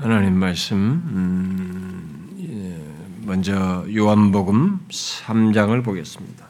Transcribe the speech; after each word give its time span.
하나님 0.00 0.34
말씀 0.34 0.76
음, 0.76 2.36
예, 2.38 3.26
먼저 3.26 3.84
요한복음 3.92 4.78
3장을 4.88 5.84
보겠습니다. 5.84 6.46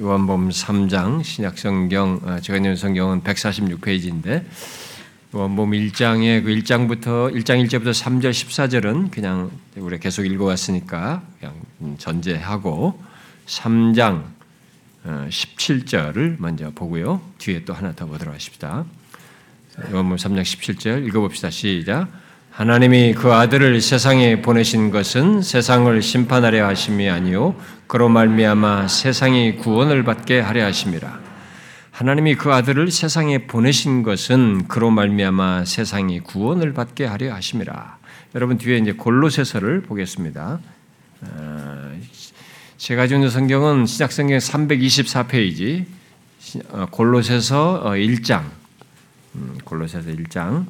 요한복음 0.00 0.48
3장 0.48 1.22
신약성경 1.22 2.20
아, 2.24 2.40
제가 2.40 2.56
있는 2.56 2.74
성경은 2.74 3.22
146페이지인데 3.22 4.44
요한복음 5.32 5.70
1장의 5.70 6.42
그 6.42 6.50
1장부터 6.50 7.32
1장 7.32 7.64
1절부터 7.64 7.90
3절 7.90 8.32
14절은 8.32 9.12
그냥 9.12 9.52
우리가 9.76 10.02
계속 10.02 10.24
읽어왔으니까 10.24 11.22
그냥 11.38 11.54
전제하고 11.98 13.00
3장 13.46 14.24
17절을 15.04 16.32
어, 16.32 16.36
먼저 16.40 16.72
보고요. 16.72 17.20
뒤에 17.38 17.64
또 17.64 17.72
하나 17.72 17.94
더 17.94 18.06
보도록 18.06 18.34
하십시다. 18.34 18.84
요한복음 19.78 20.16
3장 20.16 20.40
17절 20.40 21.06
읽어봅시다. 21.06 21.50
시작. 21.50 22.08
하나님이 22.50 23.12
그 23.12 23.34
아들을 23.34 23.78
세상에 23.82 24.40
보내신 24.40 24.90
것은 24.90 25.42
세상을 25.42 26.00
심판하려 26.00 26.66
하심이 26.66 27.10
아니요 27.10 27.54
그로 27.86 28.08
말미암아 28.08 28.88
세상이 28.88 29.56
구원을 29.56 30.02
받게 30.02 30.40
하려 30.40 30.64
하심이라. 30.64 31.20
하나님이 31.90 32.36
그 32.36 32.54
아들을 32.54 32.90
세상에 32.90 33.46
보내신 33.46 34.02
것은 34.02 34.66
그로 34.68 34.90
말미암아 34.90 35.66
세상이 35.66 36.20
구원을 36.20 36.72
받게 36.72 37.04
하려 37.04 37.34
하심이라. 37.34 37.98
여러분 38.34 38.56
뒤에 38.56 38.78
이제 38.78 38.92
골로새서를 38.92 39.82
보겠습니다. 39.82 40.58
어, 41.20 42.00
제가 42.78 43.04
있는 43.04 43.28
성경은 43.28 43.84
신약 43.84 44.10
성경 44.12 44.38
324페이지 44.38 45.84
어, 46.70 46.86
골로새서 46.90 47.82
1장 47.84 48.36
어, 48.36 48.40
음, 48.40 48.65
골로새서 49.64 50.10
1장 50.10 50.66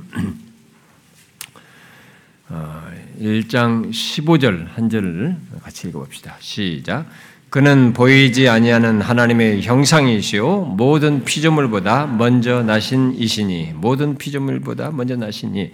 1장 3.20 3.90
15절 3.90 4.66
한 4.68 4.88
절을 4.88 5.36
같이 5.62 5.88
읽어봅시다. 5.88 6.36
시작. 6.40 7.06
그는 7.50 7.92
보이지 7.92 8.48
아니하는 8.48 9.00
하나님의 9.00 9.62
형상이시요 9.62 10.74
모든 10.76 11.24
피조물보다 11.24 12.06
먼저 12.06 12.62
나신 12.62 13.14
이시니 13.14 13.72
모든 13.74 14.18
피조물보다 14.18 14.90
먼저 14.90 15.16
나시니 15.16 15.72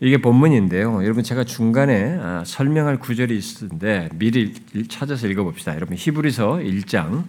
이게 0.00 0.18
본문인데요. 0.18 1.04
여러분 1.04 1.22
제가 1.22 1.44
중간에 1.44 2.18
아, 2.20 2.42
설명할 2.44 2.98
구절이 2.98 3.38
있는데 3.38 4.08
미리 4.14 4.52
찾아서 4.88 5.28
읽어봅시다. 5.28 5.74
여러분 5.74 5.96
히브리서 5.96 6.56
1장 6.56 7.24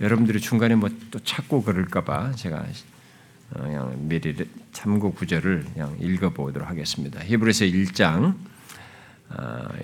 여러분들이 0.00 0.40
중간에 0.40 0.74
뭐 0.74 0.90
또 1.12 1.20
찾고 1.20 1.62
그럴까봐 1.62 2.32
제가 2.32 2.56
어, 2.56 2.64
그냥 3.54 3.94
미리 4.08 4.34
참고 4.72 5.12
구절을 5.12 5.64
그냥 5.72 5.96
읽어보도록 6.00 6.68
하겠습니다. 6.68 7.20
히브리서 7.20 7.66
1장 7.66 8.34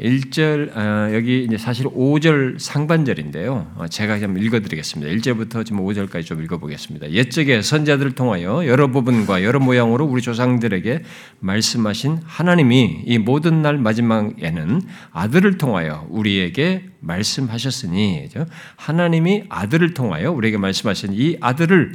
1절 0.01 0.77
어, 0.77 0.81
어, 0.81 1.15
여기 1.15 1.45
이제 1.45 1.57
사실 1.57 1.87
5절 1.87 2.59
상반절인데요. 2.59 3.87
제가 3.89 4.19
좀 4.19 4.37
읽어드리겠습니다. 4.39 5.11
1절부터 5.13 5.65
지금 5.65 5.81
5절까지 5.85 6.27
좀 6.27 6.43
읽어보겠습니다. 6.43 7.11
옛적에 7.11 7.63
선자들을 7.63 8.13
통하여 8.13 8.67
여러 8.67 8.89
부분과 8.89 9.43
여러 9.43 9.59
모양으로 9.59 10.05
우리 10.05 10.21
조상들에게 10.21 11.03
말씀하신 11.41 12.21
하나님이 12.25 13.03
이 13.07 13.19
모든 13.19 13.63
날 13.63 13.79
마지막에는 13.79 14.83
아들을 15.13 15.59
통하여 15.59 16.07
우리에게 16.11 16.85
말씀하셨으니 17.01 18.29
하나님이 18.77 19.45
아들을 19.49 19.95
통하여 19.95 20.31
우리에게 20.33 20.59
말씀하신 20.59 21.13
이 21.15 21.37
아들을 21.41 21.95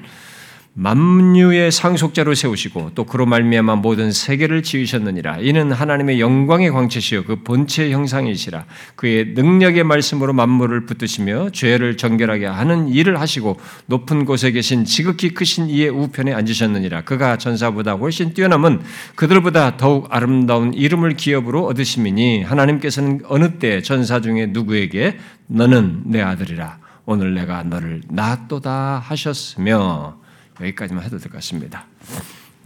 만유의 0.76 1.72
상속자로 1.72 2.34
세우시고 2.34 2.92
또 2.96 3.04
그로 3.04 3.28
말미암아 3.28 3.76
모든 3.76 4.12
세계를 4.12 4.64
지으셨느니라. 4.64 5.38
이는 5.40 5.72
하나님의 5.72 6.20
영광의 6.20 6.72
광채시요 6.72 7.26
그 7.26 7.44
본체 7.44 7.92
형상이시라. 7.92 8.66
그의 8.96 9.34
능력의 9.36 9.84
말씀으로 9.84 10.34
만물을 10.34 10.88
붙드시며 10.88 11.52
죄를 11.52 11.96
정결하게 11.98 12.48
하는 12.48 12.88
일을 12.88 13.20
하시고 13.20 13.60
높은 13.86 14.26
곳에 14.26 14.52
계신 14.52 14.84
지극히 14.84 15.36
크신 15.36 15.70
이의 15.70 15.90
우편에 15.90 16.34
앉으셨느니라. 16.34 17.04
그가 17.04 17.38
전사보다 17.38 17.94
훨씬 17.94 18.34
뛰어남은 18.34 18.82
그들보다 19.14 19.78
더욱 19.78 20.08
아름다운 20.10 20.74
이름을 20.74 21.16
기업으로 21.18 21.68
얻으심이니 21.68 22.44
하나님께서는 22.44 23.22
어느 23.28 23.60
때 23.60 23.84
전사 23.84 24.22
중에 24.22 24.48
누구에게 24.48 25.20
너는 25.46 26.04
내 26.06 26.22
아들이라. 26.22 26.80
오늘 27.06 27.36
내가 27.36 27.62
너를 27.64 28.02
낳았도다 28.08 29.04
하셨으며 29.06 30.23
여기까지만 30.64 31.04
해도 31.04 31.18
될 31.18 31.30
것 31.32 31.38
같습니다. 31.38 31.86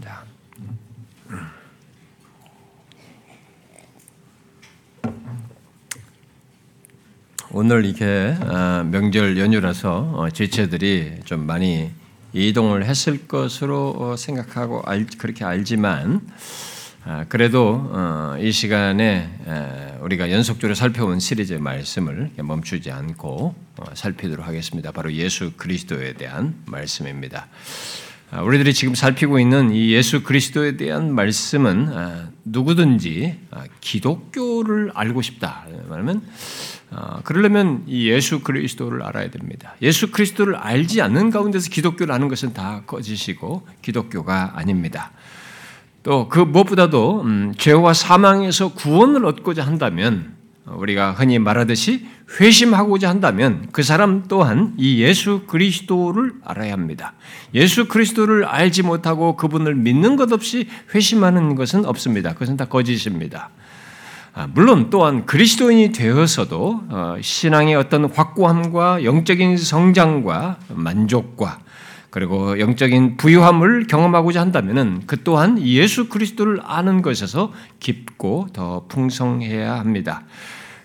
자. 0.03 0.23
오늘 7.51 7.85
이게 7.85 8.35
아, 8.41 8.83
명절 8.89 9.37
연휴라서 9.39 10.11
어, 10.15 10.29
지체들이 10.29 11.21
좀 11.23 11.45
많이 11.45 11.91
이동을 12.33 12.85
했을 12.85 13.25
것으로 13.27 13.95
어, 13.97 14.15
생각하고 14.17 14.83
그렇게 15.17 15.45
알지만 15.45 16.21
아, 16.29 16.37
그래도 17.29 17.89
어, 17.93 18.35
이 18.37 18.51
시간에 18.51 19.29
우리가 20.01 20.29
연속적으로 20.29 20.75
살펴온 20.75 21.19
시리즈의 21.21 21.59
말씀을 21.59 22.31
멈추지 22.35 22.91
않고 22.91 23.55
어, 23.77 23.85
살피도록 23.93 24.45
하겠습니다. 24.45 24.91
바로 24.91 25.13
예수 25.13 25.53
그리스도에 25.55 26.13
대한 26.13 26.55
말씀입니다. 26.65 27.47
아, 28.29 28.41
우리들이 28.41 28.73
지금 28.73 28.93
살피고 28.93 29.39
있는 29.39 29.71
이 29.71 29.93
예수 29.93 30.21
그리스도에 30.21 30.75
대한 30.75 31.15
말씀은 31.15 31.89
아, 31.93 32.29
누구든지 32.43 33.39
기독교를 33.79 34.91
알고 34.93 35.21
싶다. 35.21 35.65
말하면 35.87 36.23
그러려면 37.23 37.83
이 37.87 38.09
예수 38.09 38.41
그리스도를 38.41 39.01
알아야 39.03 39.29
됩니다. 39.29 39.75
예수 39.81 40.11
그리스도를 40.11 40.55
알지 40.55 41.01
않는 41.01 41.31
가운데서 41.31 41.69
기독교를 41.69 42.13
아는 42.13 42.27
것은 42.27 42.53
다 42.53 42.83
거짓이고 42.85 43.65
기독교가 43.81 44.53
아닙니다. 44.55 45.11
또 46.07 46.29
그 46.29 46.39
무엇보다도 46.39 47.21
음, 47.25 47.53
죄와 47.57 47.93
사망에서 47.93 48.69
구원을 48.69 49.25
얻고자 49.25 49.67
한다면 49.67 50.37
우리가 50.65 51.11
흔히 51.11 51.37
말하듯이 51.37 52.07
회심하고자 52.39 53.09
한다면 53.09 53.67
그 53.73 53.83
사람 53.83 54.23
또한 54.29 54.73
이 54.77 55.01
예수 55.01 55.41
그리스도를 55.47 56.35
알아야 56.45 56.71
합니다. 56.71 57.13
예수 57.53 57.89
그리스도를 57.89 58.45
알지 58.45 58.83
못하고 58.83 59.35
그분을 59.35 59.75
믿는 59.75 60.15
것 60.15 60.31
없이 60.31 60.69
회심하는 60.95 61.55
것은 61.55 61.85
없습니다. 61.85 62.33
그것은 62.33 62.55
다 62.55 62.65
거짓입니다. 62.65 63.49
아, 64.33 64.47
물론 64.53 64.89
또한 64.89 65.25
그리스도인이 65.25 65.91
되어서도 65.91 66.83
어, 66.89 67.15
신앙의 67.19 67.75
어떤 67.75 68.05
확고함과 68.05 69.03
영적인 69.03 69.57
성장과 69.57 70.57
만족과 70.69 71.59
그리고 72.17 72.59
영적인 72.59 73.17
부유함을 73.17 73.85
경험하고자 73.85 74.41
한다면 74.41 75.03
그 75.05 75.21
또한 75.23 75.61
예수 75.61 76.09
그리스도를 76.09 76.59
아는 76.63 77.03
것에서 77.03 77.53
깊고 77.79 78.47
더 78.53 78.87
풍성해야 78.87 79.77
합니다. 79.77 80.23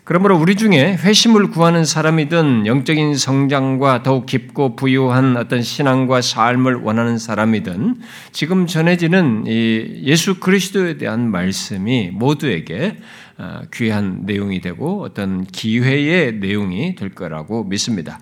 그러므로 0.04 0.36
우리 0.36 0.56
중에 0.56 0.94
회심을 0.94 1.48
구하는 1.48 1.86
사람이든 1.86 2.66
영적인 2.66 3.16
성장과 3.16 4.02
더욱 4.02 4.26
깊고 4.26 4.76
부유한 4.76 5.38
어떤 5.38 5.62
신앙과 5.62 6.20
삶을 6.20 6.74
원하는 6.82 7.16
사람이든 7.16 8.02
지금 8.32 8.66
전해지는 8.66 9.44
이 9.46 10.02
예수 10.02 10.38
그리스도에 10.38 10.98
대한 10.98 11.30
말씀이 11.30 12.10
모두에게 12.12 12.98
어, 13.38 13.62
귀한 13.72 14.26
내용이 14.26 14.60
되고 14.60 15.02
어떤 15.02 15.46
기회의 15.46 16.34
내용이 16.34 16.94
될 16.94 17.14
거라고 17.14 17.64
믿습니다. 17.64 18.20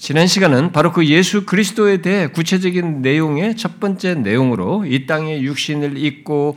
지난 0.00 0.26
시간은 0.26 0.72
바로 0.72 0.92
그 0.92 1.06
예수 1.08 1.44
그리스도에 1.44 1.98
대해 1.98 2.26
구체적인 2.26 3.02
내용의 3.02 3.58
첫 3.58 3.78
번째 3.80 4.14
내용으로 4.14 4.86
이 4.86 5.04
땅에 5.04 5.42
육신을 5.42 5.98
입고 5.98 6.56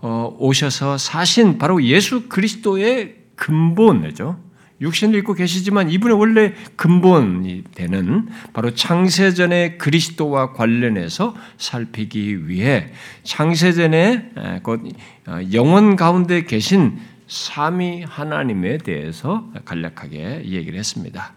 어, 0.00 0.36
오셔서 0.38 0.96
사신 0.96 1.58
바로 1.58 1.82
예수 1.82 2.28
그리스도의 2.28 3.16
근본이죠. 3.34 4.38
육신을 4.80 5.18
입고 5.18 5.34
계시지만 5.34 5.90
이분의 5.90 6.16
원래 6.16 6.54
근본이 6.76 7.64
되는 7.74 8.28
바로 8.52 8.72
창세전의 8.72 9.78
그리스도와 9.78 10.52
관련해서 10.52 11.34
살피기 11.58 12.46
위해 12.46 12.92
창세전의 13.24 14.30
어, 14.36 15.40
영원 15.52 15.96
가운데 15.96 16.44
계신 16.44 17.00
삼위 17.26 18.04
하나님에 18.04 18.78
대해서 18.78 19.50
간략하게 19.64 20.44
얘기를 20.44 20.78
했습니다. 20.78 21.32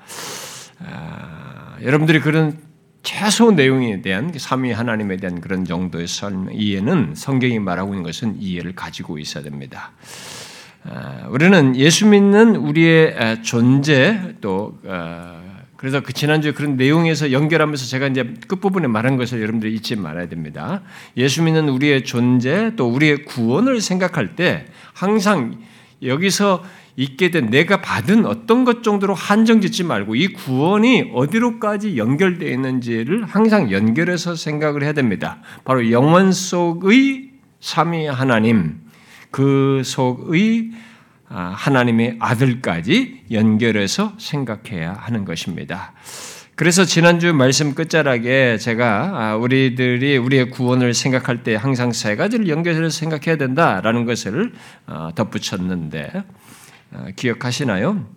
아, 0.79 1.77
여러분들이 1.81 2.19
그런 2.19 2.57
최소 3.03 3.51
내용에 3.51 4.01
대한 4.01 4.31
삼위 4.35 4.71
하나님에 4.71 5.17
대한 5.17 5.39
그런 5.39 5.65
정도의 5.65 6.07
설명, 6.07 6.53
이해는 6.53 7.13
성경이 7.15 7.59
말하고 7.59 7.93
있는 7.93 8.03
것은 8.03 8.41
이해를 8.41 8.75
가지고 8.75 9.17
있어야 9.17 9.43
됩니다. 9.43 9.91
아, 10.83 11.27
우리는 11.29 11.75
예수 11.75 12.05
믿는 12.05 12.55
우리의 12.55 13.43
존재 13.43 14.35
또 14.41 14.77
어, 14.83 15.47
그래서 15.77 16.01
그 16.01 16.11
지난주에 16.11 16.51
그런 16.51 16.75
내용에서 16.75 17.31
연결하면서 17.31 17.85
제가 17.85 18.07
이제 18.07 18.33
끝부분에 18.47 18.87
말한 18.87 19.15
것을 19.15 19.41
여러분들이 19.41 19.75
잊지 19.75 19.95
말아야 19.95 20.27
됩니다. 20.27 20.81
예수 21.15 21.43
믿는 21.43 21.69
우리의 21.69 22.03
존재 22.03 22.73
또 22.75 22.89
우리의 22.89 23.25
구원을 23.25 23.79
생각할 23.79 24.35
때 24.35 24.65
항상 24.93 25.59
여기서 26.03 26.63
있게 26.97 27.29
된 27.29 27.51
내가 27.51 27.79
받은 27.79 28.25
어떤 28.25 28.65
것 28.65 28.83
정도로 28.83 29.13
한정 29.13 29.61
짓지 29.61 29.83
말고 29.83 30.15
이 30.15 30.33
구원이 30.33 31.11
어디로까지 31.13 31.95
연결되어 31.95 32.49
있는지를 32.49 33.23
항상 33.23 33.71
연결해서 33.71 34.35
생각을 34.35 34.83
해야 34.83 34.93
됩니다. 34.93 35.37
바로 35.63 35.91
영원 35.91 36.31
속의 36.31 37.29
삼위 37.61 38.07
하나님, 38.07 38.81
그 39.29 39.83
속의 39.85 40.71
아, 41.29 41.53
하나님의 41.55 42.17
아들까지 42.19 43.25
연결해서 43.31 44.13
생각해야 44.17 44.93
하는 44.93 45.23
것입니다. 45.25 45.93
그래서 46.55 46.85
지난주 46.85 47.33
말씀 47.33 47.75
끝자락에 47.75 48.57
제가 48.57 49.11
아, 49.13 49.35
우리들이 49.35 50.17
우리의 50.17 50.49
구원을 50.49 50.95
생각할 50.95 51.43
때 51.43 51.55
항상 51.55 51.91
세 51.91 52.15
가지를 52.15 52.47
연결해서 52.47 52.89
생각해야 52.89 53.37
된다라는 53.37 54.05
것을 54.05 54.53
어, 54.87 55.09
덧붙였는데 55.13 56.11
어, 56.15 56.23
기억하시나요? 57.15 58.07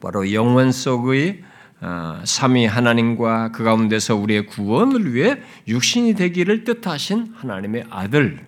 바로 0.00 0.32
영원 0.32 0.72
속의 0.72 1.42
어, 1.80 2.22
삼위 2.24 2.64
하나님과 2.64 3.52
그 3.52 3.62
가운데서 3.62 4.16
우리의 4.16 4.46
구원을 4.46 5.12
위해 5.12 5.42
육신이 5.68 6.14
되기를 6.14 6.64
뜻하신 6.64 7.34
하나님의 7.36 7.84
아들 7.90 8.46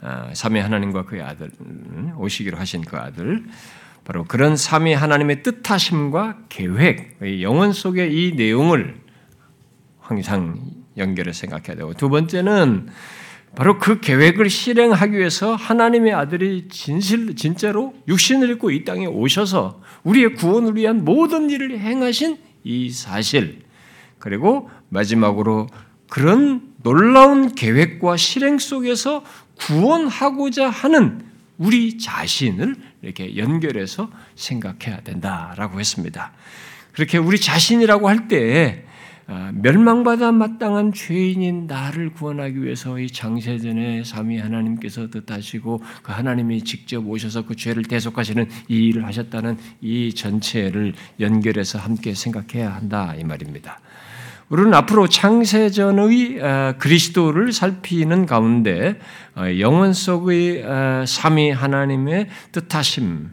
아, 0.00 0.30
삼위 0.32 0.60
하나님과 0.60 1.04
그의 1.04 1.22
아들 1.22 1.50
음, 1.60 2.12
오시기로 2.16 2.56
하신 2.56 2.82
그 2.82 2.96
아들 2.96 3.44
바로 4.04 4.24
그런 4.24 4.56
삼위 4.56 4.94
하나님의 4.94 5.42
뜻하심과 5.42 6.38
계획 6.48 7.18
영혼 7.42 7.72
속의 7.72 8.14
이 8.14 8.36
내용을 8.36 9.00
항상 10.00 10.60
연결해 10.96 11.32
생각해야 11.32 11.76
되고 11.76 11.92
두 11.92 12.08
번째는 12.08 12.88
바로 13.56 13.78
그 13.78 14.00
계획을 14.00 14.50
실행하기 14.50 15.16
위해서 15.16 15.54
하나님의 15.54 16.12
아들이 16.12 16.68
진실 16.68 17.34
진짜로 17.36 17.94
육신을 18.06 18.50
입고 18.50 18.70
이 18.70 18.84
땅에 18.84 19.06
오셔서 19.06 19.80
우리의 20.04 20.34
구원을 20.34 20.76
위한 20.76 21.06
모든 21.06 21.48
일을 21.48 21.80
행하신 21.80 22.36
이 22.64 22.90
사실 22.90 23.62
그리고 24.18 24.70
마지막으로 24.90 25.68
그런 26.10 26.74
놀라운 26.82 27.54
계획과 27.54 28.18
실행 28.18 28.58
속에서 28.58 29.24
구원하고자 29.58 30.68
하는 30.68 31.24
우리 31.56 31.96
자신을 31.96 32.76
이렇게 33.00 33.38
연결해서 33.38 34.10
생각해야 34.34 35.00
된다라고 35.00 35.80
했습니다. 35.80 36.32
그렇게 36.92 37.16
우리 37.16 37.40
자신이라고 37.40 38.06
할때 38.06 38.84
아, 38.84 38.95
멸망받아 39.26 40.30
마땅한 40.30 40.92
죄인인 40.92 41.66
나를 41.66 42.10
구원하기 42.10 42.62
위해서 42.62 42.98
이 42.98 43.08
장세전에 43.08 44.04
삼위 44.04 44.38
하나님께서 44.38 45.08
뜻하시고 45.10 45.82
그 46.02 46.12
하나님이 46.12 46.62
직접 46.62 47.06
오셔서 47.06 47.44
그 47.44 47.56
죄를 47.56 47.82
대속하시는 47.82 48.48
이 48.68 48.86
일을 48.86 49.04
하셨다는 49.04 49.58
이 49.80 50.14
전체를 50.14 50.94
연결해서 51.18 51.78
함께 51.78 52.14
생각해야 52.14 52.72
한다 52.72 53.14
이 53.18 53.24
말입니다. 53.24 53.80
우리는 54.48 54.72
앞으로 54.74 55.08
창세전의 55.08 56.40
어, 56.40 56.74
그리스도를 56.78 57.52
살피는 57.52 58.26
가운데 58.26 59.00
어, 59.34 59.42
영원 59.58 59.92
속의 59.92 60.62
어, 60.62 61.04
삼위 61.04 61.50
하나님의 61.50 62.28
뜻하심, 62.52 63.30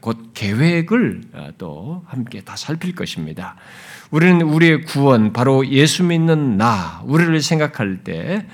곧 0.00 0.30
계획을 0.34 1.22
또 1.58 2.04
함께 2.06 2.40
다 2.42 2.54
살필 2.54 2.94
것입니다. 2.94 3.56
우리는 4.12 4.40
우리의 4.42 4.82
구원, 4.82 5.32
바로 5.32 5.66
예수 5.66 6.04
믿는 6.04 6.56
나, 6.56 7.02
우리를 7.06 7.40
생각할 7.40 8.04
때 8.04 8.46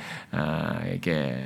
이게 0.94 1.44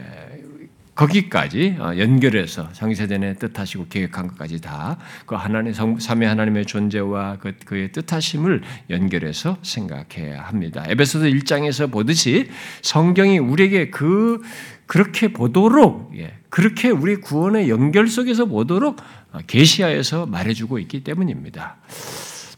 거기까지 0.94 1.76
어, 1.80 1.96
연결해서 1.96 2.70
장세전에 2.72 3.34
뜻하시고 3.34 3.86
계획한 3.88 4.28
것까지 4.28 4.60
다 4.60 4.98
그 5.24 5.34
하나님 5.34 5.72
삼위 5.72 6.26
하나님의 6.26 6.66
존재와 6.66 7.38
그, 7.38 7.54
그의 7.64 7.92
뜻하심을 7.92 8.62
연결해서 8.90 9.56
생각해야 9.62 10.42
합니다. 10.42 10.84
에베소서 10.86 11.24
1장에서 11.26 11.90
보듯이 11.90 12.50
성경이 12.82 13.38
우리에게 13.38 13.88
그 13.90 14.42
그렇게 14.84 15.32
보도록 15.32 16.12
예, 16.16 16.34
그렇게 16.50 16.90
우리 16.90 17.16
구원의 17.16 17.70
연결 17.70 18.08
속에서 18.08 18.44
보도록 18.44 19.00
어, 19.32 19.38
계시하여서 19.46 20.26
말해주고 20.26 20.78
있기 20.80 21.02
때문입니다. 21.02 21.78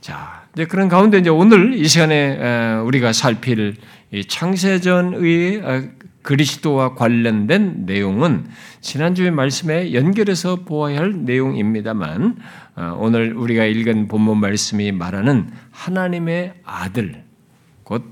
자, 0.04 0.46
이제 0.52 0.66
그런 0.66 0.90
가운데 0.90 1.16
이제 1.16 1.30
오늘 1.30 1.72
이 1.72 1.88
시간에 1.88 2.76
우리가 2.80 3.14
살필 3.14 3.76
창세전의 4.28 5.62
어, 5.64 5.82
그리스도와 6.20 6.94
관련된 6.94 7.86
내용은 7.86 8.44
지난주의 8.82 9.30
말씀에 9.30 9.94
연결해서 9.94 10.56
보아야 10.56 10.98
할 10.98 11.24
내용입니다만 11.24 12.36
어, 12.76 12.98
오늘 13.00 13.32
우리가 13.32 13.64
읽은 13.64 14.08
본문 14.08 14.40
말씀이 14.40 14.92
말하는 14.92 15.50
하나님의 15.70 16.52
아들 16.64 17.24
곧 17.82 18.06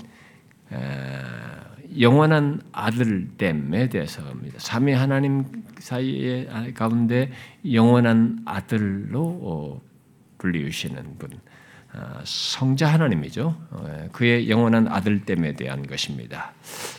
영원한 1.99 2.59
아들됨에 2.71 3.89
대해서입니다. 3.89 4.57
삼위 4.57 4.93
하나님 4.93 5.45
사이의 5.77 6.73
가운데 6.73 7.29
영원한 7.71 8.39
아들로 8.45 9.21
어, 9.21 9.81
불리우시는 10.39 11.19
분. 11.19 11.29
어, 11.95 12.21
성자 12.23 12.87
하나님이죠. 12.87 13.55
어, 13.69 14.07
그의 14.11 14.49
영원한 14.49 14.87
아들됨에 14.87 15.53
대한 15.53 15.85
것입니다. 15.85 16.53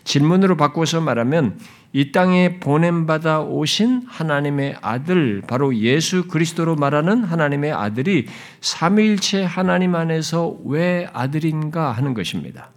질문으로 0.05 0.57
바꿔서 0.57 1.01
말하면 1.01 1.59
이 1.93 2.13
땅에 2.13 2.61
보냄받아 2.61 3.41
오신 3.41 4.05
하나님의 4.07 4.77
아들, 4.81 5.43
바로 5.49 5.77
예수 5.77 6.29
그리스도로 6.29 6.77
말하는 6.77 7.25
하나님의 7.25 7.73
아들이 7.73 8.27
삼위일체 8.61 9.45
하나님 9.45 9.97
안에서 9.97 10.57
왜 10.65 11.09
아들인가 11.13 11.91
하는 11.91 12.15
것입니다. 12.15 12.71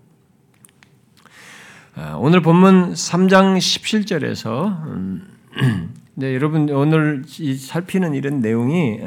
어, 1.96 2.18
오늘 2.20 2.42
본문 2.42 2.94
3장 2.94 3.58
17절에서 3.58 4.86
음, 4.88 5.28
네, 6.16 6.34
여러분 6.34 6.68
오늘 6.72 7.24
살피는 7.28 8.16
이런 8.16 8.40
내용이 8.40 9.02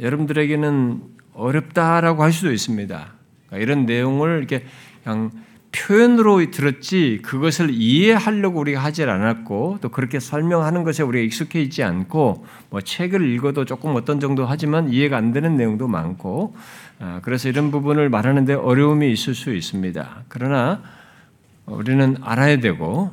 여러분들에게는 0.00 1.15
어렵다라고 1.36 2.22
할 2.22 2.32
수도 2.32 2.52
있습니다. 2.52 3.12
그러니까 3.46 3.62
이런 3.62 3.86
내용을 3.86 4.38
이렇게 4.38 4.64
그냥 5.04 5.30
표현으로 5.72 6.50
들었지 6.50 7.20
그것을 7.22 7.70
이해하려고 7.70 8.60
우리가 8.60 8.82
하질 8.82 9.10
않았고 9.10 9.78
또 9.82 9.88
그렇게 9.90 10.18
설명하는 10.20 10.84
것에 10.84 11.02
우리가 11.02 11.24
익숙해 11.24 11.60
있지 11.60 11.82
않고 11.82 12.46
뭐 12.70 12.80
책을 12.80 13.28
읽어도 13.30 13.64
조금 13.64 13.94
어떤 13.94 14.18
정도 14.18 14.46
하지만 14.46 14.88
이해가 14.88 15.16
안 15.16 15.32
되는 15.32 15.56
내용도 15.56 15.86
많고 15.86 16.56
아, 16.98 17.20
그래서 17.22 17.48
이런 17.48 17.70
부분을 17.70 18.08
말하는데 18.08 18.54
어려움이 18.54 19.12
있을 19.12 19.34
수 19.34 19.54
있습니다. 19.54 20.24
그러나 20.28 20.82
우리는 21.66 22.16
알아야 22.22 22.58
되고 22.58 23.12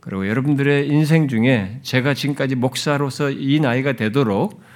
그리고 0.00 0.28
여러분들의 0.28 0.86
인생 0.88 1.26
중에 1.28 1.80
제가 1.82 2.14
지금까지 2.14 2.54
목사로서 2.54 3.30
이 3.30 3.58
나이가 3.58 3.94
되도록 3.94 4.60
아, 4.60 4.73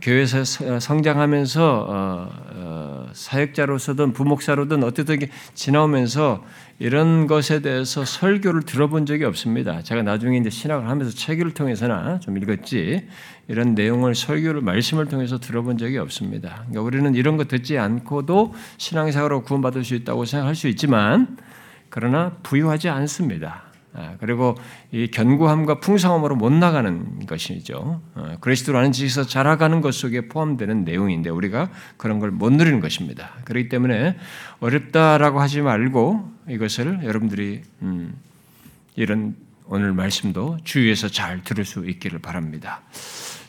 교회에서 0.00 0.44
성장하면서 0.80 1.86
어, 1.88 2.28
어, 2.54 3.06
사역자로서든 3.12 4.12
부목사로든 4.12 4.82
어쨌든 4.82 5.18
지나오면서 5.52 6.42
이런 6.78 7.26
것에 7.26 7.60
대해서 7.60 8.04
설교를 8.04 8.62
들어본 8.62 9.06
적이 9.06 9.24
없습니다. 9.24 9.82
제가 9.82 10.02
나중에 10.02 10.38
이제 10.38 10.48
신학을 10.50 10.88
하면서 10.88 11.14
책을 11.14 11.52
통해서나 11.52 12.18
좀 12.20 12.38
읽었지 12.38 13.06
이런 13.46 13.74
내용을 13.74 14.14
설교를 14.14 14.62
말씀을 14.62 15.06
통해서 15.06 15.38
들어본 15.38 15.76
적이 15.76 15.98
없습니다. 15.98 16.64
그러니까 16.68 16.80
우리는 16.80 17.14
이런 17.14 17.36
거 17.36 17.44
듣지 17.44 17.78
않고도 17.78 18.54
신앙생활로 18.78 19.42
구원받을 19.42 19.84
수 19.84 19.94
있다고 19.94 20.24
생각할 20.24 20.54
수 20.54 20.66
있지만 20.68 21.36
그러나 21.90 22.32
부유하지 22.42 22.88
않습니다. 22.88 23.73
아, 23.96 24.16
그리고 24.18 24.56
이 24.90 25.08
견고함과 25.08 25.78
풍성함으로 25.78 26.34
못 26.36 26.52
나가는 26.52 27.26
것이죠. 27.26 28.02
어, 28.14 28.36
그리스도라는 28.40 28.90
지식에서 28.92 29.26
자라가는 29.26 29.80
것 29.80 29.94
속에 29.94 30.28
포함되는 30.28 30.84
내용인데 30.84 31.30
우리가 31.30 31.70
그런 31.96 32.18
걸 32.18 32.34
못 32.34 32.52
누리는 32.52 32.80
것입니다. 32.80 33.30
그렇기 33.44 33.68
때문에 33.68 34.16
어렵다라고 34.60 35.40
하지 35.40 35.60
말고 35.60 36.30
이것을 36.48 37.00
여러분들이 37.04 37.62
음, 37.82 38.14
이런 38.96 39.36
오늘 39.66 39.92
말씀도 39.92 40.58
주의해서 40.64 41.08
잘 41.08 41.42
들을 41.42 41.64
수 41.64 41.86
있기를 41.86 42.18
바랍니다. 42.18 42.82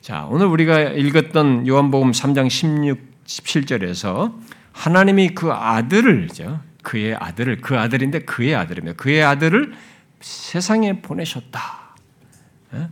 자, 0.01 0.27
오늘 0.29 0.45
우리가 0.45 0.79
읽었던 0.79 1.67
요한복음 1.67 2.11
3장 2.11 2.49
16, 2.49 2.99
17절에서 3.25 4.33
하나님이 4.71 5.29
그 5.29 5.51
아들을 5.51 6.29
그의 6.83 7.15
아들을 7.15 7.61
그 7.61 7.77
아들인데 7.77 8.19
그의 8.19 8.55
아들입니다. 8.55 8.95
그의 8.97 9.23
아들을 9.23 9.73
세상에 10.25 11.03
보내셨다. 11.03 11.95
예? 12.73 12.87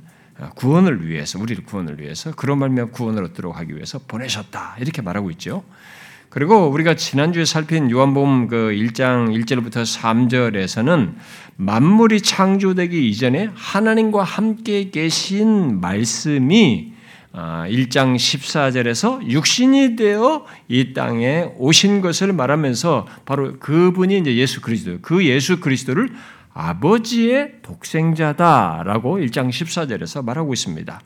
구원을 0.56 1.08
위해서 1.08 1.40
우리를 1.40 1.66
구원을 1.66 2.00
위해서 2.00 2.32
그런 2.36 2.60
말면 2.60 2.92
구원을 2.92 3.24
얻도록 3.24 3.58
하기 3.58 3.74
위해서 3.74 4.00
보내셨다 4.08 4.76
이렇게 4.80 5.02
말하고 5.02 5.32
있죠. 5.32 5.64
그리고 6.30 6.68
우리가 6.68 6.96
지난주에 6.96 7.46
살핀 7.46 7.90
요한복음 7.90 8.48
그 8.48 8.56
1장 8.72 9.36
1절부터 9.36 9.82
3절에서는 9.84 11.16
만물이 11.56 12.22
창조되기 12.22 13.10
이전에 13.10 13.50
하나님과 13.56 14.24
함께 14.24 14.92
계신 14.92 15.82
말씀이 15.82 16.94
1장 17.34 17.34
아, 17.34 18.16
14절에서 18.16 19.28
육신이 19.28 19.96
되어 19.96 20.46
이 20.68 20.94
땅에 20.94 21.50
오신 21.58 22.02
것을 22.02 22.32
말하면서 22.32 23.08
바로 23.26 23.58
그분이 23.58 24.20
이제 24.20 24.36
예수 24.36 24.62
그리스도, 24.62 25.00
그 25.02 25.26
예수 25.26 25.60
그리스도를 25.60 26.10
아버지의 26.54 27.62
독생자다라고 27.62 29.18
1장 29.20 29.50
14절에서 29.50 30.24
말하고 30.24 30.54
있습니다. 30.54 31.02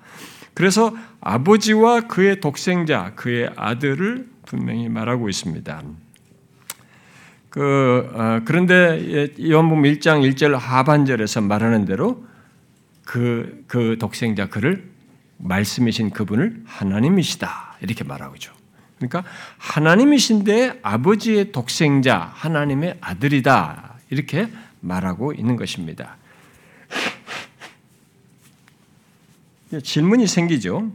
그래서 0.54 0.94
아버지와 1.22 2.02
그의 2.02 2.40
독생자, 2.40 3.14
그의 3.16 3.50
아들을 3.56 4.28
분명히 4.46 4.90
말하고 4.90 5.30
있습니다. 5.30 5.84
그, 7.50 8.10
어, 8.14 8.42
그런데 8.46 9.30
요한복음 9.40 9.84
1장 9.84 10.28
1절 10.30 10.58
하반절에서 10.58 11.42
말하는 11.42 11.86
대로 11.86 12.26
그, 13.06 13.64
그 13.68 13.98
독생자 14.00 14.48
그를 14.48 14.90
말씀이신 15.38 16.10
그분을 16.10 16.64
하나님이시다. 16.66 17.78
이렇게 17.82 18.04
말하고 18.04 18.36
있죠. 18.36 18.52
그러니까 18.98 19.24
하나님이신데 19.58 20.80
아버지의 20.82 21.52
독생자, 21.52 22.32
하나님의 22.34 22.98
아들이다. 23.00 23.96
이렇게 24.10 24.50
말하고 24.80 25.34
있는 25.34 25.56
것입니다. 25.56 26.18
질문이 29.84 30.28
생기죠. 30.28 30.92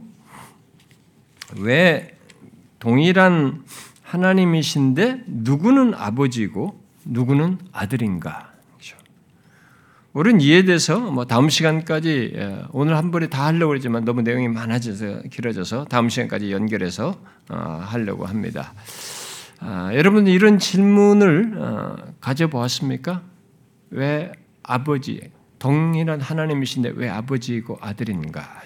왜 1.57 2.17
동일한 2.79 3.63
하나님이신데 4.01 5.23
누구는 5.27 5.93
아버지고 5.93 6.81
누구는 7.05 7.59
아들인가? 7.71 8.53
우리는 10.13 10.41
이에 10.41 10.63
대해서 10.63 10.99
뭐 10.99 11.25
다음 11.25 11.49
시간까지 11.49 12.33
예, 12.35 12.63
오늘 12.71 12.95
한 12.97 13.09
번에 13.09 13.27
다 13.27 13.45
하려고 13.47 13.69
그러지만 13.69 14.05
너무 14.05 14.21
내용이 14.21 14.47
많아져서 14.47 15.23
길어져서 15.31 15.85
다음 15.85 16.07
시간까지 16.07 16.51
연결해서 16.51 17.19
어, 17.49 17.81
하려고 17.83 18.27
합니다. 18.27 18.73
아, 19.59 19.89
여러분 19.95 20.27
이런 20.27 20.59
질문을 20.59 21.55
어, 21.57 21.95
가져보았습니까? 22.21 23.23
왜 23.93 24.31
아버지 24.63 25.21
동일한 25.59 26.19
하나님이신데 26.19 26.93
왜 26.95 27.09
아버지이고 27.09 27.77
아들인가? 27.79 28.63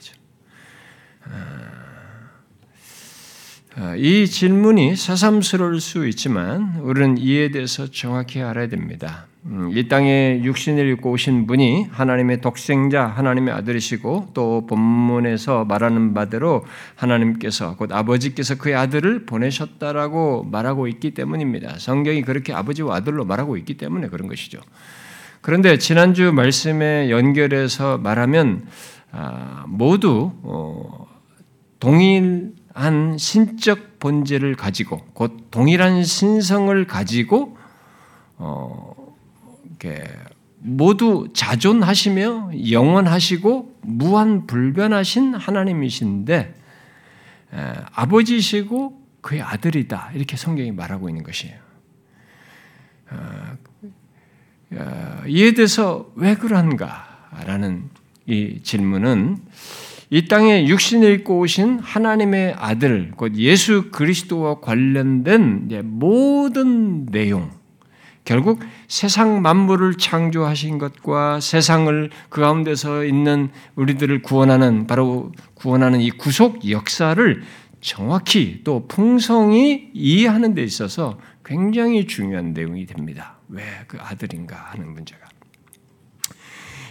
아, 3.75 3.95
이 3.95 4.25
질문이 4.25 4.95
새삼스러울 4.95 5.79
수 5.81 6.07
있지만 6.07 6.79
우리는 6.81 7.17
이에 7.19 7.51
대해서 7.51 7.85
정확히 7.91 8.41
알아야 8.41 8.69
됩니다. 8.69 9.27
음, 9.45 9.71
이 9.73 9.87
땅에 9.87 10.41
육신을 10.43 10.89
입고 10.93 11.11
오신 11.11 11.45
분이 11.45 11.87
하나님의 11.91 12.41
독생자, 12.41 13.05
하나님의 13.05 13.53
아들이시고 13.53 14.29
또 14.33 14.65
본문에서 14.65 15.65
말하는 15.65 16.13
바대로 16.13 16.65
하나님께서 16.95 17.75
곧 17.75 17.91
아버지께서 17.91 18.55
그의 18.55 18.75
아들을 18.75 19.25
보내셨다라고 19.25 20.45
말하고 20.45 20.87
있기 20.87 21.11
때문입니다. 21.11 21.77
성경이 21.77 22.23
그렇게 22.23 22.53
아버지와 22.53 22.95
아들로 22.95 23.25
말하고 23.25 23.57
있기 23.57 23.75
때문에 23.77 24.07
그런 24.07 24.27
것이죠. 24.27 24.59
그런데 25.47 25.77
지난주 25.77 26.33
말씀에 26.33 27.09
연결해서 27.09 27.99
말하면 27.99 28.67
아, 29.13 29.63
모두 29.65 30.33
어, 30.43 31.07
동일한 31.79 33.17
신적 33.17 33.97
본질을 33.99 34.55
가지고 34.57 34.97
곧 35.13 35.47
동일한 35.49 36.03
신성을 36.03 36.85
가지고 36.85 37.57
어, 38.35 38.93
모두 40.57 41.29
자존하시며 41.31 42.51
영원하시고 42.69 43.79
무한 43.83 44.47
불변하신 44.47 45.33
하나님이신데 45.33 46.55
아버지시고 47.93 49.01
그의 49.21 49.41
아들이다 49.41 50.11
이렇게 50.13 50.35
성경이 50.35 50.73
말하고 50.73 51.07
있는 51.07 51.23
것이에요. 51.23 51.55
어, 54.73 54.77
어, 54.79 55.23
이에 55.27 55.53
대해서 55.53 56.11
왜 56.15 56.35
그런가라는 56.35 57.89
이 58.25 58.59
질문은 58.63 59.37
이 60.09 60.27
땅에 60.27 60.67
육신을 60.67 61.11
입고 61.19 61.39
오신 61.39 61.79
하나님의 61.79 62.55
아들, 62.57 63.11
곧 63.15 63.35
예수 63.35 63.89
그리스도와 63.91 64.61
관련된 64.61 65.67
모든 65.83 67.05
내용, 67.07 67.51
결국 68.23 68.59
세상 68.89 69.41
만물을 69.41 69.95
창조하신 69.95 70.79
것과 70.79 71.39
세상을 71.39 72.09
그 72.27 72.41
가운데서 72.41 73.05
있는 73.05 73.49
우리들을 73.75 74.21
구원하는 74.21 74.85
바로 74.85 75.31
구원하는 75.53 76.01
이 76.01 76.09
구속 76.11 76.69
역사를 76.69 77.41
정확히 77.79 78.61
또 78.65 78.85
풍성히 78.87 79.91
이해하는 79.93 80.53
데 80.55 80.63
있어서 80.63 81.17
굉장히 81.45 82.05
중요한 82.05 82.51
내용이 82.53 82.85
됩니다. 82.85 83.36
왜 83.49 83.63
그 83.87 83.97
아들인가 83.99 84.55
하는 84.55 84.91
문제가. 84.93 85.27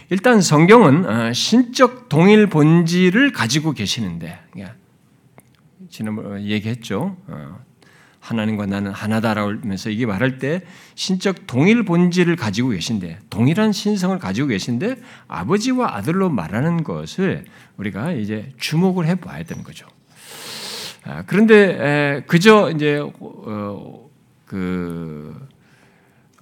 일단 0.09 0.41
성경은 0.41 1.05
어, 1.05 1.33
신적 1.33 2.07
동일 2.09 2.47
본질을 2.47 3.33
가지고 3.33 3.73
계시는데 3.73 4.39
지난번 5.89 6.41
얘기했죠. 6.41 7.17
어, 7.27 7.59
하나님과 8.19 8.65
나는 8.65 8.91
하나다라고 8.91 9.49
하면서 9.61 9.89
이게 9.89 10.05
말할 10.05 10.37
때 10.37 10.61
신적 10.95 11.47
동일 11.47 11.83
본질을 11.83 12.35
가지고 12.35 12.69
계신데 12.69 13.19
동일한 13.29 13.71
신성을 13.71 14.17
가지고 14.19 14.47
계신데 14.47 14.95
아버지와 15.27 15.95
아들로 15.95 16.29
말하는 16.29 16.83
것을 16.83 17.45
우리가 17.77 18.13
이제 18.13 18.51
주목을 18.57 19.07
해 19.07 19.15
봐야 19.15 19.43
되는 19.43 19.63
거죠. 19.63 19.87
아, 21.03 21.23
그런데 21.25 22.23
그저 22.27 22.71
이제 22.71 22.99
어, 23.19 24.09
그 24.45 25.47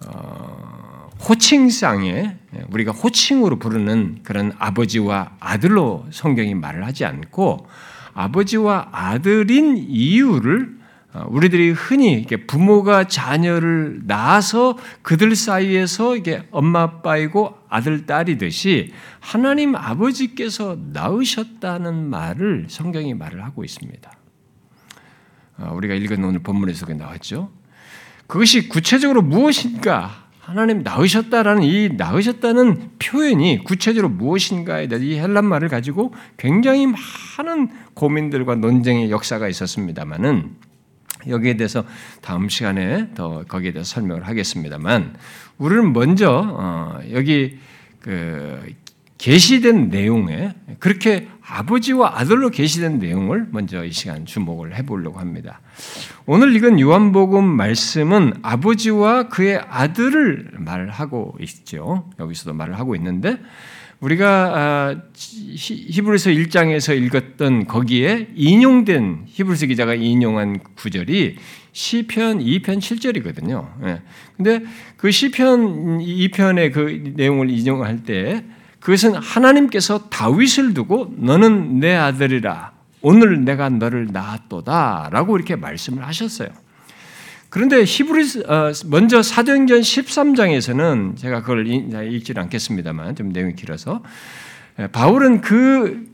어, 0.05 1.09
호칭상에 1.27 2.37
우리가 2.69 2.91
호칭으로 2.91 3.59
부르는 3.59 4.19
그런 4.23 4.53
아버지와 4.59 5.37
아들로 5.39 6.05
성경이 6.11 6.53
말을 6.55 6.85
하지 6.85 7.05
않고 7.05 7.67
아버지와 8.13 8.89
아들인 8.91 9.77
이유를 9.77 10.75
어, 11.13 11.25
우리들이 11.29 11.71
흔히 11.71 12.25
부모가 12.45 13.05
자녀를 13.05 14.01
낳아서 14.03 14.77
그들 15.01 15.33
사이에서 15.35 16.17
이게 16.17 16.45
엄마 16.51 16.81
아빠이고 16.81 17.55
아들 17.69 18.05
딸이듯이 18.05 18.91
하나님 19.21 19.75
아버지께서 19.75 20.77
낳으셨다는 20.91 22.09
말을 22.09 22.65
성경이 22.67 23.13
말을 23.13 23.45
하고 23.45 23.63
있습니다. 23.63 24.11
어, 25.57 25.73
우리가 25.73 25.93
읽은 25.93 26.21
오늘 26.21 26.39
본문에서 26.39 26.85
나왔죠. 26.93 27.49
그것이 28.27 28.69
구체적으로 28.69 29.21
무엇인가? 29.21 30.25
하나님 30.39 30.83
낳으셨다라는 30.83 31.63
이 31.63 31.89
낳으셨다는 31.97 32.91
표현이 32.99 33.63
구체적으로 33.63 34.09
무엇인가에 34.09 34.87
대한 34.87 35.03
이 35.03 35.17
헬란 35.17 35.43
말을 35.43 35.69
가지고 35.69 36.13
굉장히 36.37 36.85
많은 36.85 37.69
고민들과 37.95 38.53
논쟁의 38.55 39.09
역사가 39.09 39.47
있었습니다만은 39.49 40.51
여기에 41.27 41.57
대해서 41.57 41.83
다음 42.21 42.49
시간에 42.49 43.11
더 43.15 43.43
거기에 43.47 43.71
대해서 43.71 43.95
설명을 43.95 44.27
하겠습니다만 44.27 45.15
우리는 45.57 45.93
먼저 45.93 46.29
어, 46.31 46.99
여기 47.11 47.57
그 47.99 48.61
계시된 49.17 49.89
내용에 49.89 50.53
그렇게 50.77 51.27
아버지와 51.47 52.19
아들로 52.19 52.49
계시된 52.49 52.99
내용을 52.99 53.47
먼저 53.51 53.85
이 53.85 53.91
시간 53.91 54.25
주목을 54.25 54.75
해보려고 54.75 55.19
합니다. 55.19 55.61
오늘 56.25 56.55
읽은 56.55 56.79
요한복음 56.79 57.43
말씀은 57.43 58.33
아버지와 58.41 59.29
그의 59.29 59.61
아들을 59.69 60.53
말하고 60.57 61.37
있죠. 61.41 62.09
여기서도 62.19 62.53
말을 62.53 62.79
하고 62.79 62.95
있는데 62.95 63.37
우리가 63.99 64.51
아, 64.55 64.95
히브리서 65.15 66.31
1장에서 66.31 67.01
읽었던 67.01 67.65
거기에 67.65 68.29
인용된 68.35 69.23
히브리서 69.27 69.67
기자가 69.67 69.95
인용한 69.95 70.59
구절이 70.75 71.37
시편 71.71 72.39
2편 72.39 72.79
7절이거든요. 72.79 73.67
예. 73.85 74.01
근데 74.35 74.61
그 74.97 75.11
시편 75.11 75.99
2편의 75.99 76.71
그 76.71 77.13
내용을 77.15 77.49
인용할 77.49 78.03
때 78.03 78.43
그것은 78.85 79.15
하나님께서 79.15 80.09
다윗을 80.09 80.75
두고 80.75 81.11
너는 81.17 81.79
내 81.79 81.95
아들이라 81.95 82.71
오늘 83.01 83.43
내가 83.43 83.67
너를 83.67 84.09
낳았도다라고 84.11 85.37
이렇게 85.37 85.55
말씀을 85.55 86.05
하셨어요. 86.05 86.49
그런데 87.49 87.83
히브리 87.83 88.43
어, 88.45 88.71
먼저 88.85 89.23
사도행전 89.23 89.81
13장에서는 89.81 91.17
제가 91.17 91.41
그걸 91.41 91.65
읽지는 91.65 92.43
않겠습니다만 92.43 93.15
좀 93.15 93.29
내용이 93.29 93.55
길어서 93.55 94.03
바울은 94.91 95.41
그그 95.41 96.07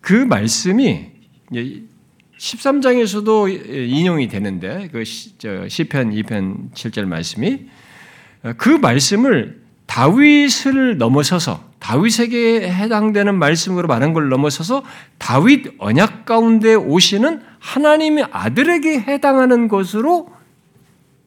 그 0.00 0.12
말씀이 0.12 1.06
13장에서도 2.36 3.88
인용이 3.88 4.26
되는데 4.26 4.88
그 4.90 5.04
시편 5.04 6.10
2편 6.10 6.72
7절 6.72 7.04
말씀이 7.04 7.66
그 8.56 8.70
말씀을 8.70 9.60
다윗을 9.86 10.98
넘어서서 10.98 11.65
다윗에게 11.78 12.70
해당되는 12.70 13.34
말씀으로 13.34 13.86
말한 13.88 14.12
걸 14.12 14.28
넘어서서 14.28 14.82
다윗 15.18 15.74
언약 15.78 16.24
가운데 16.24 16.74
오시는 16.74 17.42
하나님의 17.58 18.28
아들에게 18.30 19.00
해당하는 19.00 19.68
것으로 19.68 20.32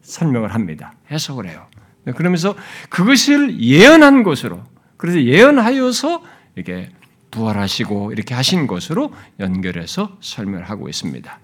설명을 0.01 0.53
합니다. 0.53 0.93
해석을 1.11 1.47
해요. 1.47 1.67
그러면서 2.15 2.55
그것을 2.89 3.59
예언한 3.61 4.23
것으로 4.23 4.63
그래서 4.97 5.21
예언하여서 5.21 6.23
이렇게 6.55 6.89
부활하시고 7.31 8.11
이렇게 8.11 8.33
하신 8.33 8.67
것으로 8.67 9.13
연결해서 9.39 10.17
설명을 10.19 10.69
하고 10.69 10.89
있습니다. 10.89 11.39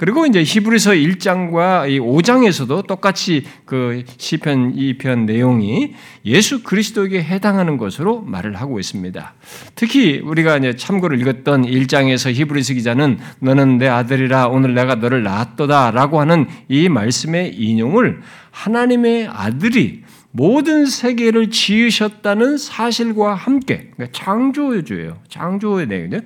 그리고 0.00 0.24
이제 0.24 0.42
히브리서 0.42 0.92
1장과 0.92 1.84
5장에서도 2.00 2.86
똑같이 2.86 3.44
그 3.66 4.02
시편 4.16 4.74
2편 4.74 5.26
내용이 5.26 5.92
예수 6.24 6.62
그리스도에게 6.62 7.22
해당하는 7.22 7.76
것으로 7.76 8.22
말을 8.22 8.56
하고 8.56 8.80
있습니다. 8.80 9.34
특히 9.74 10.20
우리가 10.20 10.56
이제 10.56 10.74
참고를 10.74 11.20
읽었던 11.20 11.66
1장에서 11.66 12.32
히브리서 12.32 12.72
기자는 12.72 13.18
너는 13.40 13.76
내 13.76 13.88
아들이라 13.88 14.46
오늘 14.46 14.72
내가 14.72 14.94
너를 14.94 15.22
낳았도다라고 15.22 16.18
하는 16.18 16.46
이 16.70 16.88
말씀의 16.88 17.54
인용을 17.56 18.22
하나님의 18.52 19.28
아들이 19.30 20.02
모든 20.30 20.86
세계를 20.86 21.50
지으셨다는 21.50 22.56
사실과 22.56 23.34
함께 23.34 23.90
그러니까 23.94 24.18
창조주예요. 24.18 25.18
창조의 25.28 25.88
내용이죠. 25.88 26.20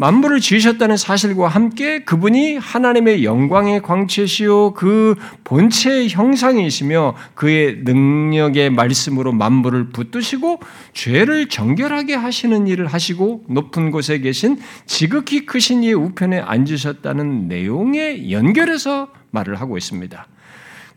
만물을 0.00 0.40
지으셨다는 0.40 0.96
사실과 0.96 1.46
함께 1.46 2.04
그분이 2.04 2.56
하나님의 2.56 3.22
영광의 3.22 3.82
광채시요 3.82 4.72
그 4.72 5.14
본체의 5.44 6.08
형상이시며 6.08 7.16
그의 7.34 7.82
능력의 7.84 8.70
말씀으로 8.70 9.32
만물을 9.32 9.90
붙드시고 9.90 10.60
죄를 10.94 11.50
정결하게 11.50 12.14
하시는 12.14 12.66
일을 12.66 12.86
하시고 12.86 13.44
높은 13.50 13.90
곳에 13.90 14.20
계신 14.20 14.58
지극히 14.86 15.44
크신 15.44 15.84
이의 15.84 15.92
우편에 15.92 16.40
앉으셨다는 16.40 17.48
내용에 17.48 18.30
연결해서 18.30 19.08
말을 19.32 19.60
하고 19.60 19.76
있습니다. 19.76 20.26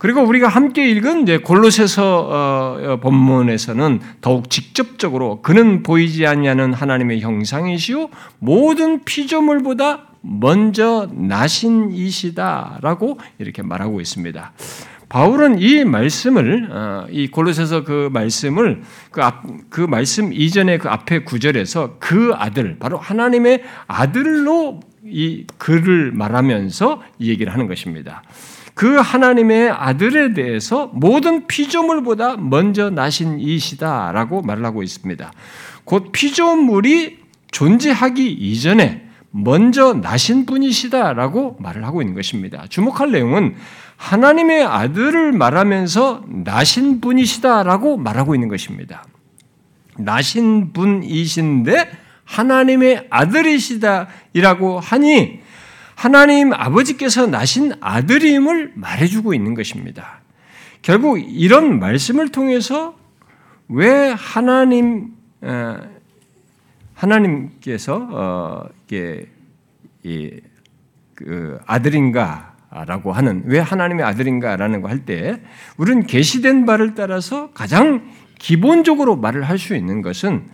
그리고 0.03 0.21
우리가 0.21 0.49
함께 0.49 0.89
읽은 0.89 1.21
이제 1.21 1.37
골로새서 1.37 2.19
어, 2.19 2.91
어, 2.91 2.99
본문에서는 2.99 4.01
더욱 4.19 4.49
직접적으로 4.49 5.41
그는 5.41 5.81
보이지 5.81 6.27
아니하는 6.27 6.73
하나님의 6.73 7.21
형상이시요 7.21 8.09
모든 8.39 9.05
피조물보다 9.05 10.07
먼저 10.19 11.07
나신 11.13 11.93
이시다라고 11.93 13.17
이렇게 13.39 13.61
말하고 13.61 14.01
있습니다. 14.01 14.51
바울은 15.07 15.61
이 15.61 15.85
말씀을 15.85 16.67
어, 16.69 17.07
이 17.09 17.29
골로새서 17.29 17.85
그 17.85 18.09
말씀을 18.11 18.81
그, 19.09 19.23
앞, 19.23 19.45
그 19.69 19.79
말씀 19.79 20.33
이전에 20.33 20.79
그 20.79 20.89
앞에 20.89 21.19
구절에서 21.19 21.95
그 21.99 22.33
아들 22.35 22.75
바로 22.77 22.97
하나님의 22.97 23.63
아들로 23.87 24.81
이 25.05 25.45
글을 25.57 26.11
말하면서 26.11 27.01
이 27.19 27.29
얘기를 27.29 27.53
하는 27.53 27.67
것입니다. 27.67 28.21
그 28.73 28.95
하나님의 28.95 29.69
아들에 29.69 30.33
대해서 30.33 30.89
모든 30.93 31.47
피조물보다 31.47 32.37
먼저 32.37 32.89
나신 32.89 33.39
이시다라고 33.39 34.41
말을 34.41 34.65
하고 34.65 34.81
있습니다. 34.81 35.31
곧 35.85 36.11
피조물이 36.11 37.19
존재하기 37.51 38.31
이전에 38.31 39.07
먼저 39.29 39.93
나신 39.93 40.45
분이시다라고 40.45 41.57
말을 41.59 41.85
하고 41.85 42.01
있는 42.01 42.15
것입니다. 42.15 42.65
주목할 42.69 43.11
내용은 43.11 43.55
하나님의 43.97 44.63
아들을 44.63 45.31
말하면서 45.31 46.25
나신 46.43 46.99
분이시다라고 46.99 47.97
말하고 47.97 48.35
있는 48.35 48.47
것입니다. 48.47 49.03
나신 49.97 50.73
분이신데 50.73 51.91
하나님의 52.25 53.07
아들이시다이라고 53.09 54.79
하니 54.79 55.42
하나님 56.03 56.51
아버지께서 56.51 57.27
나신 57.27 57.71
아들임을 57.79 58.73
말해주고 58.75 59.33
있는 59.33 59.53
것입니다. 59.53 60.19
결국 60.81 61.17
이런 61.17 61.79
말씀을 61.79 62.27
통해서 62.27 62.97
왜 63.69 64.09
하나님 64.09 65.13
어, 65.39 65.77
하나님께서 66.93 68.09
어, 68.11 68.65
그 71.15 71.57
아들인가라고 71.65 73.13
하는 73.13 73.43
왜 73.45 73.59
하나님의 73.59 74.05
아들인가라는 74.05 74.81
거 74.81 74.89
할 74.89 75.05
때 75.05 75.41
우리는 75.77 76.05
계시된 76.05 76.65
바를 76.65 76.95
따라서 76.95 77.51
가장 77.53 78.11
기본적으로 78.39 79.15
말을 79.15 79.43
할 79.43 79.57
수 79.57 79.73
있는 79.73 80.01
것은 80.01 80.47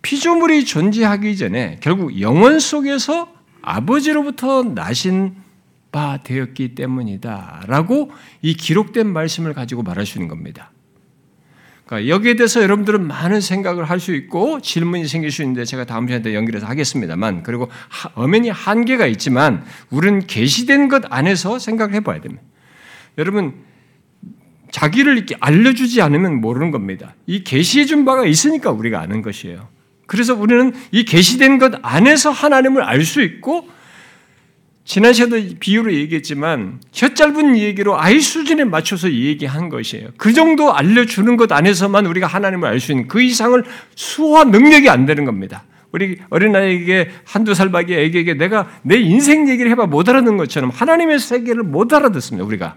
피조물이 0.00 0.64
존재하기 0.64 1.36
전에 1.36 1.80
결국 1.82 2.18
영원 2.18 2.60
속에서 2.60 3.35
아버지로부터 3.66 4.62
나신 4.62 5.34
바 5.90 6.18
되었기 6.22 6.74
때문이다. 6.74 7.64
라고 7.66 8.10
이 8.40 8.54
기록된 8.54 9.12
말씀을 9.12 9.54
가지고 9.54 9.82
있는 9.82 10.28
겁니다. 10.28 10.70
그러니까 11.84 12.08
여기에 12.08 12.34
대해서 12.34 12.62
여러분들은 12.62 13.06
많은 13.06 13.40
생각을 13.40 13.84
할 13.84 14.00
수 14.00 14.14
있고 14.14 14.60
질문이 14.60 15.06
생길 15.08 15.30
수 15.30 15.42
있는데 15.42 15.64
제가 15.64 15.84
다음 15.84 16.06
시간에 16.06 16.34
연결해서 16.34 16.66
하겠습니다만 16.66 17.42
그리고 17.42 17.68
엄연히 18.14 18.50
한계가 18.50 19.06
있지만 19.06 19.64
우리는 19.90 20.26
계시된 20.26 20.88
것 20.88 21.02
안에서 21.10 21.58
생각을 21.58 21.94
해봐야 21.94 22.20
됩니다. 22.20 22.42
여러분 23.18 23.54
자기를 24.70 25.16
이렇게 25.16 25.36
알려주지 25.40 26.02
않으면 26.02 26.40
모르는 26.40 26.70
겁니다. 26.70 27.14
이 27.26 27.42
계시해 27.42 27.84
준 27.84 28.04
바가 28.04 28.26
있으니까 28.26 28.70
우리가 28.70 29.00
아는 29.00 29.22
것이에요. 29.22 29.68
그래서 30.06 30.34
우리는 30.34 30.72
이 30.92 31.04
계시된 31.04 31.58
것 31.58 31.74
안에서 31.82 32.30
하나님을 32.30 32.82
알 32.82 33.04
수 33.04 33.22
있고 33.22 33.68
지난 34.84 35.12
시간에 35.12 35.54
비유로 35.58 35.92
얘기했지만 35.92 36.80
혀 36.92 37.12
짧은 37.12 37.58
얘기로 37.58 38.00
아이 38.00 38.20
수준에 38.20 38.62
맞춰서 38.64 39.10
얘기한 39.10 39.68
것이에요. 39.68 40.10
그 40.16 40.32
정도 40.32 40.72
알려주는 40.72 41.36
것 41.36 41.50
안에서만 41.50 42.06
우리가 42.06 42.28
하나님을 42.28 42.68
알 42.68 42.78
수 42.78 42.92
있는 42.92 43.08
그 43.08 43.20
이상을 43.20 43.64
수화 43.96 44.44
능력이 44.44 44.88
안 44.88 45.04
되는 45.04 45.24
겁니다. 45.24 45.64
우리 45.90 46.18
어린아이에게 46.30 47.10
한두 47.24 47.54
살박이 47.54 47.94
애기에게 47.94 48.34
내가 48.34 48.68
내 48.82 48.96
인생 48.96 49.48
얘기를 49.48 49.70
해봐 49.72 49.86
못 49.86 50.08
알아듣는 50.08 50.36
것처럼 50.36 50.70
하나님의 50.70 51.18
세계를 51.18 51.64
못 51.64 51.92
알아듣습니다. 51.92 52.46
우리가. 52.46 52.76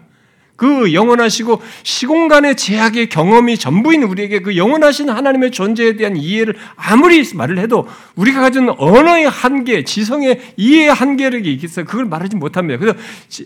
그 0.59 0.93
영원하시고 0.93 1.61
시공간의 1.83 2.57
제약의 2.57 3.07
경험이 3.07 3.57
전부인 3.57 4.03
우리에게 4.03 4.41
그 4.41 4.57
영원하신 4.57 5.09
하나님의 5.09 5.51
존재에 5.51 5.95
대한 5.95 6.17
이해를 6.17 6.53
아무리 6.75 7.23
말을 7.33 7.59
해도 7.59 7.87
우리가 8.17 8.41
가진 8.41 8.69
언어의 8.77 9.29
한계, 9.29 9.85
지성의 9.85 10.55
이해의 10.57 10.93
한계를 10.93 11.47
있겠어 11.47 11.85
그걸 11.85 12.03
말하지 12.07 12.35
못합니다. 12.35 12.77
그래서 12.77 12.99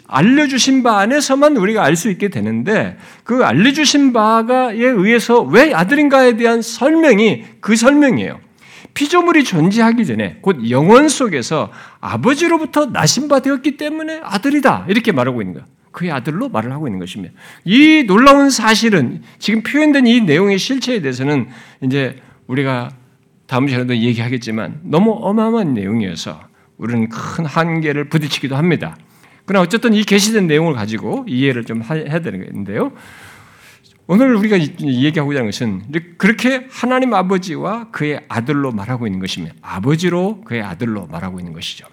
알려주신 0.08 0.82
바 0.82 0.97
안에서만 0.97 1.56
우리가 1.56 1.84
알 1.84 1.93
수 1.93 2.10
있게 2.10 2.30
되는데 2.30 2.97
그 3.23 3.45
알려주신 3.45 4.12
바에 4.13 4.73
의해서 4.73 5.43
왜 5.43 5.71
아들인가에 5.71 6.36
대한 6.38 6.63
설명이 6.63 7.43
그 7.62 7.76
설명이에요. 7.76 8.39
피조물이 8.95 9.43
존재하기 9.43 10.04
전에 10.08 10.39
곧 10.41 10.67
영원 10.71 11.10
속에서 11.10 11.71
아버지로부터 11.99 12.88
나신 12.88 13.28
바 13.28 13.39
되었기 13.39 13.78
때문에 13.78 14.21
아들이다 14.23 14.88
이렇게 14.89 15.12
말하고 15.12 15.43
있는 15.43 15.54
거예요. 15.54 15.83
그의 15.94 16.12
아들로 16.12 16.50
말을 16.50 16.74
하고 16.74 16.88
있는 16.88 17.00
것입니다. 17.00 17.34
이 17.64 18.04
놀라운 18.06 18.50
사실은 18.50 19.22
지금 19.40 19.64
표현된 19.64 20.06
이 20.08 20.22
내용의 20.22 20.60
실체에 20.60 21.00
대해서는 21.00 21.48
이제 21.82 22.18
우리가 22.48 22.90
다음 23.48 23.68
시간에도 23.68 23.96
얘기하겠지만 23.96 24.82
너무 24.84 25.18
어마어마한 25.22 25.74
내용이어서 25.74 26.42
우리는 26.78 27.08
큰 27.08 27.46
한계를 27.46 28.10
부딪히기도 28.10 28.58
합니다. 28.58 28.98
그러나 29.46 29.64
어쨌든 29.64 29.94
이 29.94 30.04
계시된 30.04 30.48
내용을 30.48 30.74
가지고 30.74 31.26
이해를 31.28 31.64
좀 31.64 31.82
해야 31.84 32.20
되는데요. 32.20 32.92
오늘 34.08 34.36
우리가 34.36 34.60
얘기하고자 34.60 35.40
하는 35.40 35.52
것은 35.52 35.84
그렇게 36.18 36.68
하나님 36.70 37.14
아버지와 37.14 37.90
그의 37.92 38.22
아들로 38.28 38.72
말하고 38.72 39.08
있는 39.08 39.20
것이며 39.20 39.50
아버지로 39.62 40.42
그의 40.42 40.62
아들로 40.62 41.08
말하고 41.08 41.40
있는 41.40 41.54
것이죠. 41.54 41.88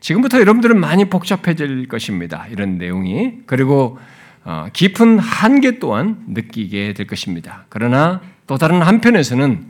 지금부터 0.00 0.40
여러분들은 0.40 0.78
많이 0.78 1.06
복잡해질 1.06 1.88
것입니다. 1.88 2.46
이런 2.48 2.78
내용이. 2.78 3.40
그리고 3.46 3.98
어, 4.44 4.68
깊은 4.72 5.18
한계 5.18 5.78
또한 5.78 6.24
느끼게 6.28 6.94
될 6.94 7.06
것입니다. 7.06 7.66
그러나 7.68 8.20
또 8.46 8.56
다른 8.56 8.80
한편에서는 8.80 9.66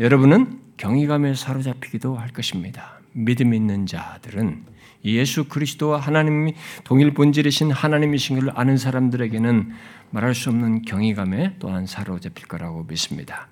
여러분은 0.00 0.58
경이감에 0.76 1.34
사로잡히기도 1.34 2.16
할 2.16 2.28
것입니다. 2.28 3.00
믿음 3.12 3.54
있는 3.54 3.86
자들은 3.86 4.64
예수 5.04 5.44
그리스도와 5.44 5.98
하나님이 5.98 6.54
동일 6.84 7.14
본질이신 7.14 7.70
하나님이신 7.70 8.36
것을 8.36 8.52
아는 8.54 8.76
사람들에게는 8.76 9.70
말할 10.10 10.34
수 10.34 10.50
없는 10.50 10.82
경이감에 10.82 11.56
또한 11.58 11.86
사로잡힐 11.86 12.46
거라고 12.46 12.84
믿습니다. 12.88 13.48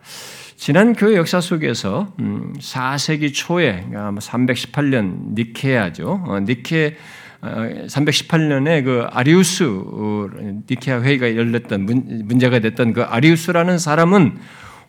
지난 0.56 0.94
교회 0.94 1.16
역사 1.16 1.40
속에서 1.40 2.14
4세기 2.18 3.24
음, 3.24 3.32
초에 3.32 3.86
318년 3.90 4.72
그러니까 4.72 5.30
니케아죠. 5.34 6.24
어, 6.26 6.40
니케 6.40 6.96
318년에 7.42 8.80
어, 8.80 8.84
그 8.84 9.06
아리우스 9.10 9.64
어, 9.64 10.28
니케아 10.68 11.02
회의가 11.02 11.36
열렸던 11.36 11.84
문제가 12.24 12.58
됐던 12.60 12.92
그 12.94 13.02
아리우스라는 13.02 13.78
사람은 13.78 14.38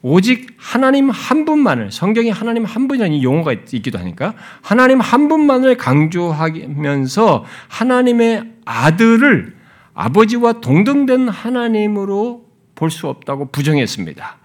오직 0.02 0.48
하나님 0.58 1.10
한 1.10 1.46
분만을 1.46 1.92
성경에 1.92 2.30
하나님 2.30 2.66
한 2.66 2.88
분이라는 2.88 3.24
용어가 3.24 3.52
있기도 3.54 4.00
하니까 4.00 4.36
하나님 4.62 5.02
한 5.02 5.28
분만을 5.28 5.76
강조하면서 5.76 7.46
하나님의 7.68 8.54
아들을 8.66 9.57
아버지와 9.98 10.62
동등된 10.62 11.28
하나님으로 11.28 12.46
볼 12.76 12.92
수 12.92 13.08
없다고 13.08 13.50
부정했습니다. 13.52 14.38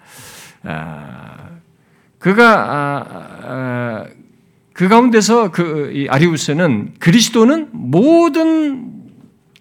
아, 0.65 1.49
그가 2.19 2.45
아, 2.55 3.05
아, 3.45 4.07
그 4.73 4.89
가운데서 4.89 5.51
그 5.51 6.07
아리우스는 6.09 6.95
그리스도는 6.99 7.69
모든 7.73 9.03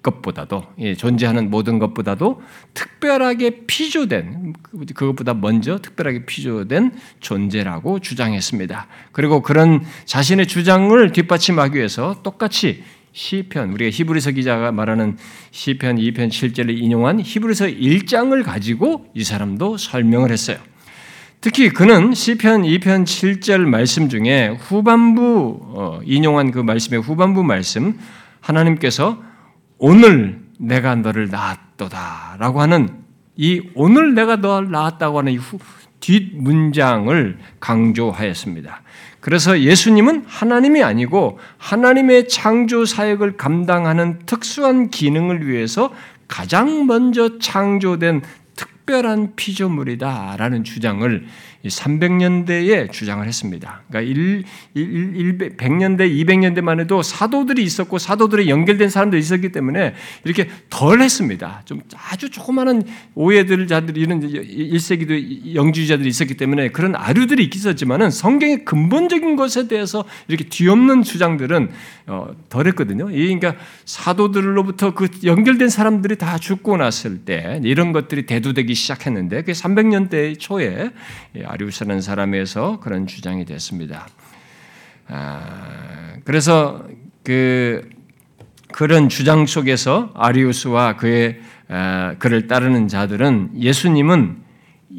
것보다도 0.01 0.63
예, 0.79 0.95
존재하는 0.95 1.49
모든 1.51 1.77
것보다도 1.77 2.41
특별하게 2.73 3.65
피조된 3.67 4.53
그것보다 4.95 5.33
먼저 5.33 5.77
특별하게 5.77 6.25
피조된 6.25 6.93
존재라고 7.19 7.99
주장했습니다. 7.99 8.87
그리고 9.11 9.41
그런 9.41 9.83
자신의 10.05 10.47
주장을 10.47 11.11
뒷받침하기 11.11 11.77
위해서 11.77 12.15
똑같이 12.23 12.83
시편 13.13 13.73
우리가 13.73 13.91
히브리서 13.91 14.31
기자가 14.31 14.71
말하는 14.71 15.17
시편 15.51 15.97
2편 15.97 16.29
7절을 16.29 16.77
인용한 16.77 17.19
히브리서 17.21 17.65
1장을 17.67 18.43
가지고 18.43 19.05
이 19.13 19.23
사람도 19.23 19.77
설명을 19.77 20.31
했어요. 20.31 20.57
특히 21.41 21.69
그는 21.69 22.13
시편 22.13 22.63
2편 22.63 23.03
7절 23.03 23.61
말씀 23.61 24.09
중에 24.09 24.55
후반부 24.59 25.59
어, 25.75 25.99
인용한 26.05 26.51
그 26.51 26.59
말씀의 26.59 27.01
후반부 27.01 27.43
말씀 27.43 27.99
하나님께서 28.41 29.21
오늘 29.77 30.39
내가 30.59 30.95
너를 30.95 31.29
낳았도다라고 31.29 32.61
하는 32.61 32.89
이 33.35 33.61
오늘 33.73 34.13
내가 34.13 34.35
너를 34.35 34.69
낳았다고 34.69 35.17
하는 35.17 35.33
이 35.33 35.39
뒷문장을 35.99 37.39
강조하였습니다. 37.59 38.81
그래서 39.21 39.59
예수님은 39.61 40.25
하나님이 40.27 40.83
아니고 40.83 41.39
하나님의 41.57 42.27
창조 42.27 42.85
사역을 42.85 43.37
감당하는 43.37 44.19
특수한 44.25 44.89
기능을 44.89 45.47
위해서 45.47 45.93
가장 46.27 46.87
먼저 46.87 47.37
창조된 47.37 48.23
특별한 48.55 49.33
피조물이다라는 49.35 50.63
주장을 50.63 51.25
300년대에 51.69 52.91
주장을 52.91 53.25
했습니다. 53.25 53.81
그러니까 53.87 54.09
1, 54.09 54.43
1, 54.73 55.37
100년대, 55.57 55.99
200년대만 56.25 56.79
해도 56.79 57.01
사도들이 57.01 57.63
있었고 57.63 57.97
사도들이 57.97 58.49
연결된 58.49 58.89
사람들이 58.89 59.19
있었기 59.19 59.51
때문에 59.51 59.93
이렇게 60.23 60.49
덜 60.69 61.01
했습니다. 61.01 61.61
좀 61.65 61.81
아주 62.09 62.29
조그마한 62.29 62.83
오해들 63.15 63.67
자들 63.67 63.97
이런 63.97 64.21
1세기도 64.21 65.55
영주의자들이 65.55 66.09
있었기 66.09 66.35
때문에 66.35 66.69
그런 66.69 66.95
아류들이 66.95 67.49
있었지만은 67.53 68.09
성경의 68.09 68.65
근본적인 68.65 69.35
것에 69.35 69.67
대해서 69.67 70.03
이렇게 70.27 70.45
뒤엎는 70.45 71.03
주장들은 71.03 71.69
어, 72.07 72.27
덜 72.49 72.67
했거든요. 72.67 73.05
그러니까 73.05 73.55
사도들로부터 73.85 74.93
그 74.93 75.07
연결된 75.23 75.69
사람들이 75.69 76.17
다 76.17 76.37
죽고 76.37 76.77
났을 76.77 77.19
때 77.19 77.61
이런 77.63 77.91
것들이 77.91 78.25
대두되기 78.25 78.73
시작했는데 78.73 79.43
그 79.43 79.51
300년대 79.51 80.39
초에 80.39 80.91
아리우스라는 81.51 82.01
사람에서 82.01 82.79
그런 82.79 83.07
주장이 83.07 83.45
됐습니다. 83.45 84.07
아, 85.07 86.13
그래서 86.23 86.85
그 87.23 87.89
그런 88.71 89.09
주장 89.09 89.45
속에서 89.45 90.11
아리우스와 90.15 90.95
그의 90.95 91.41
아, 91.67 92.15
그를 92.19 92.47
따르는 92.47 92.87
자들은 92.87 93.51
예수님은 93.61 94.37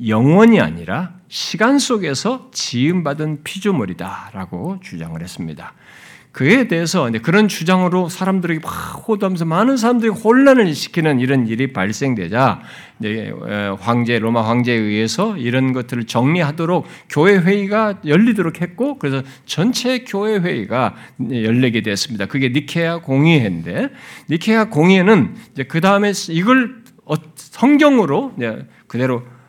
영원이 0.07 0.61
아니라 0.61 1.15
시간 1.29 1.79
속에서 1.79 2.51
지음받은 2.53 3.43
피조물이다라고 3.45 4.81
주장을 4.83 5.21
했습니다. 5.21 5.75
그에 6.33 6.66
대해서 6.66 7.11
그런 7.23 7.47
주장으로 7.47 8.09
사람들에게 8.09 8.61
막 8.62 9.07
호도하면서 9.07 9.45
많은 9.45 9.77
사람들이 9.77 10.11
혼란을 10.11 10.75
시키는 10.75 11.21
이런 11.21 11.47
일이 11.47 11.75
발생되자 11.75 12.62
황제 13.79 14.18
로마 14.18 14.42
황제에 14.49 14.75
의해서 14.75 15.37
이런 15.37 15.75
것들을 15.75 16.05
정리하도록 16.05 16.87
교회 17.11 17.37
회의가 17.37 18.01
열리도록 18.07 18.62
했고 18.62 18.99
그래서 18.99 19.23
전체 19.45 20.05
교회 20.05 20.38
회의가 20.38 20.95
열리게 21.31 21.83
됐습니다. 21.83 22.25
그게 22.25 22.49
니케아 22.49 23.01
공의회인데 23.03 23.90
니케아 24.31 24.71
공의회는 24.71 25.35
그 25.68 25.83
다음에 25.83 26.12
이걸 26.31 26.83
어, 27.05 27.14
성경으로 27.35 28.33
그대로 28.87 29.16
어, 29.16 29.41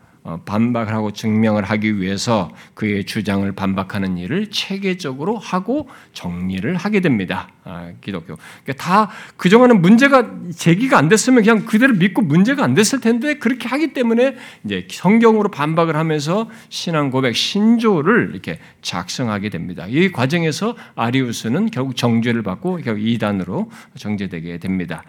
반박을 0.45 0.93
하고 0.93 1.11
증명을 1.11 1.63
하기 1.65 1.99
위해서 1.99 2.49
그의 2.75 3.05
주장을 3.05 3.49
반박하는 3.51 4.17
일을 4.17 4.49
체계적으로 4.51 5.37
하고 5.37 5.89
정리를 6.13 6.73
하게 6.75 7.01
됩니다. 7.01 7.49
아, 7.65 7.91
기독교. 7.99 8.37
그러니까 8.63 8.83
다 8.83 9.09
그동안은 9.35 9.81
문제가 9.81 10.29
제기가 10.55 10.97
안 10.97 11.09
됐으면 11.09 11.43
그냥 11.43 11.65
그대로 11.65 11.93
믿고 11.93 12.21
문제가 12.21 12.63
안 12.63 12.73
됐을 12.73 13.01
텐데 13.01 13.35
그렇게 13.35 13.67
하기 13.67 13.93
때문에 13.93 14.35
이제 14.63 14.87
성경으로 14.89 15.51
반박을 15.51 15.95
하면서 15.97 16.49
신앙 16.69 17.09
고백 17.09 17.35
신조를 17.35 18.29
이렇게 18.31 18.59
작성하게 18.81 19.49
됩니다. 19.49 19.85
이 19.89 20.11
과정에서 20.11 20.75
아리우스는 20.95 21.69
결국 21.71 21.97
정죄를 21.97 22.43
받고 22.43 22.77
결국 22.77 23.05
이단으로 23.05 23.69
정죄되게 23.97 24.57
됩니다. 24.59 25.03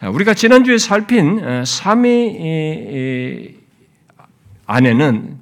아, 0.00 0.08
우리가 0.08 0.34
지난주에 0.34 0.78
살핀 0.78 1.40
어, 1.44 1.64
삼위 1.64 3.61
안에는 4.72 5.38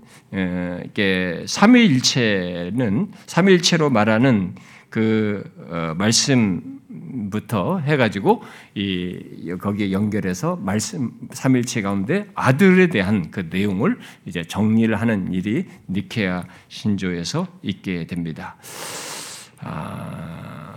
이게 0.87 1.45
삼위일체는 1.47 3.13
삼위일체로 3.27 3.91
말하는 3.91 4.55
그 4.91 5.45
어, 5.69 5.95
말씀부터 5.97 7.79
해가지고 7.79 8.43
이 8.75 9.55
거기에 9.61 9.93
연결해서 9.93 10.57
말씀 10.57 11.13
삼일체 11.33 11.83
가운데 11.83 12.27
아들에 12.35 12.89
대한 12.89 13.31
그 13.31 13.47
내용을 13.49 13.99
이제 14.27 14.43
정리를 14.43 14.95
하는 15.01 15.33
일이 15.33 15.67
니케아 15.89 16.45
신조에서 16.69 17.47
있게 17.63 18.07
됩니다. 18.09 18.57
아, 19.61 20.70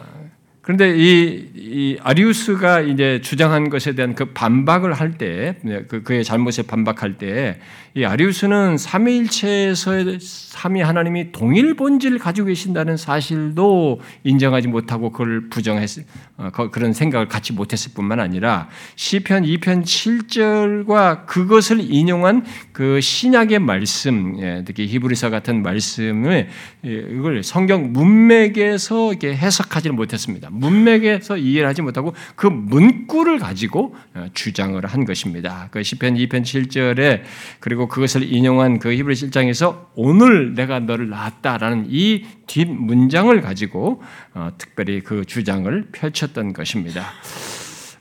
그런데 0.64 0.98
이, 0.98 1.50
이, 1.56 1.98
아리우스가 2.02 2.80
이제 2.80 3.20
주장한 3.22 3.70
것에 3.70 3.96
대한 3.96 4.16
그 4.16 4.32
반박을 4.32 4.94
할 4.94 5.18
때, 5.18 5.58
그, 5.90 6.04
그의 6.04 6.24
잘못에 6.24 6.64
반박할 6.66 7.18
때, 7.18 7.60
이 7.96 8.06
아리우스는 8.06 8.78
삼위일체에서의 8.78 10.20
삼위 10.22 10.82
하나님이 10.82 11.34
동일 11.34 11.76
본질을 11.76 12.18
가지고 12.18 12.48
계신다는 12.48 12.96
사실도 12.96 14.00
인정하지 14.24 14.70
못하고 14.70 15.12
그걸 15.12 15.50
부정했, 15.50 15.90
어, 16.38 16.50
그런 16.72 16.94
생각을 16.94 17.28
갖지 17.28 17.52
못했을 17.52 17.92
뿐만 17.94 18.22
아니라 18.22 18.70
시편 18.96 19.44
2편 19.44 19.84
7절과 19.84 21.26
그것을 21.26 21.82
인용한 21.82 22.46
그 22.72 23.02
신약의 23.02 23.60
말씀, 23.60 24.40
예, 24.40 24.64
특히 24.66 24.88
히브리서 24.88 25.30
같은 25.30 25.62
말씀을 25.62 26.48
이걸 26.84 27.44
성경 27.44 27.92
문맥에서 27.92 29.12
이렇게 29.12 29.36
해석하지 29.36 29.90
못했습니다. 29.90 30.50
문맥에서 30.54 31.38
이해를 31.38 31.68
하지 31.68 31.82
못하고 31.82 32.14
그 32.36 32.48
문구를 32.48 33.40
가지고 33.40 33.96
어, 34.14 34.28
주장을 34.34 34.84
한 34.86 35.06
것입니다. 35.06 35.68
그 35.72 35.84
시편 35.84 36.16
2편 36.16 36.44
7절에 36.44 37.24
그리고 37.60 37.88
그것을 37.88 38.32
인용한 38.32 38.80
그 38.80 38.94
히브리 38.94 39.16
7장에서 39.16 39.88
오늘 39.96 40.54
내가 40.54 40.80
너를 40.80 41.10
낳았다라는 41.10 41.88
이 41.90 42.26
뒷문장을 42.48 43.40
가지고 43.42 44.02
어, 44.34 44.52
특별히 44.58 45.02
그 45.02 45.26
주장을 45.26 45.88
펼쳤던 45.92 46.54
것입니다. 46.54 47.06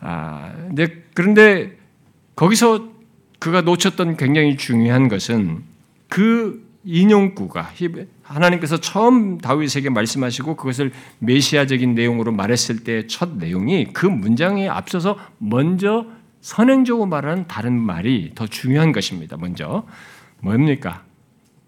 아, 0.01 0.53
근데 0.69 0.89
그런데 1.15 1.79
거기서 2.37 2.91
그가 3.39 3.63
놓쳤던 3.63 4.17
굉장히 4.17 4.57
중요한 4.57 5.09
것은 5.09 5.63
그 6.09 6.65
인용구가 6.85 7.63
하나님께서 8.23 8.79
처음 8.79 9.39
다윗에게 9.39 9.91
말씀하시고 9.91 10.57
그것을 10.57 10.93
메시아적인 11.19 11.95
내용으로 11.95 12.33
말했을 12.33 12.85
때 12.85 13.07
첫 13.07 13.37
내용이 13.37 13.93
그 13.93 14.07
문장에 14.07 14.69
앞서서 14.69 15.19
먼저 15.39 16.07
선행적으로 16.41 17.07
말하는 17.07 17.47
다른 17.47 17.79
말이 17.79 18.33
더 18.35 18.47
중요한 18.47 18.93
것입니다. 18.93 19.37
먼저 19.37 19.87
뭡니까? 20.41 21.05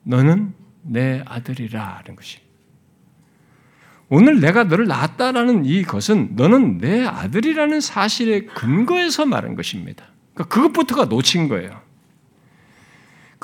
너는 0.02 0.52
내 0.82 1.22
아들이라는 1.26 2.16
것이. 2.16 2.38
오늘 4.08 4.40
내가 4.40 4.64
너를 4.64 4.86
낳았다라는 4.86 5.64
이 5.64 5.82
것은 5.82 6.30
너는 6.36 6.78
내 6.78 7.04
아들이라는 7.04 7.80
사실에 7.80 8.44
근거해서 8.44 9.26
말한 9.26 9.54
것입니다. 9.54 10.04
그러니까 10.34 10.54
그것부터가 10.54 11.06
놓친 11.06 11.48
거예요. 11.48 11.80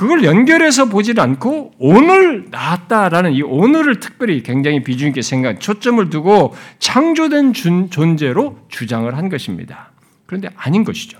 그걸 0.00 0.24
연결해서 0.24 0.86
보질 0.86 1.20
않고 1.20 1.74
오늘 1.78 2.46
낳았다라는 2.50 3.34
이 3.34 3.42
오늘을 3.42 4.00
특별히 4.00 4.42
굉장히 4.42 4.82
비중 4.82 5.08
있게 5.08 5.20
생각, 5.20 5.60
초점을 5.60 6.08
두고 6.08 6.54
창조된 6.78 7.52
존재로 7.52 8.60
주장을 8.70 9.14
한 9.14 9.28
것입니다. 9.28 9.90
그런데 10.24 10.48
아닌 10.56 10.84
것이죠. 10.84 11.18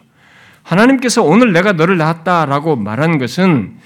하나님께서 0.62 1.22
오늘 1.22 1.52
내가 1.52 1.72
너를 1.72 1.98
낳았다라고 1.98 2.76
말한 2.76 3.18
것은 3.18 3.76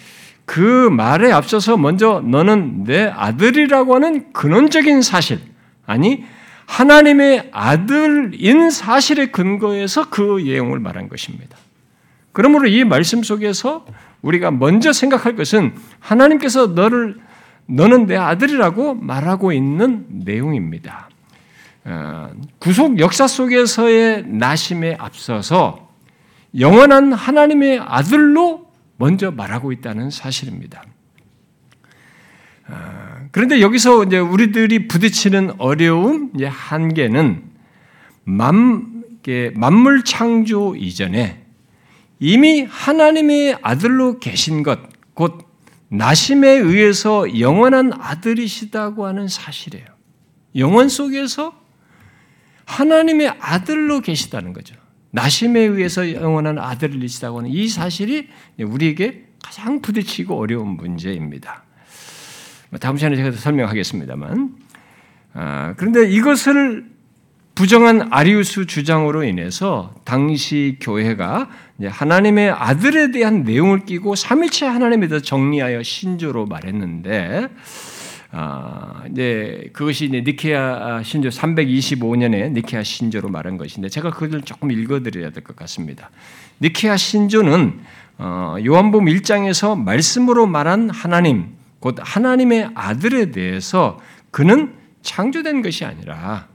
그 0.44 0.60
말에 0.92 1.32
앞서서 1.32 1.76
먼저 1.76 2.22
너는 2.24 2.84
내 2.84 3.06
아들이라고 3.12 3.96
하는 3.96 4.32
근원적인 4.32 5.02
사실, 5.02 5.40
아니, 5.86 6.22
하나님의 6.66 7.48
아들인 7.50 8.70
사실에 8.70 9.26
근거해서 9.26 10.08
그 10.08 10.40
내용을 10.46 10.78
말한 10.78 11.08
것입니다. 11.08 11.58
그러므로 12.30 12.68
이 12.68 12.84
말씀 12.84 13.24
속에서 13.24 13.84
우리가 14.24 14.50
먼저 14.50 14.92
생각할 14.92 15.36
것은 15.36 15.74
하나님께서 16.00 16.68
너를 16.68 17.16
너는 17.66 18.06
내 18.06 18.16
아들이라고 18.16 18.94
말하고 18.94 19.52
있는 19.52 20.06
내용입니다. 20.08 21.08
어, 21.84 22.30
구속 22.58 22.98
역사 22.98 23.26
속에서의 23.26 24.24
나심에 24.26 24.96
앞서서 24.98 25.90
영원한 26.58 27.12
하나님의 27.12 27.80
아들로 27.84 28.70
먼저 28.96 29.30
말하고 29.30 29.72
있다는 29.72 30.10
사실입니다. 30.10 30.82
어, 32.68 33.28
그런데 33.30 33.60
여기서 33.60 34.04
이제 34.04 34.18
우리들이 34.18 34.88
부딪히는 34.88 35.52
어려움, 35.58 36.32
한계는 36.42 37.42
만물 38.24 40.04
창조 40.04 40.74
이전에 40.76 41.43
이미 42.18 42.62
하나님의 42.62 43.58
아들로 43.62 44.18
계신 44.18 44.62
것, 44.62 44.78
곧 45.14 45.46
나심에 45.88 46.48
의해서 46.48 47.38
영원한 47.38 47.92
아들이시다고 47.92 49.06
하는 49.06 49.28
사실이에요. 49.28 49.86
영원 50.56 50.88
속에서 50.88 51.60
하나님의 52.64 53.34
아들로 53.40 54.00
계시다는 54.00 54.52
거죠. 54.52 54.74
나심에 55.10 55.60
의해서 55.60 56.12
영원한 56.12 56.58
아들이시다고 56.58 57.38
하는 57.38 57.50
이 57.50 57.68
사실이 57.68 58.28
우리에게 58.58 59.26
가장 59.42 59.80
부딪히고 59.80 60.36
어려운 60.36 60.68
문제입니다. 60.70 61.64
다음 62.80 62.96
시간에 62.96 63.14
제가 63.14 63.30
설명하겠습니다만. 63.32 64.56
아, 65.34 65.74
그런데 65.76 66.10
이것을 66.10 66.93
부정한 67.54 68.08
아리우스 68.10 68.66
주장으로 68.66 69.22
인해서 69.22 69.94
당시 70.04 70.76
교회가 70.80 71.48
하나님의 71.84 72.50
아들에 72.50 73.12
대한 73.12 73.44
내용을 73.44 73.84
끼고 73.84 74.16
삼일체 74.16 74.66
하나님에 74.66 75.06
대해서 75.06 75.24
정리하여 75.24 75.82
신조로 75.82 76.46
말했는데 76.46 77.48
아, 78.32 79.04
이제 79.12 79.70
그것이 79.72 80.06
이제 80.06 80.22
니케아 80.26 81.04
신조 81.04 81.28
325년에 81.28 82.50
니케아 82.50 82.82
신조로 82.82 83.28
말한 83.28 83.56
것인데 83.58 83.88
제가 83.88 84.10
그걸 84.10 84.42
조금 84.42 84.72
읽어드려야 84.72 85.30
될 85.30 85.44
것 85.44 85.54
같습니다. 85.54 86.10
니케아 86.60 86.96
신조는 86.96 87.80
어, 88.18 88.56
요한복음 88.64 89.06
1장에서 89.06 89.78
말씀으로 89.78 90.46
말한 90.48 90.90
하나님, 90.90 91.50
곧 91.78 91.96
하나님의 92.00 92.70
아들에 92.74 93.30
대해서 93.30 94.00
그는 94.32 94.74
창조된 95.02 95.62
것이 95.62 95.84
아니라 95.84 96.48
어? 96.50 96.53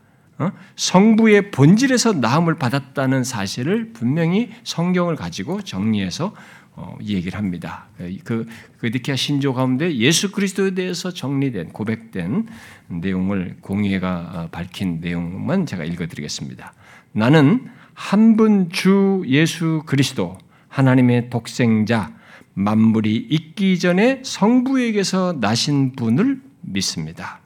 성부의 0.75 1.52
본질에서 1.52 2.13
나음을 2.13 2.56
받았다는 2.56 3.23
사실을 3.23 3.91
분명히 3.93 4.49
성경을 4.63 5.15
가지고 5.15 5.62
정리해서 5.62 6.34
어, 6.75 6.97
얘기를 7.02 7.38
합니다. 7.38 7.88
그, 8.23 8.47
그 8.78 8.86
니케아 8.86 9.17
신조 9.17 9.54
가운데 9.54 9.93
예수 9.97 10.32
그리스도에 10.32 10.71
대해서 10.75 11.12
정리된 11.12 11.69
고백된 11.73 12.47
내용을 12.88 13.58
공의회가 13.60 14.32
어, 14.34 14.47
밝힌 14.49 15.02
내용만 15.02 15.65
제가 15.65 15.84
읽어드리겠습니다. 15.84 16.73
나는 17.12 17.67
한 17.93 18.38
분 18.38 18.69
주 18.69 19.23
예수 19.28 19.84
그리스도 19.86 20.38
하나님의 20.69 21.30
독생자 21.30 22.13
만물이 22.54 23.28
있기 23.30 23.78
전에 23.78 24.21
성부에게서 24.23 25.38
나신 25.41 25.91
분을 25.97 26.39
믿습니다. 26.62 27.41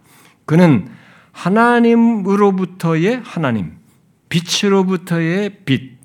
그는 0.46 0.90
하나님으로부터의 1.34 3.22
하나님, 3.24 3.78
빛으로부터의 4.30 5.58
빛, 5.66 5.98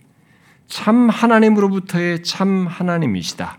참 0.66 1.08
하나님으로부터의 1.08 2.22
참 2.24 2.66
하나님이시다. 2.66 3.58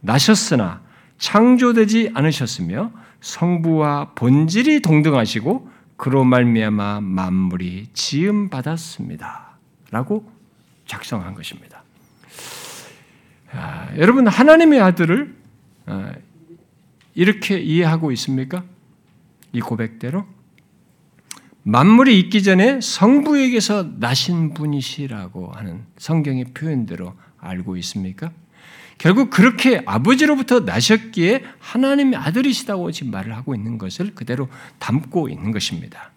나셨으나 0.00 0.80
창조되지 1.18 2.12
않으셨으며 2.14 2.92
성부와 3.20 4.12
본질이 4.14 4.80
동등하시고 4.80 5.68
그로 5.96 6.24
말미암아 6.24 7.00
만물이 7.00 7.88
지음 7.92 8.48
받았습니다. 8.48 9.58
라고 9.90 10.30
작성한 10.86 11.34
것입니다. 11.34 11.82
아, 13.52 13.88
여러분 13.96 14.28
하나님의 14.28 14.80
아들을 14.80 15.36
아, 15.86 16.12
이렇게 17.14 17.58
이해하고 17.58 18.12
있습니까? 18.12 18.62
이 19.52 19.60
고백대로 19.60 20.26
만물이 21.68 22.18
있기 22.20 22.42
전에 22.42 22.80
성부에게서 22.80 23.90
나신 23.98 24.54
분이시라고 24.54 25.52
하는 25.52 25.84
성경의 25.98 26.46
표현대로 26.54 27.12
알고 27.38 27.76
있습니까? 27.76 28.30
결국 28.96 29.28
그렇게 29.28 29.82
아버지로부터 29.84 30.60
나셨기에 30.60 31.44
하나님의 31.58 32.18
아들이시다고 32.18 32.90
지금 32.90 33.12
말을 33.12 33.36
하고 33.36 33.54
있는 33.54 33.76
것을 33.76 34.14
그대로 34.14 34.48
담고 34.78 35.28
있는 35.28 35.52
것입니다. 35.52 36.10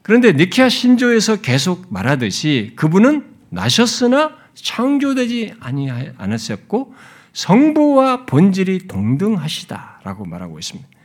그런데 0.00 0.32
니케아 0.32 0.70
신조에서 0.70 1.42
계속 1.42 1.92
말하듯이 1.92 2.72
그분은 2.76 3.26
나셨으나 3.50 4.38
창조되지 4.54 5.52
아니하셨고 5.60 6.94
성부와 7.34 8.24
본질이 8.24 8.88
동등하시다라고 8.88 10.24
말하고 10.24 10.58
있습니다. 10.58 10.95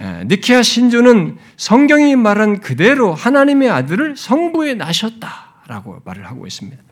예, 0.00 0.24
니케아 0.24 0.62
신조는 0.62 1.36
성경이 1.56 2.16
말한 2.16 2.60
그대로 2.60 3.12
하나님의 3.14 3.68
아들을 3.70 4.16
성부에 4.16 4.74
나셨다라고 4.74 6.00
말을 6.04 6.26
하고 6.26 6.46
있습니다. 6.46 6.82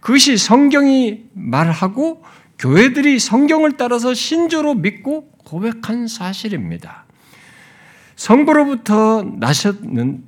그것이 0.00 0.36
성경이 0.36 1.24
말하고 1.32 2.24
교회들이 2.58 3.18
성경을 3.18 3.76
따라서 3.76 4.12
신조로 4.12 4.74
믿고 4.74 5.30
고백한 5.44 6.08
사실입니다. 6.08 7.04
성부로부터 8.16 9.22
나셨는, 9.22 10.26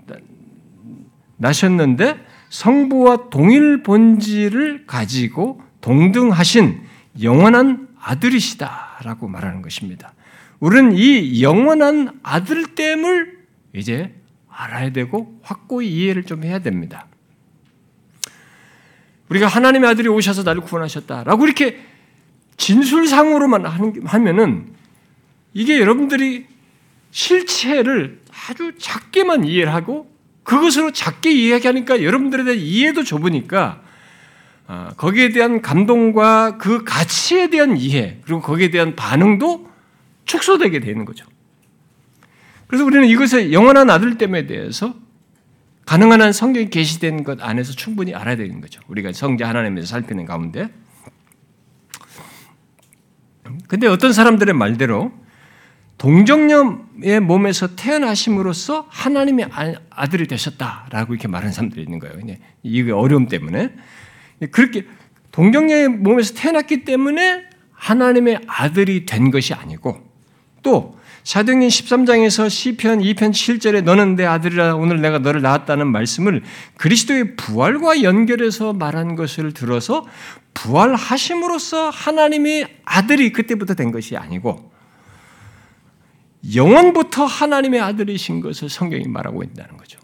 나셨는데 1.37 2.24
성부와 2.48 3.30
동일 3.30 3.82
본질을 3.82 4.87
가지고 4.87 5.61
동등하신 5.80 6.82
영원한 7.22 7.88
아들이시다라고 8.00 9.28
말하는 9.28 9.61
것입니다. 9.61 10.12
우리는 10.62 10.92
이 10.92 11.42
영원한 11.42 12.20
아들됨을 12.22 13.37
이제 13.75 14.14
알아야 14.48 14.90
되고 14.90 15.40
확고히 15.42 15.88
이해를 15.88 16.22
좀 16.22 16.44
해야 16.44 16.61
됩니다. 16.61 17.09
우리가 19.29 19.48
하나님의 19.48 19.90
아들이 19.90 20.09
오셔서 20.09 20.44
나를 20.44 20.62
구원하셨다라고 20.62 21.44
이렇게 21.46 21.81
진술상으로만 22.59 23.66
하면은 24.05 24.72
이게 25.53 25.81
여러분들이 25.81 26.46
실체를 27.11 28.20
아주 28.46 28.75
작게만 28.79 29.42
이해를 29.42 29.75
하고 29.75 30.09
그것으로 30.44 30.92
작게 30.92 31.33
이야기하니까 31.33 32.05
여러분들에 32.05 32.44
대한 32.44 32.61
이해도 32.61 33.03
좁으니까 33.03 33.83
아, 34.68 34.92
거기에 34.96 35.31
대한 35.31 35.61
감동과 35.61 36.59
그 36.59 36.85
가치에 36.85 37.51
대한 37.51 37.77
이해 37.77 38.18
그리고 38.22 38.40
거기에 38.40 38.70
대한 38.70 38.94
반응도 38.94 39.71
축소되게 40.24 40.80
되는 40.80 41.04
거죠. 41.04 41.26
그래서 42.66 42.85
우리는 42.85 43.06
이것의 43.06 43.52
영원한 43.52 43.90
아들 43.90 44.16
됨에 44.16 44.46
대해서 44.46 44.94
가능한 45.85 46.22
한 46.22 46.32
성경이 46.32 46.70
계시된 46.70 47.24
것 47.24 47.42
안에서 47.42 47.72
충분히 47.72 48.14
알아야 48.14 48.37
되는 48.37 48.61
거죠. 48.61 48.80
우리가 48.88 49.12
성자 49.12 49.48
하나님에서 49.48 49.87
살피는 49.87 50.24
가운데. 50.24 50.68
근데 53.68 53.87
어떤 53.87 54.12
사람들의 54.12 54.54
말대로 54.54 55.12
동정녀의 55.98 57.20
몸에서 57.20 57.76
태어나심으로써 57.76 58.87
하나님의 58.88 59.48
아, 59.52 59.74
아들이 59.90 60.26
되셨다라고 60.26 61.12
이렇게 61.14 61.28
말하는 61.28 61.52
사람들이 61.52 61.82
있는 61.82 61.98
거예요. 61.98 62.16
이게 62.62 62.90
어려움 62.90 63.28
때문에. 63.28 63.74
그렇게 64.50 64.87
동정녀의 65.30 65.88
몸에서 65.88 66.35
태어났기 66.35 66.85
때문에 66.85 67.44
하나님의 67.72 68.40
아들이 68.46 69.06
된 69.06 69.30
것이 69.30 69.54
아니고 69.54 70.12
또 70.62 70.96
사도행전 71.25 71.68
13장에서 71.68 72.51
시편 72.51 73.01
2편 73.01 73.31
7절에 73.31 73.83
너는 73.83 74.16
내 74.16 74.25
아들이라 74.25 74.75
오늘 74.75 75.01
내가 75.01 75.18
너를 75.18 75.40
낳았다는 75.40 75.87
말씀을 75.87 76.42
그리스도의 76.79 77.37
부활과 77.37 78.03
연결해서 78.03 78.72
말한 78.72 79.14
것을 79.14 79.53
들어서 79.53 80.05
부활하심으로써 80.55 81.90
하나님의 81.90 82.79
아들이 82.85 83.33
그때부터 83.33 83.75
된 83.75 83.92
것이 83.92 84.16
아니고 84.16 84.72
영원부터 86.55 87.25
하나님의 87.25 87.81
아들이신 87.81 88.40
것을 88.40 88.68
성경이 88.68 89.07
말하고 89.07 89.44
있다는 89.44 89.77
거죠. 89.77 90.01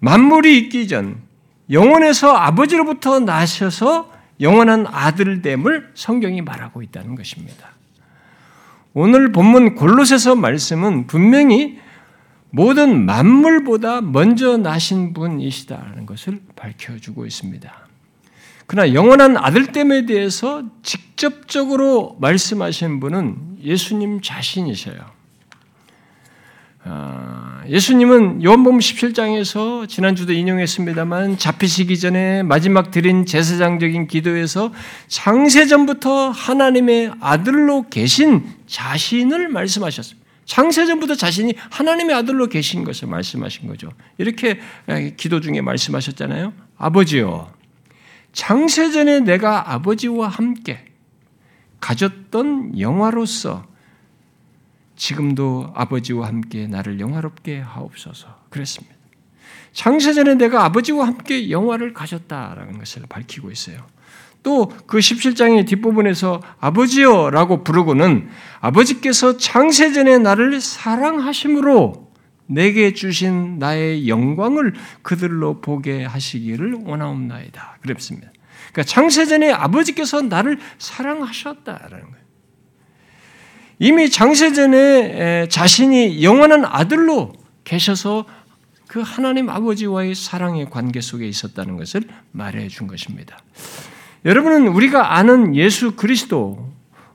만물이 0.00 0.58
있기 0.58 0.88
전 0.88 1.22
영원에서 1.70 2.34
아버지로부터 2.34 3.20
나셔서 3.20 4.12
영원한 4.40 4.86
아들됨을 4.86 5.92
성경이 5.94 6.42
말하고 6.42 6.82
있다는 6.82 7.14
것입니다. 7.14 7.69
오늘 8.92 9.32
본문 9.32 9.76
골로새서 9.76 10.34
말씀은 10.34 11.06
분명히 11.06 11.78
모든 12.50 13.06
만물보다 13.06 14.00
먼저 14.00 14.56
나신 14.56 15.12
분이시다라는 15.12 16.06
것을 16.06 16.40
밝혀주고 16.56 17.26
있습니다. 17.26 17.72
그러나 18.66 18.94
영원한 18.94 19.36
아들됨에 19.36 20.06
대해서 20.06 20.64
직접적으로 20.82 22.16
말씀하신 22.20 23.00
분은 23.00 23.58
예수님 23.62 24.20
자신이셔요. 24.22 25.19
아, 26.82 27.62
예수님은 27.68 28.42
요한복음 28.42 28.78
17장에서 28.78 29.86
지난주도 29.86 30.32
인용했습니다만 30.32 31.36
잡히시기 31.36 31.98
전에 31.98 32.42
마지막 32.42 32.90
드린 32.90 33.26
제사장적인 33.26 34.06
기도에서 34.06 34.72
창세전부터 35.08 36.30
하나님의 36.30 37.12
아들로 37.20 37.88
계신 37.90 38.44
자신을 38.66 39.48
말씀하셨습니다. 39.48 40.26
창세전부터 40.46 41.14
자신이 41.14 41.54
하나님의 41.70 42.16
아들로 42.16 42.48
계신 42.48 42.82
것을 42.82 43.08
말씀하신 43.08 43.68
거죠. 43.68 43.90
이렇게 44.18 44.58
기도 45.16 45.40
중에 45.40 45.60
말씀하셨잖아요. 45.60 46.52
아버지요. 46.76 47.52
창세전에 48.32 49.20
내가 49.20 49.72
아버지와 49.74 50.28
함께 50.28 50.84
가졌던 51.78 52.80
영화로서 52.80 53.69
지금도 55.00 55.72
아버지와 55.74 56.28
함께 56.28 56.66
나를 56.66 57.00
영화롭게 57.00 57.58
하옵소서. 57.58 58.28
그랬습니다. 58.50 58.94
창세전에 59.72 60.34
내가 60.34 60.66
아버지와 60.66 61.06
함께 61.06 61.50
영화를 61.50 61.94
가졌다라는 61.94 62.78
것을 62.78 63.04
밝히고 63.08 63.50
있어요. 63.50 63.78
또그 64.42 64.98
17장의 64.98 65.66
뒷부분에서 65.66 66.42
아버지여 66.60 67.30
라고 67.30 67.64
부르고는 67.64 68.28
아버지께서 68.60 69.38
창세전에 69.38 70.18
나를 70.18 70.60
사랑하심으로 70.60 72.10
내게 72.46 72.92
주신 72.92 73.58
나의 73.58 74.06
영광을 74.06 74.74
그들로 75.00 75.62
보게 75.62 76.04
하시기를 76.04 76.80
원하옵나이다. 76.84 77.78
그랬습니다. 77.80 78.30
그러니까 78.72 78.82
창세전에 78.82 79.50
아버지께서 79.50 80.20
나를 80.20 80.58
사랑하셨다라는 80.78 82.00
거예요. 82.02 82.19
이미 83.82 84.10
장세전에 84.10 85.48
자신이 85.48 86.22
영원한 86.22 86.66
아들로 86.66 87.32
계셔서 87.64 88.26
그 88.86 89.00
하나님 89.00 89.48
아버지와의 89.48 90.14
사랑의 90.14 90.68
관계 90.68 91.00
속에 91.00 91.26
있었다는 91.26 91.78
것을 91.78 92.02
말해 92.30 92.68
준 92.68 92.86
것입니다. 92.86 93.38
여러분은 94.26 94.68
우리가 94.68 95.16
아는 95.16 95.56
예수 95.56 95.96
그리스도 95.96 96.68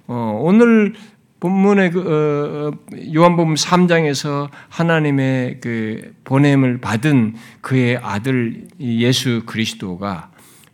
어, 0.07 0.39
오늘 0.41 0.95
본문의 1.39 1.91
그, 1.91 1.99
어, 1.99 2.69
어 2.69 3.13
요한복음 3.13 3.53
3장에서 3.53 4.49
하나님의 4.69 5.59
그 5.61 6.15
보냄을 6.23 6.79
받은 6.79 7.35
그의 7.61 7.97
아들 7.97 8.67
예수 8.79 9.43
그리스도가 9.45 10.31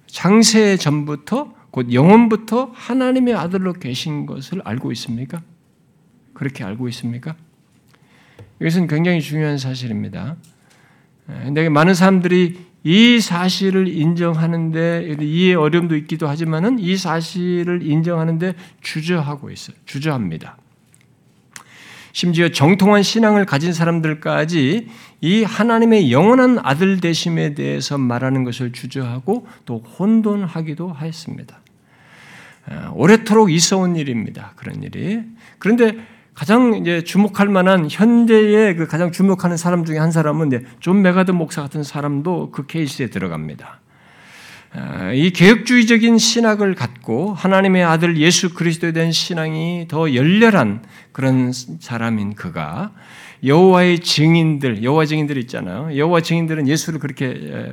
장세 0.08 0.78
전부터 0.78 1.54
곧 1.72 1.92
영원부터 1.92 2.72
하나님의 2.74 3.34
아들로 3.34 3.74
계신 3.74 4.26
것을 4.26 4.62
알고 4.64 4.94
있습니까? 4.94 5.42
그렇게 6.42 6.64
알고 6.64 6.90
있습니까? 6.90 7.36
이것은 8.60 8.88
굉장히 8.88 9.22
중요한 9.22 9.60
사실입니다. 9.60 10.38
근데 11.28 11.70
많은 11.70 11.94
사람들이 11.94 12.58
이 12.84 13.20
사실을 13.20 13.88
인정하는데 13.88 15.18
이해 15.22 15.54
어려움도 15.54 15.96
있기도 15.98 16.28
하지만은 16.28 16.80
이 16.80 16.98
사실을 16.98 17.84
인정하는데 17.84 18.56
주저하고 18.82 19.52
있어요. 19.52 19.78
주저합니다. 19.86 20.58
심지어 22.12 22.50
정통한 22.50 23.04
신앙을 23.04 23.46
가진 23.46 23.72
사람들까지 23.72 24.88
이 25.22 25.44
하나님의 25.44 26.12
영원한 26.12 26.58
아들 26.64 27.00
되심에 27.00 27.54
대해서 27.54 28.00
말하는 28.00 28.44
것을 28.46 28.72
주저하고 28.72 29.46
또 29.68 29.78
혼돈하기도 29.78 30.92
하였습니다. 30.92 31.60
오래도록 32.94 33.52
있어온 33.52 33.96
일입니다. 33.96 34.54
그런 34.56 34.82
일이. 34.82 35.22
그런데 35.60 36.10
가장 36.42 36.74
이제 36.74 37.04
주목할 37.04 37.50
만한 37.50 37.88
현대의 37.88 38.76
그 38.76 38.88
가장 38.88 39.12
주목하는 39.12 39.58
사람 39.58 39.86
중에 39.86 40.00
한 40.00 40.10
사람은 40.10 40.66
존 40.80 41.04
맥아더 41.04 41.30
목사 41.30 41.62
같은 41.62 41.84
사람도 41.84 42.50
그 42.50 42.66
케이스에 42.66 43.12
들어갑니다. 43.12 43.80
아, 44.74 45.12
이 45.14 45.30
개혁주의적인 45.30 46.18
신학을 46.18 46.74
갖고 46.74 47.36
하나님의 47.36 47.84
아들 47.84 48.18
예수 48.18 48.56
그리스도에 48.56 48.92
대한 48.92 49.12
신앙이 49.12 49.86
더 49.88 50.16
열렬한 50.16 50.82
그런 51.12 51.52
사람인 51.54 52.34
그가 52.34 52.92
여호와의 53.46 54.00
증인들, 54.00 54.84
여호와 54.84 55.06
증인들 55.06 55.38
있잖아요. 55.38 55.96
여호와 55.96 56.22
증인들은 56.22 56.68
예수를 56.68 57.00
그렇게 57.00 57.72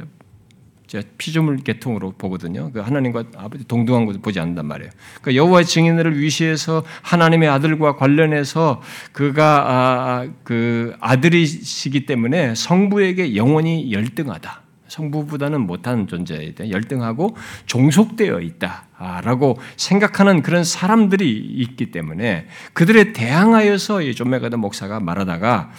피조물 1.18 1.58
계통으로 1.58 2.12
보거든요. 2.16 2.70
그 2.72 2.80
하나님과 2.80 3.24
아버지 3.36 3.66
동등한 3.66 4.06
것을 4.06 4.20
보지 4.20 4.40
않는단 4.40 4.66
말이에요. 4.66 4.90
그 5.20 5.36
여호와의 5.36 5.66
증인을 5.66 6.18
위시해서 6.18 6.82
하나님의 7.02 7.48
아들과 7.48 7.96
관련해서 7.96 8.80
그가 9.12 9.44
아, 9.44 9.72
아, 9.72 10.28
그 10.44 10.94
아들이시기 11.00 12.06
때문에 12.06 12.54
성부에게 12.54 13.36
영원히 13.36 13.92
열등하다. 13.92 14.62
성부보다는 14.88 15.60
못한 15.60 16.06
존재에 16.06 16.54
대해 16.54 16.70
열등하고 16.70 17.36
종속되어 17.66 18.40
있다라고 18.40 19.58
생각하는 19.76 20.40
그런 20.42 20.64
사람들이 20.64 21.30
있기 21.30 21.90
때문에 21.90 22.46
그들에 22.72 23.12
대항하여서 23.12 24.00
이 24.02 24.14
존 24.14 24.26
맥아더 24.26 24.56
목사가 24.56 24.98
말하다가 24.98 25.70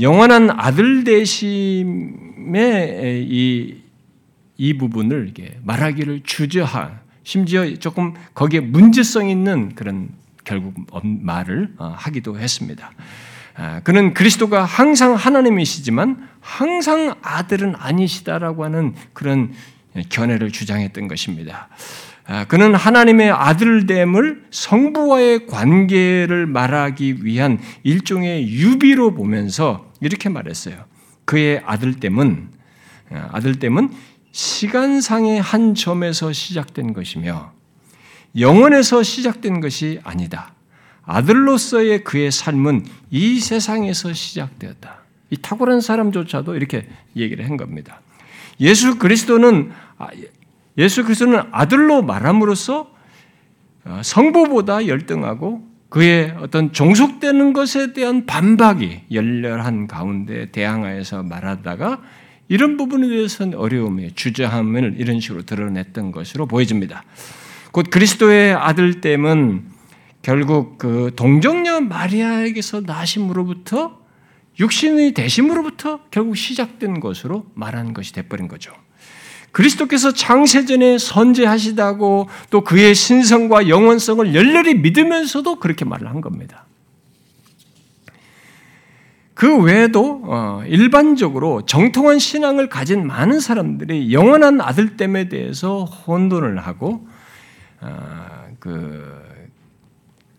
영원한 0.00 0.50
아들 0.50 1.04
되심의 1.04 1.86
이 3.28 3.87
이 4.58 4.76
부분을 4.76 5.32
말하기를 5.62 6.22
주저하, 6.24 7.00
심지어 7.22 7.74
조금 7.76 8.14
거기에 8.34 8.60
문제성 8.60 9.30
있는 9.30 9.74
그런 9.74 10.10
결국 10.44 10.74
말을 11.02 11.74
어, 11.78 11.94
하기도 11.96 12.38
했습니다. 12.38 12.90
아, 13.54 13.80
그는 13.80 14.14
그리스도가 14.14 14.64
항상 14.64 15.14
하나님이시지만 15.14 16.28
항상 16.40 17.14
아들은 17.22 17.74
아니시다라고 17.76 18.64
하는 18.64 18.94
그런 19.12 19.52
견해를 20.08 20.50
주장했던 20.50 21.08
것입니다. 21.08 21.68
아, 22.26 22.44
그는 22.46 22.74
하나님의 22.74 23.30
아들됨을 23.30 24.44
성부와의 24.50 25.46
관계를 25.46 26.46
말하기 26.46 27.24
위한 27.24 27.58
일종의 27.82 28.48
유비로 28.48 29.14
보면서 29.14 29.92
이렇게 30.00 30.28
말했어요. 30.28 30.84
그의 31.24 31.62
아들됨은 31.64 32.48
아, 33.10 33.28
아들됨은 33.32 33.90
시간상의 34.32 35.40
한 35.40 35.74
점에서 35.74 36.32
시작된 36.32 36.92
것이며 36.92 37.52
영원에서 38.38 39.02
시작된 39.02 39.60
것이 39.60 40.00
아니다. 40.04 40.52
아들로서의 41.04 42.04
그의 42.04 42.30
삶은 42.30 42.84
이 43.10 43.40
세상에서 43.40 44.12
시작되었다. 44.12 44.98
이 45.30 45.36
탁월한 45.36 45.80
사람조차도 45.80 46.54
이렇게 46.54 46.88
얘기를 47.16 47.48
한 47.48 47.56
겁니다. 47.56 48.00
예수 48.60 48.98
그리스도는 48.98 49.72
아, 49.96 50.08
예수 50.76 51.04
그리스도는 51.04 51.42
아들로 51.50 52.02
말함으로써 52.02 52.90
어, 53.84 54.00
성부보다 54.02 54.86
열등하고 54.86 55.66
그의 55.88 56.34
어떤 56.40 56.72
종속되는 56.72 57.54
것에 57.54 57.94
대한 57.94 58.26
반박이 58.26 59.04
열렬한 59.10 59.86
가운데 59.86 60.50
대항하여서 60.50 61.22
말하다가 61.22 62.02
이런 62.48 62.76
부분에 62.76 63.08
대해서는 63.08 63.58
어려움에 63.58 64.10
주저함을 64.14 64.94
이런 64.98 65.20
식으로 65.20 65.42
드러냈던 65.42 66.12
것으로 66.12 66.46
보여집니다. 66.46 67.04
곧 67.72 67.90
그리스도의 67.90 68.54
아들 68.54 69.00
됨은 69.00 69.64
결국 70.22 70.78
그 70.78 71.12
동정녀 71.14 71.80
마리아에게서 71.80 72.82
나심으로부터 72.82 73.98
육신의 74.58 75.14
대심으로부터 75.14 76.00
결국 76.10 76.36
시작된 76.36 77.00
것으로 77.00 77.46
말하는 77.54 77.94
것이 77.94 78.12
돼버린 78.12 78.48
거죠. 78.48 78.72
그리스도께서 79.52 80.12
창세전에 80.12 80.98
선제하시다고 80.98 82.28
또 82.50 82.60
그의 82.62 82.94
신성과 82.94 83.68
영원성을 83.68 84.34
열렬히 84.34 84.74
믿으면서도 84.74 85.56
그렇게 85.56 85.84
말을 85.84 86.08
한 86.08 86.20
겁니다. 86.20 86.67
그 89.38 89.62
외에도 89.62 90.20
어, 90.24 90.62
일반적으로 90.66 91.64
정통한 91.64 92.18
신앙을 92.18 92.68
가진 92.68 93.06
많은 93.06 93.38
사람들이 93.38 94.12
영원한 94.12 94.60
아들됨에 94.60 95.28
대해서 95.28 95.84
혼돈을 95.84 96.58
하고 96.58 97.06
어, 97.80 98.48
그 98.58 99.22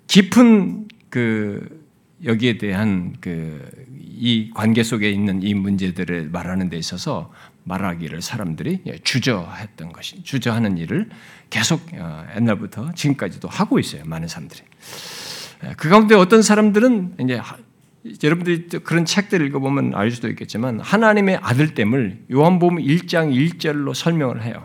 깊은 0.08 0.90
그 1.10 1.88
여기에 2.24 2.58
대한 2.58 3.16
그 3.22 3.90
이 4.22 4.52
관계 4.54 4.84
속에 4.84 5.10
있는 5.10 5.42
이 5.44 5.54
문제들을 5.54 6.30
말하는 6.30 6.70
데 6.70 6.78
있어서 6.78 7.32
말하기를 7.64 8.22
사람들이 8.22 8.82
주저했던 9.02 9.94
것이 9.94 10.22
주저하는 10.24 10.78
일을 10.78 11.10
계속 11.50 11.82
어, 11.94 12.26
옛날부터 12.36 12.92
지금까지도 12.96 13.48
하고 13.48 13.80
있어요. 13.80 14.04
많은 14.06 14.28
사람들이. 14.28 14.62
그 15.78 15.88
가운데 15.88 16.16
어떤 16.16 16.42
사람들은 16.42 17.16
이제 17.22 17.40
여러분들이 18.24 18.80
그런 18.84 19.06
책들 19.06 19.46
읽어보면 19.48 19.94
알 19.94 20.12
수도 20.12 20.30
있겠지만 20.30 20.80
하나님의 20.80 21.40
아들됨을 21.42 22.26
요한복음 22.32 22.78
1장 22.78 23.34
1절로 23.34 23.94
설명을 23.94 24.44
해요. 24.44 24.64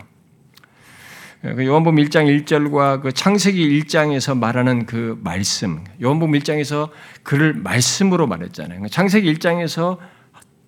그 1.41 1.63
요한복음 1.63 2.03
1장 2.03 2.45
1절과 2.45 3.01
그 3.01 3.11
창세기 3.11 3.79
1장에서 3.81 4.35
말하는 4.35 4.85
그 4.85 5.19
말씀, 5.23 5.83
요한복음 6.01 6.33
1장에서 6.39 6.89
그를 7.23 7.53
말씀으로 7.53 8.25
말했잖아요. 8.25 8.87
창세기 8.87 9.31
1장에서 9.35 9.97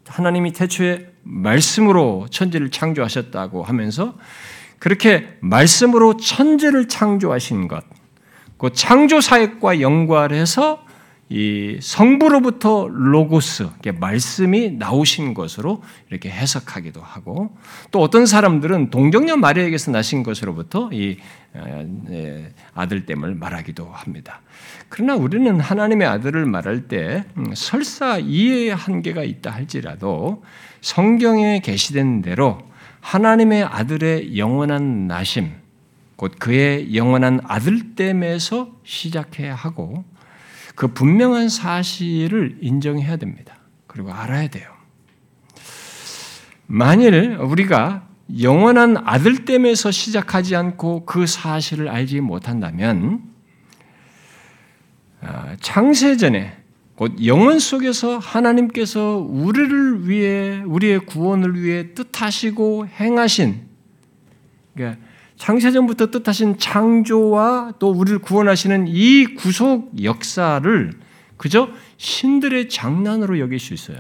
하나님이 0.06 0.54
태초에 0.54 1.12
말씀으로 1.24 2.28
천지를 2.30 2.70
창조하셨다고 2.70 3.64
하면서 3.64 4.16
그렇게 4.78 5.38
말씀으로 5.42 6.18
천지를 6.18 6.88
창조하신 6.88 7.68
것, 7.68 7.84
그 8.58 8.72
창조 8.72 9.20
사역과 9.20 9.82
연관해서 9.82 10.86
이 11.30 11.78
성부로부터 11.82 12.88
로고스, 12.90 13.68
말씀이 14.00 14.72
나오신 14.72 15.34
것으로 15.34 15.84
이렇게 16.10 16.30
해석하기도 16.30 17.02
하고 17.02 17.58
또 17.92 18.02
어떤 18.02 18.26
사람들은 18.26 18.92
동정녀 18.92 19.36
마리아에게서 19.36 19.92
나신 19.92 20.24
것으로부터 20.24 20.90
이 20.94 21.18
어, 21.54 21.86
네, 22.06 22.54
아들됨을 22.74 23.36
말하기도 23.36 23.86
합니다. 23.92 24.42
그러나 24.90 25.16
우리는 25.16 25.60
하나님의 25.60 26.08
아들을 26.08 26.46
말할 26.46 26.88
때 26.88 27.26
음, 27.36 27.54
설사 27.56 28.20
이해의 28.20 28.74
한계가 28.74 29.24
있다 29.24 29.52
할지라도 29.52 30.44
성경에 30.82 31.60
게시된 31.60 32.22
대로 32.22 32.60
하나님의 33.02 33.64
아들의 33.64 34.38
영원한 34.38 35.08
나심, 35.08 35.52
곧 36.16 36.36
그의 36.40 36.96
영원한 36.96 37.42
아들됨에서 37.44 38.72
시작해야 38.84 39.56
하고 39.56 40.06
그 40.78 40.88
분명한 40.90 41.50
사실을 41.50 42.60
인정해야 42.62 43.18
됩니다. 43.18 43.58
그리고 43.88 44.14
알아야 44.14 44.48
돼요. 44.48 44.72
만일 46.68 47.36
우리가 47.42 48.08
영원한 48.40 48.96
아들됨에서 48.96 49.90
시작하지 49.90 50.56
않고 50.56 51.06
그 51.08 51.26
사실을 51.26 51.90
알지 51.90 52.22
못한다면 52.22 53.24
아, 55.22 55.56
창세전에 55.62 56.56
곧 56.94 57.26
영원 57.26 57.58
속에서 57.58 58.20
하나님께서 58.20 59.18
우리를 59.18 60.08
위해 60.08 60.62
우리의 60.64 61.00
구원을 61.00 61.60
위해 61.60 61.96
뜻하시고 61.96 62.86
행하신 62.86 63.62
그러니까 64.76 65.07
창세전부터 65.38 66.12
뜻하신 66.12 66.58
창조와 66.58 67.74
또 67.80 67.92
우리를 67.92 68.20
구원하시는 68.20 68.86
이 68.88 69.36
구속 69.36 69.92
역사를 70.04 70.92
그저 71.38 71.70
신들의 71.98 72.70
장난으로 72.70 73.40
여길 73.40 73.60
수 73.60 73.74
있어요. 73.74 73.98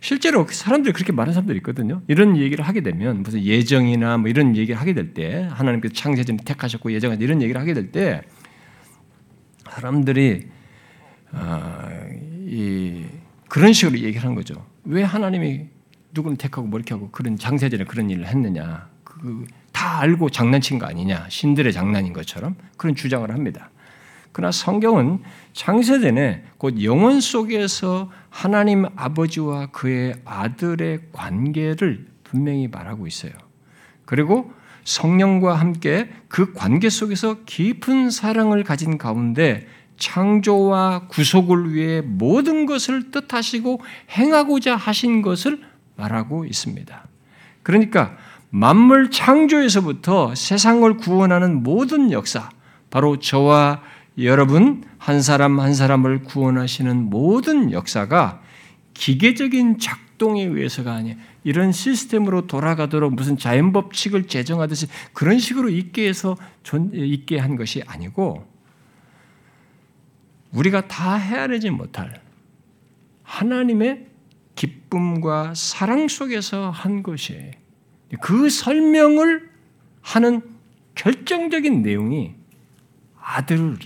실제로 0.00 0.46
사람들이 0.48 0.92
그렇게 0.92 1.12
말하는 1.12 1.34
사람들이 1.34 1.58
있거든요. 1.58 2.02
이런 2.08 2.36
얘기를 2.36 2.64
하게 2.64 2.82
되면 2.82 3.22
무슨 3.22 3.42
예정이나 3.42 4.18
뭐 4.18 4.28
이런 4.28 4.56
얘기를 4.56 4.80
하게 4.80 4.94
될 4.94 5.12
때 5.14 5.48
하나님께서 5.50 5.94
창세전 5.94 6.36
택하셨고 6.38 6.92
예정하셨 6.92 7.22
이런 7.22 7.42
얘기를 7.42 7.60
하게 7.60 7.74
될 7.74 7.90
때 7.90 8.22
사람들이 9.70 10.48
아, 11.32 11.88
이 12.46 13.04
그런 13.48 13.72
식으로 13.72 13.98
얘기를 13.98 14.22
하는 14.22 14.34
거죠. 14.34 14.64
왜 14.84 15.02
하나님이 15.02 15.66
누구는 16.12 16.36
택하고 16.36 16.66
뭐 16.66 16.78
이렇게 16.78 16.94
하고 16.94 17.10
그런 17.10 17.36
장세전에 17.36 17.84
그런 17.84 18.08
일을 18.10 18.26
했느냐? 18.26 18.88
그 19.20 19.44
다 19.78 20.00
알고 20.00 20.30
장난친 20.30 20.80
거 20.80 20.86
아니냐? 20.86 21.26
신들의 21.28 21.72
장난인 21.72 22.12
것처럼 22.12 22.56
그런 22.76 22.96
주장을 22.96 23.30
합니다. 23.30 23.70
그러나 24.32 24.50
성경은 24.50 25.20
창세전에 25.52 26.46
곧 26.58 26.82
영원 26.82 27.20
속에서 27.20 28.10
하나님 28.28 28.86
아버지와 28.96 29.66
그의 29.66 30.16
아들의 30.24 31.02
관계를 31.12 32.08
분명히 32.24 32.66
말하고 32.66 33.06
있어요. 33.06 33.30
그리고 34.04 34.52
성령과 34.82 35.54
함께 35.54 36.10
그 36.26 36.52
관계 36.54 36.90
속에서 36.90 37.44
깊은 37.44 38.10
사랑을 38.10 38.64
가진 38.64 38.98
가운데 38.98 39.68
창조와 39.96 41.06
구속을 41.06 41.72
위해 41.72 42.00
모든 42.00 42.66
것을 42.66 43.12
뜻하시고 43.12 43.80
행하고자 44.10 44.74
하신 44.74 45.22
것을 45.22 45.62
말하고 45.94 46.46
있습니다. 46.46 47.06
그러니까 47.62 48.16
만물 48.50 49.10
창조에서부터 49.10 50.34
세상을 50.34 50.96
구원하는 50.96 51.62
모든 51.62 52.10
역사, 52.12 52.48
바로 52.90 53.18
저와 53.18 53.82
여러분 54.18 54.84
한 54.98 55.22
사람 55.22 55.60
한 55.60 55.74
사람을 55.74 56.22
구원하시는 56.22 57.10
모든 57.10 57.72
역사가 57.72 58.42
기계적인 58.94 59.78
작동에 59.78 60.44
의해서가 60.44 60.92
아니에요. 60.92 61.16
이런 61.44 61.72
시스템으로 61.72 62.46
돌아가도록 62.46 63.14
무슨 63.14 63.38
자연 63.38 63.72
법칙을 63.72 64.26
제정하듯이 64.26 64.88
그런 65.12 65.38
식으로 65.38 65.68
있게 65.68 66.08
해서 66.08 66.36
있게 66.92 67.38
한 67.38 67.56
것이 67.56 67.82
아니고 67.86 68.44
우리가 70.52 70.88
다 70.88 71.14
헤아리지 71.14 71.70
못할 71.70 72.20
하나님의 73.22 74.06
기쁨과 74.56 75.54
사랑 75.54 76.08
속에서 76.08 76.70
한 76.70 77.02
것이 77.02 77.52
그 78.20 78.48
설명을 78.50 79.50
하는 80.00 80.42
결정적인 80.94 81.82
내용이 81.82 82.34
아들을 83.20 83.78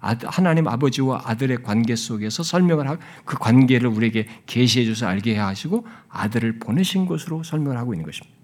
하나님 0.00 0.66
아버지와 0.66 1.22
아들의 1.26 1.62
관계 1.62 1.94
속에서 1.94 2.42
설명을 2.42 2.88
하고 2.88 3.00
그 3.24 3.38
관계를 3.38 3.88
우리에게 3.88 4.26
계시해 4.46 4.84
줘서 4.84 5.06
알게 5.06 5.36
하시고 5.36 5.86
아들을 6.08 6.58
보내신 6.58 7.06
것으로 7.06 7.42
설명을 7.42 7.76
하고 7.76 7.94
있는 7.94 8.04
것입니다. 8.04 8.36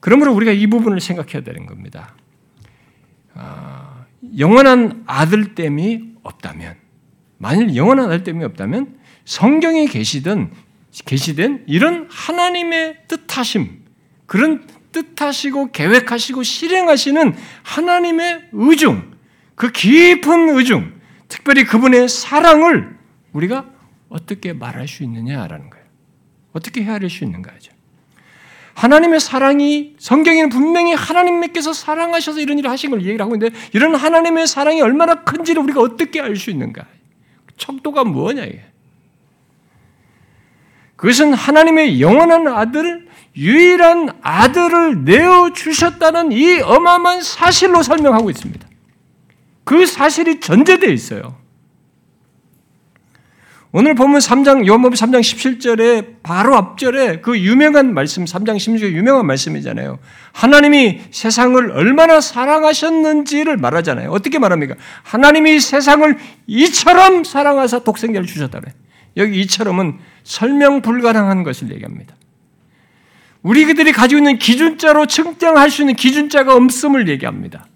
그러므로 0.00 0.34
우리가 0.34 0.52
이 0.52 0.66
부분을 0.66 1.00
생각해야 1.00 1.42
되는 1.42 1.66
겁니다. 1.66 2.14
아, 3.34 4.04
영원한 4.36 5.04
아들됨이 5.06 6.16
없다면, 6.22 6.76
만일 7.38 7.74
영원한 7.76 8.06
아들됨이 8.06 8.44
없다면 8.44 8.98
성경에 9.24 9.86
계시던 9.86 10.52
계시된 11.04 11.64
이런 11.66 12.06
하나님의 12.10 12.98
뜻하심, 13.08 13.82
그런 14.26 14.66
뜻하시고 14.92 15.72
계획하시고 15.72 16.42
실행하시는 16.42 17.34
하나님의 17.62 18.48
의중, 18.52 19.12
그 19.54 19.72
깊은 19.72 20.56
의중, 20.56 20.92
특별히 21.28 21.64
그분의 21.64 22.08
사랑을 22.08 22.96
우리가 23.32 23.66
어떻게 24.10 24.52
말할 24.52 24.86
수 24.86 25.02
있느냐라는 25.02 25.70
거예요. 25.70 25.86
어떻게 26.52 26.82
헤아릴 26.82 27.08
수 27.08 27.24
있는가죠. 27.24 27.72
하나님의 28.74 29.20
사랑이 29.20 29.94
성경에는 29.98 30.48
분명히 30.48 30.94
하나님께서 30.94 31.72
사랑하셔서 31.72 32.40
이런 32.40 32.58
일을 32.58 32.70
하신 32.70 32.90
걸 32.90 33.00
얘기를 33.02 33.20
하고 33.20 33.34
있는데 33.34 33.56
이런 33.72 33.94
하나님의 33.94 34.46
사랑이 34.46 34.80
얼마나 34.82 35.24
큰지를 35.24 35.62
우리가 35.62 35.80
어떻게 35.80 36.20
알 36.20 36.36
수 36.36 36.50
있는가? 36.50 36.86
척도가 37.56 38.04
뭐냐 38.04 38.44
이게? 38.44 38.71
그것은 41.02 41.34
하나님의 41.34 42.00
영원한 42.00 42.46
아들, 42.46 43.08
유일한 43.36 44.10
아들을 44.22 45.04
내어 45.04 45.52
주셨다는 45.52 46.30
이 46.30 46.60
어마어마한 46.60 47.22
사실로 47.22 47.82
설명하고 47.82 48.30
있습니다. 48.30 48.64
그 49.64 49.84
사실이 49.84 50.38
전제되어 50.38 50.90
있어요. 50.90 51.34
오늘 53.72 53.96
보면 53.96 54.20
3장 54.20 54.64
요한복음 54.64 54.94
3장 54.94 55.18
17절에 55.18 56.22
바로 56.22 56.54
앞절에 56.54 57.20
그 57.20 57.36
유명한 57.36 57.94
말씀 57.94 58.24
3장 58.24 58.54
16절 58.54 58.92
유명한 58.92 59.26
말씀이잖아요. 59.26 59.98
하나님이 60.30 61.00
세상을 61.10 61.72
얼마나 61.72 62.20
사랑하셨는지를 62.20 63.56
말하잖아요. 63.56 64.08
어떻게 64.12 64.38
말합니까? 64.38 64.76
하나님이 65.02 65.58
세상을 65.58 66.16
이처럼 66.46 67.24
사랑하사 67.24 67.80
독생자를 67.80 68.28
주셨다 68.28 68.60
그래. 68.60 68.72
여기 69.16 69.40
이처럼은 69.42 69.98
설명 70.24 70.82
불가능한 70.82 71.42
것을 71.42 71.70
얘기합니다. 71.72 72.14
우리 73.42 73.64
그들이 73.64 73.92
가지고 73.92 74.18
있는 74.18 74.38
기준자로 74.38 75.06
측정할 75.06 75.70
수 75.70 75.82
있는 75.82 75.94
기준자가 75.94 76.54
없음을 76.54 77.08
얘기합니다. 77.08 77.66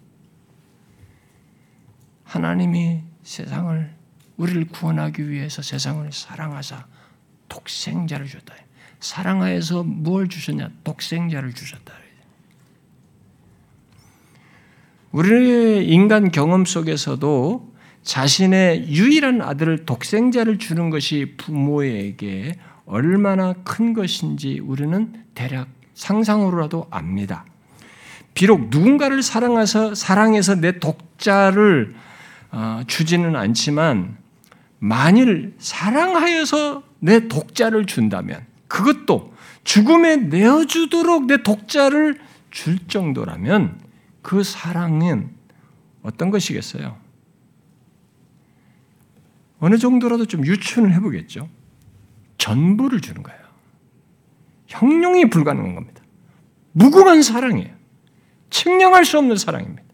하나님이 2.25 3.03
세상을 3.23 3.95
우리를 4.37 4.67
구원하기 4.69 5.29
위해서 5.29 5.63
세상을 5.63 6.11
사랑하사 6.13 6.87
독생자를 7.49 8.27
주셨다. 8.27 8.55
사랑하여서 9.01 9.83
뭘 9.85 10.29
주셨냐? 10.29 10.71
독생자를 10.85 11.53
주셨다. 11.55 11.95
우리의 15.13 15.89
인간 15.89 16.31
경험 16.31 16.67
속에서도 16.67 17.75
자신의 18.07 18.89
유일한 18.89 19.43
아들을 19.43 19.85
독생자를 19.85 20.59
주는 20.59 20.91
것이 20.91 21.35
부모에게 21.37 22.55
얼마나 22.87 23.53
큰 23.65 23.95
것인지 23.95 24.61
우리는 24.61 25.13
대략 25.35 25.67
상상으로라도 25.95 26.87
압니다. 26.91 27.45
비록 28.33 28.69
누군가를 28.71 29.23
사랑해서 29.23 29.97
사랑해서 29.97 30.55
내 30.55 30.79
독자를 30.79 31.97
어, 32.53 32.83
주지는 32.87 33.35
않지만 33.35 34.17
만일 34.79 35.55
사랑하여서 35.59 36.85
내 37.01 37.27
독자를 37.27 37.87
준다면 37.87 38.47
그것도 38.69 39.35
죽음에 39.65 40.17
내어주도록 40.17 41.27
내 41.27 41.43
독자를 41.43 42.21
줄 42.53 42.79
정도라면 42.87 43.81
그 44.23 44.45
사랑은 44.45 45.31
어떤 46.03 46.31
것이겠어요? 46.31 47.06
어느 49.59 49.79
정도라도 49.79 50.27
좀 50.27 50.45
유추를 50.45 50.93
해보겠죠. 50.95 51.49
전부를 52.39 53.01
주는 53.01 53.23
거예요. 53.23 53.41
형용이 54.67 55.31
불가능한 55.31 55.75
겁니다. 55.75 56.03
무궁한 56.73 57.23
사랑이에요. 57.23 57.75
측량할 58.51 59.05
수 59.05 59.19
없는 59.19 59.37
사랑입니다. 59.37 59.87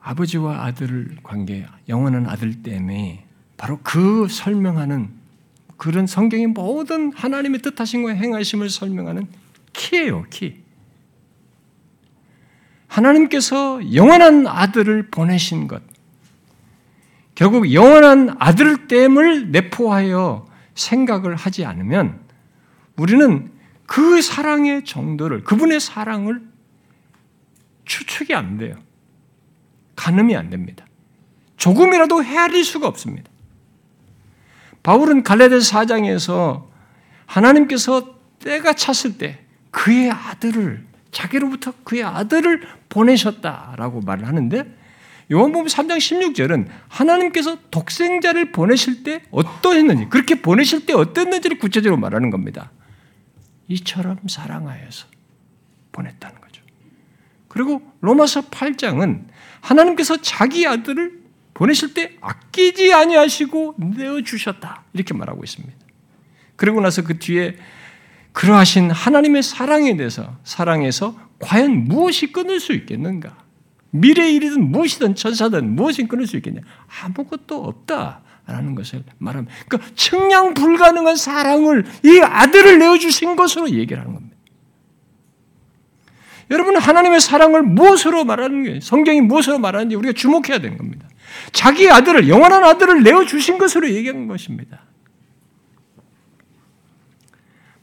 아버지와 0.00 0.64
아들 0.64 1.16
관계, 1.22 1.66
영원한 1.86 2.26
아들 2.26 2.62
때문에 2.62 3.26
바로 3.58 3.78
그 3.82 4.26
설명하는 4.28 5.10
그런 5.76 6.06
성경의 6.06 6.46
모든 6.46 7.12
하나님의 7.12 7.60
뜻하신 7.60 8.04
과 8.04 8.12
행하심을 8.12 8.70
설명하는 8.70 9.28
키예요, 9.88 10.24
키. 10.28 10.62
하나님께서 12.88 13.94
영원한 13.94 14.46
아들을 14.46 15.08
보내신 15.10 15.66
것. 15.66 15.82
결국 17.34 17.72
영원한 17.72 18.36
아들 18.38 18.86
됨을 18.86 19.50
내포하여 19.50 20.46
생각을 20.74 21.36
하지 21.36 21.64
않으면 21.64 22.20
우리는 22.96 23.50
그 23.86 24.20
사랑의 24.20 24.84
정도를, 24.84 25.44
그분의 25.44 25.80
사랑을 25.80 26.42
추측이 27.86 28.34
안 28.34 28.58
돼요. 28.58 28.74
가늠이 29.96 30.36
안 30.36 30.50
됩니다. 30.50 30.84
조금이라도 31.56 32.22
헤아릴 32.22 32.62
수가 32.64 32.86
없습니다. 32.88 33.30
바울은 34.82 35.22
갈라데 35.22 35.56
4장에서 35.56 36.66
하나님께서 37.24 38.18
때가 38.40 38.74
찼을 38.74 39.16
때 39.16 39.47
그의 39.70 40.10
아들을 40.10 40.86
자기로부터 41.10 41.72
그의 41.84 42.04
아들을 42.04 42.62
보내셨다라고 42.88 44.00
말을 44.02 44.26
하는데 44.26 44.78
요한복음 45.30 45.66
3장 45.66 45.98
16절은 45.98 46.68
하나님께서 46.88 47.58
독생자를 47.70 48.50
보내실 48.52 49.02
때 49.02 49.22
어떠했는지 49.30 50.06
그렇게 50.08 50.40
보내실 50.40 50.86
때 50.86 50.94
어땠는지를 50.94 51.58
구체적으로 51.58 52.00
말하는 52.00 52.30
겁니다. 52.30 52.70
이처럼 53.68 54.18
사랑하여서 54.26 55.06
보냈다는 55.92 56.40
거죠. 56.40 56.62
그리고 57.48 57.82
로마서 58.00 58.48
8장은 58.48 59.24
하나님께서 59.60 60.22
자기 60.22 60.66
아들을 60.66 61.18
보내실 61.52 61.92
때 61.92 62.16
아끼지 62.20 62.94
아니하시고 62.94 63.74
내어 63.96 64.22
주셨다 64.22 64.84
이렇게 64.94 65.12
말하고 65.12 65.44
있습니다. 65.44 65.74
그리고 66.56 66.80
나서 66.80 67.02
그 67.02 67.18
뒤에 67.18 67.56
그러하신 68.38 68.92
하나님의 68.92 69.42
사랑에 69.42 69.96
대해서 69.96 70.36
사랑에서 70.44 71.16
과연 71.40 71.86
무엇이 71.86 72.30
끊을 72.30 72.60
수 72.60 72.72
있겠는가? 72.72 73.36
미래 73.90 74.30
일이든 74.30 74.70
무엇이든 74.70 75.16
천사든 75.16 75.74
무엇이 75.74 76.04
끊을 76.06 76.28
수 76.28 76.36
있겠냐? 76.36 76.60
아무것도 77.02 77.64
없다라는 77.64 78.76
것을 78.76 79.02
말하면 79.18 79.48
그러니까 79.66 79.90
측량 79.96 80.54
불가능한 80.54 81.16
사랑을 81.16 81.84
이 82.04 82.20
아들을 82.20 82.78
내어 82.78 82.96
주신 82.96 83.34
것으로 83.34 83.70
얘기를 83.70 84.00
하는 84.00 84.14
겁니다. 84.14 84.36
여러분 86.52 86.76
하나님의 86.76 87.20
사랑을 87.20 87.64
무엇으로 87.64 88.24
말하는 88.24 88.62
게 88.62 88.78
성경이 88.80 89.20
무엇으로 89.20 89.58
말하는지 89.58 89.96
우리가 89.96 90.12
주목해야 90.12 90.60
되는 90.60 90.78
겁니다. 90.78 91.08
자기 91.50 91.90
아들을 91.90 92.28
영원한 92.28 92.62
아들을 92.62 93.02
내어 93.02 93.24
주신 93.24 93.58
것으로 93.58 93.90
얘기한 93.90 94.28
것입니다. 94.28 94.84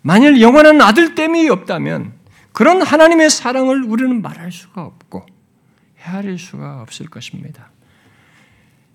만일 0.08 0.40
영원한 0.40 0.82
아들됨이 0.82 1.50
없다면 1.50 2.14
그런 2.52 2.84
하나님의 2.84 3.32
사랑을 3.32 3.82
우리는 3.82 4.22
말할 4.22 4.52
수가 4.52 4.84
없고 4.84 5.26
헤아릴 5.98 6.38
수가 6.38 6.84
없을 6.84 7.08
것입니다. 7.08 7.72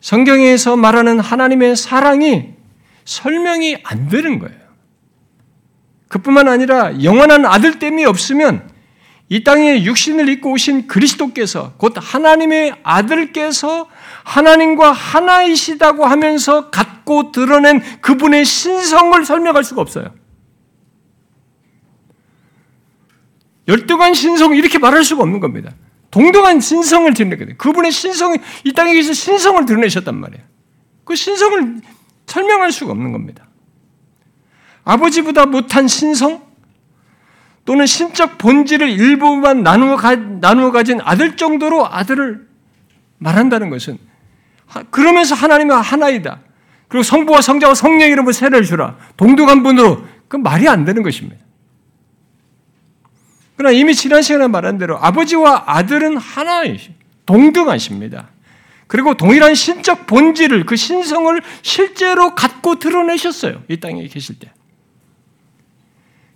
성경에서 0.01 0.77
말하는 0.77 1.19
하나님의 1.19 1.75
사랑이 1.75 2.55
설명이 3.05 3.79
안 3.83 4.09
되는 4.09 4.39
거예요. 4.39 4.57
그뿐만 6.07 6.47
아니라 6.47 7.03
영원한 7.03 7.45
아들됨이 7.45 8.05
없으면 8.05 8.71
이 9.29 9.43
땅에 9.43 9.83
육신을 9.83 10.29
입고 10.29 10.53
오신 10.53 10.87
그리스도께서 10.87 11.73
곧 11.77 11.95
하나님의 11.97 12.77
아들께서 12.85 13.89
하나님과 14.23 14.93
하나이시다고 14.93 16.07
하면서 16.07 16.71
갖고 16.71 17.33
드러낸 17.33 17.83
그분의 18.01 18.45
신성을 18.45 19.25
설명할 19.25 19.65
수가 19.65 19.83
없어요. 19.83 20.20
열등한 23.69 24.15
신성 24.15 24.55
이렇게 24.55 24.79
말할 24.79 25.05
수가 25.05 25.23
없는 25.23 25.41
겁니다. 25.41 25.73
동등한 26.11 26.61
신성을 26.61 27.13
드러내거든요. 27.15 27.57
그분의 27.57 27.93
신성이 27.93 28.39
이 28.65 28.73
땅에 28.73 28.95
계신 28.95 29.15
신성을 29.15 29.65
드러내셨단 29.65 30.15
말이에요. 30.17 30.45
그 31.05 31.15
신성을 31.15 31.81
설명할 32.27 32.73
수가 32.73 32.93
없는 32.93 33.13
겁니다. 33.13 33.47
아버지보다 34.85 35.47
못한 35.47 35.87
신성 35.89 36.43
또는 37.65 37.87
신적 37.87 38.39
본질을 38.39 38.89
일부만 38.89 39.63
나누어, 39.63 39.97
가, 39.97 40.17
나누어 40.17 40.73
가진 40.73 41.01
아들 41.03 41.37
정도로 41.37 41.87
아들을 41.87 42.49
말한다는 43.19 43.71
것은 43.71 43.99
그러면서 44.91 45.35
하나님은 45.35 45.77
하나이다. 45.77 46.41
그리고 46.89 47.03
성부와 47.03 47.41
성자와 47.41 47.75
성령 47.75 48.11
이름으로 48.11 48.33
세례를 48.33 48.65
주라. 48.65 48.97
동등한 49.17 49.63
분으로 49.63 50.05
그 50.27 50.37
말이 50.37 50.69
안 50.69 50.85
되는 50.85 51.03
것입니다. 51.03 51.45
그러나 53.61 53.77
이미 53.77 53.95
지난 53.95 54.23
시간에 54.23 54.47
말한 54.47 54.79
대로 54.79 54.97
아버지와 54.97 55.65
아들은 55.67 56.17
하나이시 56.17 56.95
동등하십니다. 57.27 58.31
그리고 58.87 59.13
동일한 59.13 59.55
신적 59.55 60.07
본질을 60.07 60.65
그 60.65 60.77
신성을 60.77 61.39
실제로 61.61 62.35
갖고 62.35 62.79
드러내셨어요. 62.79 63.63
이 63.69 63.79
땅에 63.79 64.07
계실 64.07 64.39
때. 64.39 64.51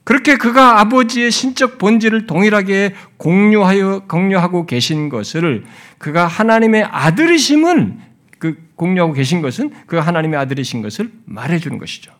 그렇게 0.04 0.36
그가 0.36 0.80
아버지의 0.80 1.30
신적 1.30 1.78
본질을 1.78 2.26
동일하게 2.26 2.94
공유하여 3.16 4.00
공유하고 4.00 4.66
계신 4.66 5.08
것을 5.08 5.64
그가 5.96 6.26
하나님의 6.26 6.84
아들이심을 6.84 7.96
그 8.38 8.68
공유하고 8.76 9.14
계신 9.14 9.40
것은 9.40 9.72
그 9.86 9.96
하나님의 9.96 10.38
아들이신 10.40 10.82
것을 10.82 11.10
말해 11.24 11.58
주는 11.58 11.78
것이죠. 11.78 12.12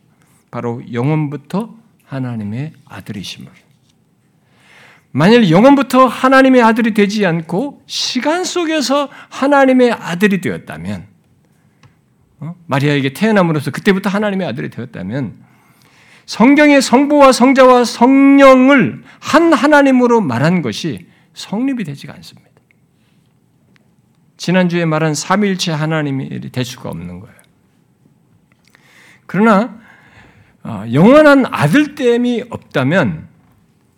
바로 0.51 0.83
영원부터 0.91 1.75
하나님의 2.07 2.73
아들이심을. 2.87 3.64
만일 5.17 5.49
영원부터 5.49 6.09
하나님의 6.09 6.61
아들이 6.61 6.93
되지 6.93 7.25
않고 7.25 7.85
시간 7.87 8.43
속에서 8.43 9.09
하나님의 9.29 9.93
아들이 9.93 10.41
되었다면, 10.41 11.07
어? 12.41 12.57
마리아에게 12.67 13.13
태어남으로써 13.13 13.71
그때부터 13.71 14.11
하나님의 14.11 14.45
아들이 14.45 14.71
되었다면, 14.71 15.37
성경의 16.27 16.83
성부와 16.83 17.31
성자와 17.31 17.85
성령을 17.85 19.05
한 19.21 19.53
하나님으로 19.53 20.21
말한 20.21 20.63
것이 20.63 21.07
성립이 21.35 21.85
되지가 21.85 22.13
않습니다. 22.15 22.51
지난주에 24.37 24.85
말한 24.85 25.15
삼일체 25.15 25.71
하나님이 25.71 26.51
될 26.51 26.65
수가 26.65 26.89
없는 26.89 27.21
거예요. 27.21 27.37
그러나 29.27 29.79
어, 30.65 30.85
영원한 30.93 31.47
아들됨이 31.47 32.47
없다면 32.51 33.34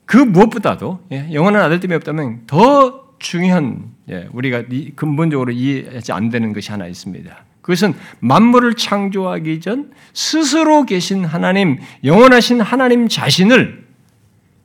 그 0.07 0.17
무엇보다도 0.17 1.01
예, 1.13 1.29
영원한 1.33 1.63
아들됨이 1.65 1.95
없다면 1.95 2.47
더 2.47 3.17
중요한 3.19 3.93
예, 4.09 4.29
우리가 4.33 4.63
근본적으로 4.95 5.53
이해하지 5.53 6.13
안 6.13 6.31
되는 6.31 6.53
것이 6.53 6.71
하나 6.71 6.87
있습니다. 6.87 7.45
그것은 7.61 7.95
만물을 8.21 8.75
창조하기 8.75 9.61
전 9.61 9.93
스스로 10.15 10.85
계신 10.85 11.25
하나님, 11.25 11.79
영원하신 12.05 12.61
하나님 12.61 13.09
자신을 13.09 13.85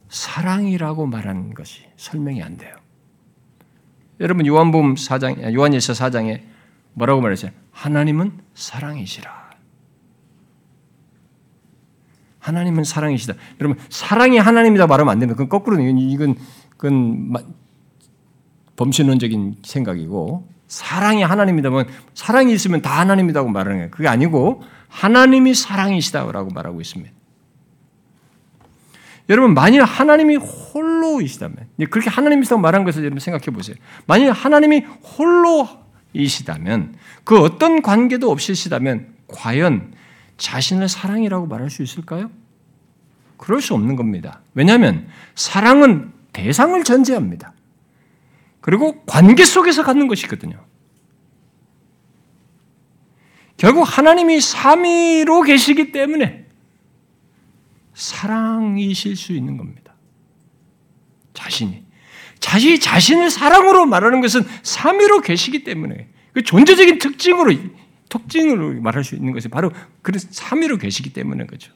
사랑이라고 0.10 1.08
말하는 1.08 1.56
것이 1.56 1.82
설명이 1.98 2.44
안 2.44 2.58
돼요. 2.58 2.76
여러분 4.20 4.46
요한복음 4.46 4.94
4장 4.94 5.52
요한일서 5.52 5.94
4장에 5.94 6.42
뭐라고 6.94 7.22
말했어요? 7.22 7.52
하나님은 7.72 8.34
사랑이시라. 8.54 9.41
하나님은 12.42 12.84
사랑이시다. 12.84 13.36
여러분 13.62 13.78
사랑이 13.89 14.38
하나님이다 14.38 14.88
말하면 14.88 15.12
안 15.12 15.20
됩니다. 15.20 15.38
그건 15.38 15.50
거꾸로 15.50 15.80
이건 15.80 16.36
그건 16.76 17.34
범신론적인 18.76 19.58
생각이고 19.64 20.50
사랑이 20.68 21.22
하나님이다면 21.22 21.88
사랑이 22.14 22.54
있으면 22.54 22.82
다 22.82 23.00
하나님이다고 23.00 23.50
말하는 23.50 23.78
거예요. 23.78 23.92
그게 23.92 24.08
아니고 24.08 24.64
하나님이 24.89 25.54
사랑이시다라고 25.54 26.52
말하고 26.52 26.82
있습니다. 26.82 27.12
여러분 29.30 29.54
만일 29.54 29.84
하나님이 29.84 30.38
홀로이시다면 30.38 31.68
그렇게 31.89 32.10
하나님이시다고 32.10 32.62
말한 32.62 32.84
것을 32.84 33.04
여러분 33.04 33.20
생각해 33.20 33.46
보세요. 33.46 33.76
만일 34.08 34.32
하나님이 34.32 34.86
홀로이시다면 36.14 36.96
그 37.24 37.39
어떤 37.39 37.82
관계도 37.82 38.32
없으시다면 38.32 39.14
과연 39.28 39.94
자신을 40.42 40.89
사랑이라고 40.89 41.46
말할 41.46 41.70
수 41.70 41.84
있을까요? 41.84 42.32
그럴 43.38 43.62
수 43.62 43.76
없는 43.76 43.96
겁니다. 43.96 44.42
왜냐하면 44.56 45.08
사랑은 45.36 46.12
대상을 46.34 46.84
전제합니다. 46.84 47.54
그리고 48.60 49.04
관계 49.06 49.46
속에서 49.46 49.84
갖는 49.84 50.08
것이거든요. 50.08 50.66
결국 53.56 53.84
하나님이 53.84 54.42
삼위로 54.42 55.44
계시기 55.44 55.92
때문에 55.92 56.48
사랑이실 57.94 59.16
수 59.16 59.34
있는 59.34 59.58
겁니다. 59.58 59.94
자신이. 61.34 61.84
자신이 62.39 62.80
자신을 62.80 63.30
사랑으로 63.30 63.86
말하는 63.86 64.22
것은 64.22 64.42
삼위로 64.64 65.22
계시기 65.22 65.64
때문에 65.64 66.10
그 66.34 66.42
존재적인 66.42 66.98
특징으로 66.98 67.52
특징으로 68.12 68.80
말할 68.82 69.03
수 69.03 69.16
있는 69.16 69.32
것이 69.32 69.47
바로 69.47 69.72
그런 70.01 70.20
삼위로 70.20 70.78
계시기 70.78 71.14
때문에 71.14 71.45
그죠. 71.45 71.72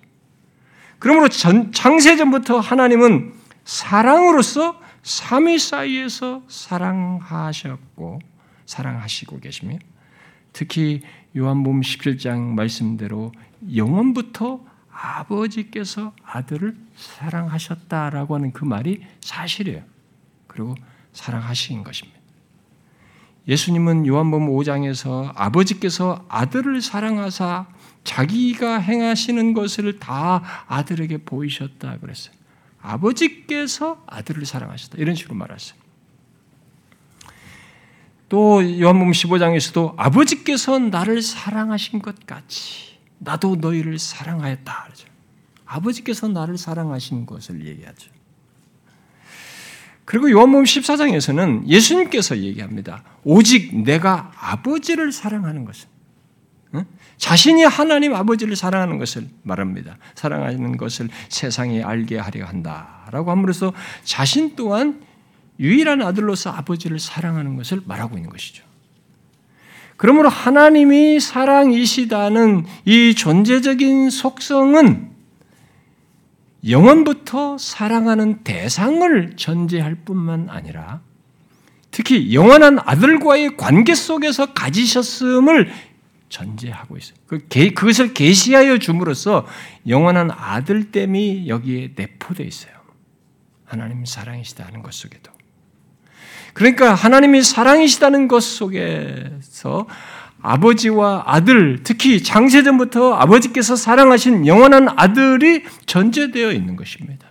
그러므로 0.99 1.29
전, 1.29 1.71
창세전부터 1.71 2.59
하나님은 2.59 3.33
사랑으로서 3.63 4.79
삼위 5.01 5.57
사이에서 5.57 6.43
사랑하셨고 6.47 8.19
사랑하시고 8.65 9.39
계시며 9.39 9.77
특히 10.51 11.01
요한복음 11.37 11.81
17장 11.81 12.53
말씀대로 12.55 13.31
영원부터 13.75 14.63
아버지께서 14.91 16.13
아들을 16.23 16.75
사랑하셨다라고 16.95 18.35
하는 18.35 18.51
그 18.51 18.63
말이 18.63 19.05
사실이에요. 19.21 19.83
그리고 20.47 20.75
사랑하신 21.13 21.83
것입니다. 21.83 22.14
예수님은 23.47 24.07
요한복음 24.07 24.47
5장에서 24.49 25.31
아버지께서 25.35 26.25
아들을 26.29 26.81
사랑하사 26.81 27.67
자기가 28.03 28.79
행하시는 28.79 29.53
것을 29.53 29.99
다 29.99 30.41
아들에게 30.67 31.19
보이셨다 31.19 31.99
그랬어요. 31.99 32.33
아버지께서 32.81 34.03
아들을 34.07 34.45
사랑하셨다. 34.45 34.97
이런 34.99 35.15
식으로 35.15 35.35
말했어요. 35.35 35.79
또 38.29 38.79
요한복음 38.79 39.11
15장에서도 39.11 39.93
아버지께서 39.97 40.79
나를 40.79 41.21
사랑하신 41.21 42.01
것 42.01 42.25
같이 42.25 42.97
나도 43.19 43.57
너희를 43.57 43.99
사랑하였다. 43.99 44.83
그러죠. 44.83 45.07
아버지께서 45.65 46.27
나를 46.27 46.57
사랑하신 46.57 47.25
것을 47.25 47.65
얘기하죠. 47.65 48.14
그리고 50.05 50.29
요한복음 50.29 50.63
14장에서는 50.63 51.67
예수님께서 51.67 52.37
얘기합니다. 52.37 53.03
오직 53.23 53.75
내가 53.83 54.31
아버지를 54.39 55.11
사랑하는 55.11 55.65
것은 55.65 55.89
자신이 57.17 57.63
하나님 57.63 58.13
아버지를 58.13 58.55
사랑하는 58.55 58.97
것을 58.97 59.27
말합니다. 59.43 59.97
사랑하는 60.15 60.77
것을 60.77 61.09
세상에 61.29 61.81
알게 61.81 62.17
하려 62.17 62.45
한다라고 62.45 63.31
함으로써 63.31 63.73
자신 64.03 64.55
또한 64.55 65.01
유일한 65.59 66.01
아들로서 66.01 66.51
아버지를 66.51 66.99
사랑하는 66.99 67.55
것을 67.55 67.81
말하고 67.85 68.17
있는 68.17 68.29
것이죠. 68.29 68.63
그러므로 69.97 70.27
하나님이 70.27 71.21
사랑이시다는 71.21 72.65
이 72.83 73.15
존재적인 73.15 74.09
속성은 74.09 75.14
영원부터 76.67 77.57
사랑하는 77.57 78.43
대상을 78.43 79.35
전제할 79.35 79.95
뿐만 80.05 80.49
아니라 80.49 81.01
특히 81.91 82.33
영원한 82.33 82.79
아들과의 82.79 83.55
관계 83.55 83.95
속에서 83.95 84.53
가지셨음을 84.53 85.71
전제하고 86.27 86.97
있어요. 86.97 87.15
그 87.27 87.47
그것을 87.47 88.13
계시하여 88.13 88.79
줌으로써 88.79 89.45
영원한 89.87 90.31
아들됨이 90.31 91.47
여기에 91.47 91.93
내포되어 91.95 92.45
있어요. 92.45 92.73
하나님 93.63 94.03
사랑이시다는 94.05 94.83
것 94.83 94.93
속에도. 94.93 95.31
그러니까 96.53 96.93
하나님이 96.93 97.43
사랑이시다는 97.43 98.27
것 98.27 98.41
속에서 98.41 99.87
아버지와 100.45 101.23
아들, 101.25 101.79
특히 101.83 102.21
장세전부터 102.21 103.15
아버지께서 103.15 103.75
사랑하신 103.75 104.45
영원한 104.45 104.87
아들이 104.95 105.63
전제되어 105.87 106.51
있는 106.51 106.75
것입니다. 106.75 107.27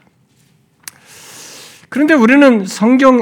그런데 1.88 2.12
우리는 2.14 2.66
성경 2.66 3.20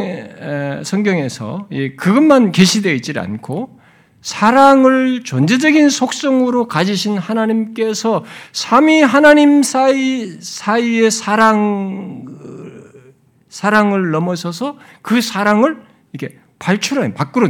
성경에서 0.82 1.68
그것만 1.98 2.52
계시되어 2.52 2.94
있지 2.94 3.12
않고 3.18 3.78
사랑을 4.22 5.24
존재적인 5.24 5.90
속성으로 5.90 6.68
가지신 6.68 7.18
하나님께서 7.18 8.24
삼위 8.52 9.02
하나님 9.02 9.62
사이 9.62 10.38
사이의 10.40 11.10
사랑 11.10 12.24
사랑을 13.50 14.10
넘어서서 14.10 14.78
그 15.02 15.20
사랑을 15.20 15.82
이렇게 16.14 16.38
발출하는 16.58 17.12
밖으로 17.12 17.48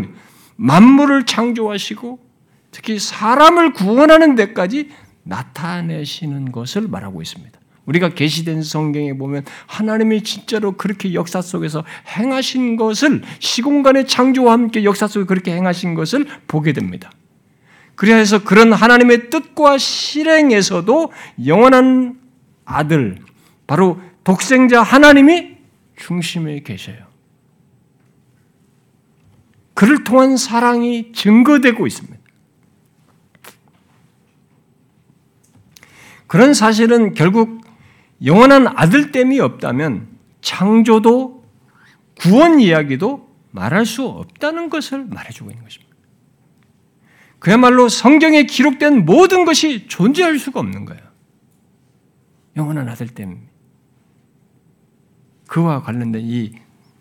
만물을 0.57 1.24
창조하시고 1.24 2.32
특히 2.73 2.99
사람을 2.99 3.75
구원하는 3.75 4.35
데까지 4.35 4.91
나타내시는 5.23 6.51
것을 6.51 6.89
말하고 6.89 7.23
있습니다. 7.23 7.61
우리가 7.85 8.11
계시된 8.11 8.62
성경에 8.62 9.16
보면 9.16 9.45
하나님이 9.66 10.23
진짜로 10.23 10.73
그렇게 10.73 11.14
역사 11.14 11.43
속에서 11.43 11.85
행하신 12.16 12.77
것을 12.77 13.23
시공간의 13.39 14.07
창조와 14.07 14.53
함께 14.53 14.85
역사 14.85 15.07
속에 15.07 15.27
그렇게 15.27 15.53
행하신 15.53 15.95
것을 15.95 16.27
보게 16.49 16.73
됩니다. 16.73 17.12
그래서 17.95 18.43
그런 18.43 18.73
하나님의 18.73 19.31
뜻과 19.31 19.79
실행에서도 19.79 21.12
영원한 21.45 22.18
아들, 22.64 23.18
바로 23.66 24.01
독생자 24.25 24.83
하나님이 24.83 25.57
중심에 25.97 26.61
계셔요. 26.61 26.97
그를 29.75 30.05
통한 30.05 30.37
사랑이 30.37 31.12
증거되고 31.12 31.87
있습니다. 31.87 32.22
그런 36.33 36.55
사실은 36.55 37.12
결국 37.12 37.61
영원한 38.24 38.66
아들됨이 38.66 39.39
없다면 39.39 40.09
창조도 40.41 41.45
구원 42.18 42.59
이야기도 42.59 43.28
말할 43.51 43.85
수 43.85 44.07
없다는 44.07 44.70
것을 44.70 45.05
말해주고 45.05 45.51
있는 45.51 45.62
것입니다. 45.62 45.95
그야말로 47.39 47.91
성경에 47.91 48.45
기록된 48.45 49.05
모든 49.05 49.45
것이 49.45 49.87
존재할 49.89 50.39
수가 50.39 50.61
없는 50.61 50.87
거예요. 50.87 51.03
영원한 52.57 52.89
아들됨. 52.89 53.49
그와 55.49 55.83
관련된 55.83 56.22
이 56.24 56.55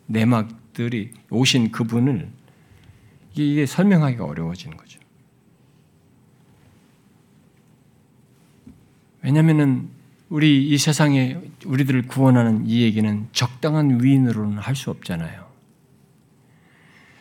내막들이 0.07 1.13
오신 1.29 1.71
그분을 1.71 2.29
이게 3.36 3.65
설명하기가 3.65 4.25
어려워지는 4.25 4.75
거죠. 4.75 4.90
왜냐하면은 9.24 9.89
우리 10.30 10.65
이 10.67 10.78
세상에 10.78 11.38
우리들을 11.65 12.07
구원하는 12.07 12.63
이 12.65 12.82
얘기는 12.82 13.28
적당한 13.34 14.01
위인으로는 14.03 14.57
할 14.57 14.76
수 14.76 14.89
없잖아요. 14.89 15.51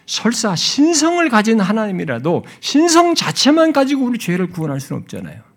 설사 0.06 0.56
신성을 0.56 1.28
가진 1.28 1.60
하나님이라도 1.60 2.44
신성 2.60 3.14
자체만 3.14 3.72
가지고 3.72 4.04
우리 4.06 4.18
죄를 4.18 4.48
구원할 4.48 4.80
수는 4.80 5.02
없잖아요. 5.02 5.50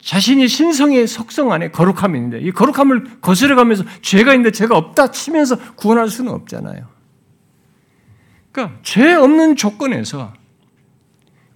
자신이 0.00 0.46
신성의 0.46 1.08
속성 1.08 1.50
안에 1.52 1.72
거룩함이 1.72 2.16
있는데 2.16 2.40
이 2.40 2.52
거룩함을 2.52 3.20
거스려가면서 3.20 3.84
죄가 4.02 4.34
있는데 4.34 4.52
죄가 4.52 4.76
없다 4.76 5.10
치면서 5.10 5.74
구원할 5.74 6.08
수는 6.08 6.32
없잖아요. 6.32 6.86
그러니까 8.52 8.78
죄 8.84 9.14
없는 9.14 9.56
조건에서 9.56 10.32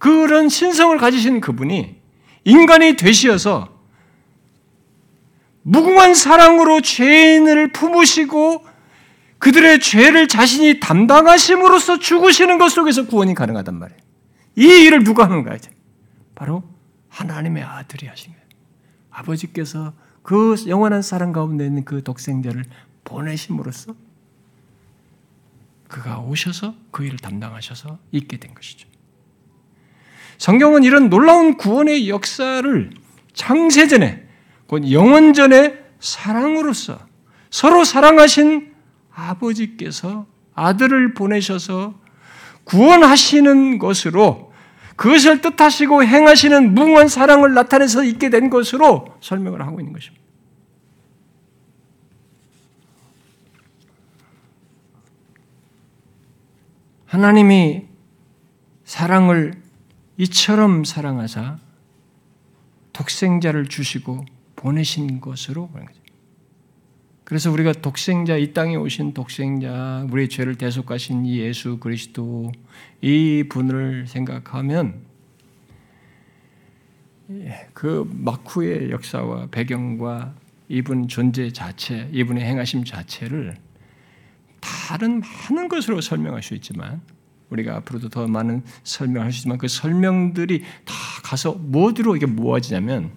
그런 0.01 0.49
신성을 0.49 0.97
가지신 0.97 1.41
그분이 1.41 1.95
인간이 2.43 2.95
되시어서 2.95 3.69
무궁한 5.61 6.15
사랑으로 6.15 6.81
죄인을 6.81 7.71
품으시고 7.71 8.65
그들의 9.37 9.79
죄를 9.79 10.27
자신이 10.27 10.79
담당하심으로써 10.79 11.99
죽으시는 11.99 12.57
것 12.57 12.69
속에서 12.69 13.05
구원이 13.05 13.35
가능하단 13.35 13.77
말이에요. 13.77 14.01
이 14.55 14.65
일을 14.85 15.03
누가 15.03 15.25
하는가 15.25 15.53
이제? 15.53 15.69
바로 16.33 16.63
하나님의 17.09 17.61
아들이 17.61 18.07
하신 18.07 18.31
거예요. 18.31 18.45
아버지께서 19.11 19.93
그 20.23 20.55
영원한 20.67 21.03
사랑 21.03 21.31
가운데 21.31 21.63
있는 21.63 21.85
그 21.85 22.01
독생자를 22.01 22.63
보내심으로써 23.03 23.93
그가 25.87 26.17
오셔서 26.21 26.73
그 26.89 27.05
일을 27.05 27.19
담당하셔서 27.19 27.99
있게 28.11 28.37
된 28.37 28.55
것이죠. 28.55 28.90
성경은 30.41 30.83
이런 30.83 31.11
놀라운 31.11 31.55
구원의 31.55 32.09
역사를 32.09 32.89
창세전에 33.33 34.27
곧 34.65 34.91
영원전의 34.91 35.79
사랑으로서 35.99 36.97
서로 37.51 37.83
사랑하신 37.83 38.73
아버지께서 39.13 40.25
아들을 40.55 41.13
보내셔서 41.13 41.93
구원하시는 42.63 43.77
것으로 43.77 44.51
그것을 44.95 45.41
뜻하시고 45.41 46.05
행하시는 46.05 46.73
무한 46.73 47.07
사랑을 47.07 47.53
나타내서 47.53 48.03
있게 48.03 48.31
된 48.31 48.49
것으로 48.49 49.15
설명을 49.21 49.61
하고 49.61 49.79
있는 49.79 49.93
것입니다. 49.93 50.25
하나님이 57.05 57.85
사랑을 58.85 59.60
이처럼 60.21 60.83
사랑하사 60.83 61.57
독생자를 62.93 63.65
주시고 63.65 64.23
보내신 64.55 65.19
것으로 65.19 65.67
그런 65.69 65.87
거죠. 65.87 65.99
그래서 67.23 67.51
우리가 67.51 67.71
독생자 67.71 68.37
이 68.37 68.53
땅에 68.53 68.75
오신 68.75 69.15
독생자 69.15 70.05
우리의 70.11 70.29
죄를 70.29 70.55
대속하신 70.59 71.25
이 71.25 71.39
예수 71.39 71.79
그리스도 71.79 72.51
이 73.01 73.45
분을 73.49 74.05
생각하면 74.05 75.01
예, 77.31 77.69
그 77.73 78.07
마쿠의 78.13 78.91
역사와 78.91 79.47
배경과 79.49 80.35
이분 80.69 81.07
존재 81.07 81.51
자체, 81.51 82.07
이분의 82.11 82.45
행하심 82.45 82.83
자체를 82.83 83.57
다른 84.59 85.23
많은 85.49 85.67
것으로 85.67 85.99
설명할 85.99 86.43
수 86.43 86.53
있지만 86.53 87.01
우리가 87.51 87.75
앞으로도 87.77 88.09
더 88.09 88.27
많은 88.27 88.63
설명할 88.83 89.31
수 89.31 89.39
있지만 89.39 89.57
그 89.57 89.67
설명들이 89.67 90.61
다 90.85 90.93
가서 91.23 91.53
뭐로 91.53 92.15
이게 92.15 92.25
모아지냐면 92.25 93.11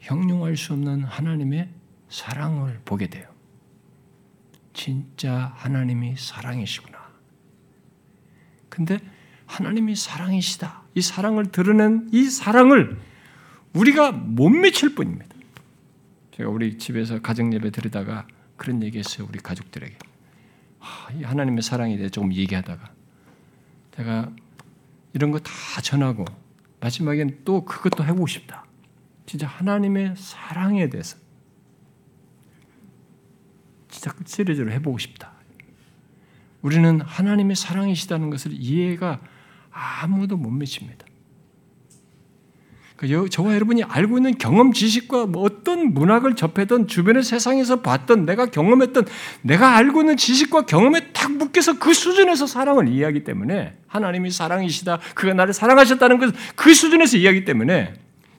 형용할 0.00 0.56
수 0.56 0.72
없는 0.72 1.04
하나님의 1.04 1.68
사랑을 2.08 2.80
보게 2.84 3.08
돼요. 3.08 3.28
진짜 4.72 5.52
하나님이 5.56 6.16
사랑이시구나. 6.16 6.96
근데 8.68 8.98
하나님이 9.46 9.96
사랑이시다. 9.96 10.82
이 10.94 11.00
사랑을 11.00 11.50
드러낸 11.50 12.08
이 12.12 12.24
사랑을 12.24 12.98
우리가 13.72 14.12
못 14.12 14.48
미칠 14.48 14.94
뿐입니다. 14.94 15.34
제가 16.36 16.50
우리 16.50 16.78
집에서 16.78 17.20
가정 17.20 17.52
예배 17.52 17.70
드리다가 17.70 18.26
그런 18.56 18.82
얘기했어요. 18.82 19.26
우리 19.28 19.38
가족들에게. 19.38 19.96
하나님의 21.22 21.62
사랑에 21.62 21.96
대해 21.96 22.08
조금 22.08 22.32
얘기하다가 22.34 22.92
제가 23.96 24.30
이런 25.12 25.30
거 25.30 25.38
다 25.38 25.80
전하고 25.80 26.24
마지막엔 26.80 27.40
또 27.44 27.64
그것도 27.64 28.04
해보고 28.04 28.26
싶다. 28.26 28.64
진짜 29.24 29.46
하나님의 29.46 30.14
사랑에 30.16 30.88
대해서 30.88 31.16
진짜 33.88 34.14
시리즈로 34.24 34.70
해보고 34.72 34.98
싶다. 34.98 35.32
우리는 36.62 37.00
하나님의 37.00 37.56
사랑이시다는 37.56 38.30
것을 38.30 38.52
이해가 38.52 39.20
아무도 39.70 40.36
못 40.36 40.50
미칩니다. 40.50 41.05
그러니까 42.96 43.28
저와 43.28 43.54
여러분이 43.54 43.84
알고 43.84 44.16
있는 44.16 44.38
경험 44.38 44.72
지식과 44.72 45.26
뭐 45.26 45.42
어떤 45.42 45.92
문학을 45.92 46.34
접했던 46.34 46.88
주변의 46.88 47.22
세상에서 47.22 47.82
봤던 47.82 48.24
내가 48.24 48.46
경험했던 48.46 49.06
내가 49.42 49.76
알고 49.76 50.00
있는 50.00 50.16
지식과 50.16 50.62
경험에 50.62 51.12
딱 51.12 51.32
묶여서 51.32 51.78
그 51.78 51.92
수준에서 51.92 52.46
사랑을 52.46 52.88
이해하기 52.88 53.24
때문에 53.24 53.74
하나님이 53.86 54.30
사랑이시다. 54.30 54.98
그가 55.14 55.34
나를 55.34 55.52
사랑하셨다는 55.52 56.18
것그 56.18 56.72
수준에서 56.72 57.18
이해하기 57.18 57.44
때문에 57.44 57.94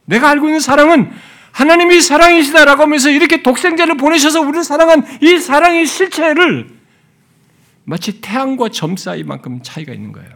내가 0.05 0.29
알고 0.29 0.47
있는 0.47 0.59
사랑은 0.59 1.11
하나님이 1.51 2.01
사랑이시다라고 2.01 2.81
하면서 2.81 3.09
이렇게 3.09 3.43
독생자를 3.43 3.97
보내셔서 3.97 4.41
우리를 4.41 4.63
사랑한 4.63 5.05
이 5.21 5.37
사랑의 5.37 5.85
실체를 5.85 6.69
마치 7.83 8.21
태양과 8.21 8.69
점 8.69 8.97
사이만큼 8.97 9.61
차이가 9.61 9.93
있는 9.93 10.11
거예요. 10.11 10.29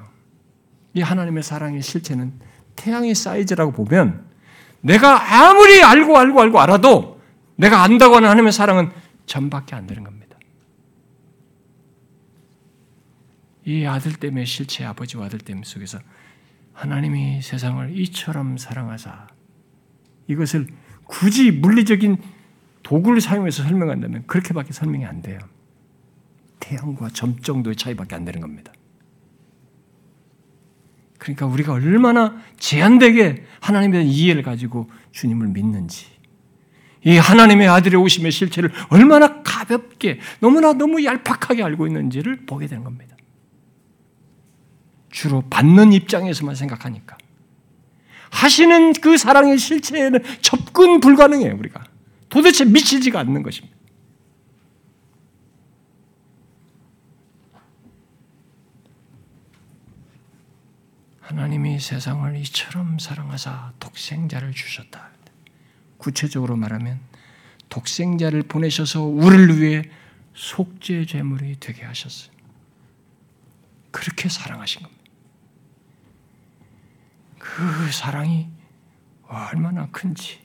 이 0.93 1.01
하나님의 1.01 1.43
사랑의 1.43 1.81
실체는 1.81 2.33
태양의 2.75 3.15
사이즈라고 3.15 3.71
보면 3.71 4.25
내가 4.81 5.47
아무리 5.49 5.83
알고 5.83 6.17
알고 6.17 6.41
알고 6.41 6.59
알아도 6.59 7.21
내가 7.55 7.83
안다고 7.83 8.15
하는 8.15 8.29
하나님의 8.29 8.51
사랑은 8.51 8.91
점밖에 9.25 9.75
안 9.75 9.85
되는 9.87 10.03
겁니다. 10.03 10.37
이 13.65 13.85
아들 13.85 14.13
때문에 14.13 14.45
실체 14.45 14.83
아버지와 14.83 15.27
아들 15.27 15.39
때문에 15.39 15.63
속에서 15.65 15.99
하나님이 16.73 17.41
세상을 17.41 17.97
이처럼 17.99 18.57
사랑하사 18.57 19.27
이것을 20.27 20.67
굳이 21.03 21.51
물리적인 21.51 22.17
도구를 22.83 23.21
사용해서 23.21 23.63
설명한다면 23.63 24.25
그렇게밖에 24.25 24.73
설명이 24.73 25.05
안 25.05 25.21
돼요. 25.21 25.39
태양과 26.59 27.09
점 27.09 27.39
정도의 27.39 27.75
차이밖에 27.75 28.15
안 28.15 28.25
되는 28.25 28.41
겁니다. 28.41 28.71
그러니까 31.21 31.45
우리가 31.45 31.73
얼마나 31.73 32.35
제한되게 32.57 33.45
하나님에 33.59 33.91
대한 33.91 34.07
이해를 34.07 34.41
가지고 34.41 34.89
주님을 35.11 35.49
믿는지, 35.49 36.07
이 37.05 37.15
하나님의 37.15 37.67
아들의 37.67 38.01
오심의 38.01 38.31
실체를 38.31 38.71
얼마나 38.89 39.43
가볍게, 39.43 40.19
너무나 40.39 40.73
너무 40.73 41.05
얄팍하게 41.05 41.61
알고 41.61 41.85
있는지를 41.85 42.47
보게 42.47 42.65
되는 42.65 42.83
겁니다. 42.83 43.15
주로 45.11 45.43
받는 45.47 45.93
입장에서만 45.93 46.55
생각하니까. 46.55 47.19
하시는 48.31 48.93
그 48.93 49.15
사랑의 49.15 49.59
실체에는 49.59 50.23
접근 50.41 50.99
불가능해요, 51.01 51.55
우리가. 51.55 51.83
도대체 52.29 52.65
미치지가 52.65 53.19
않는 53.19 53.43
것입니다. 53.43 53.70
하나님이 61.31 61.79
세상을 61.79 62.35
이처럼 62.39 62.99
사랑하사 62.99 63.71
독생자를 63.79 64.51
주셨다. 64.51 65.11
구체적으로 65.97 66.57
말하면 66.57 66.99
독생자를 67.69 68.43
보내셔서 68.43 69.03
우리를 69.03 69.61
위해 69.61 69.83
속죄 70.33 71.05
제물이 71.05 71.61
되게 71.61 71.85
하셨어요. 71.85 72.33
그렇게 73.91 74.27
사랑하신 74.27 74.83
겁니다. 74.83 75.03
그 77.39 77.91
사랑이 77.93 78.49
얼마나 79.23 79.87
큰지 79.89 80.41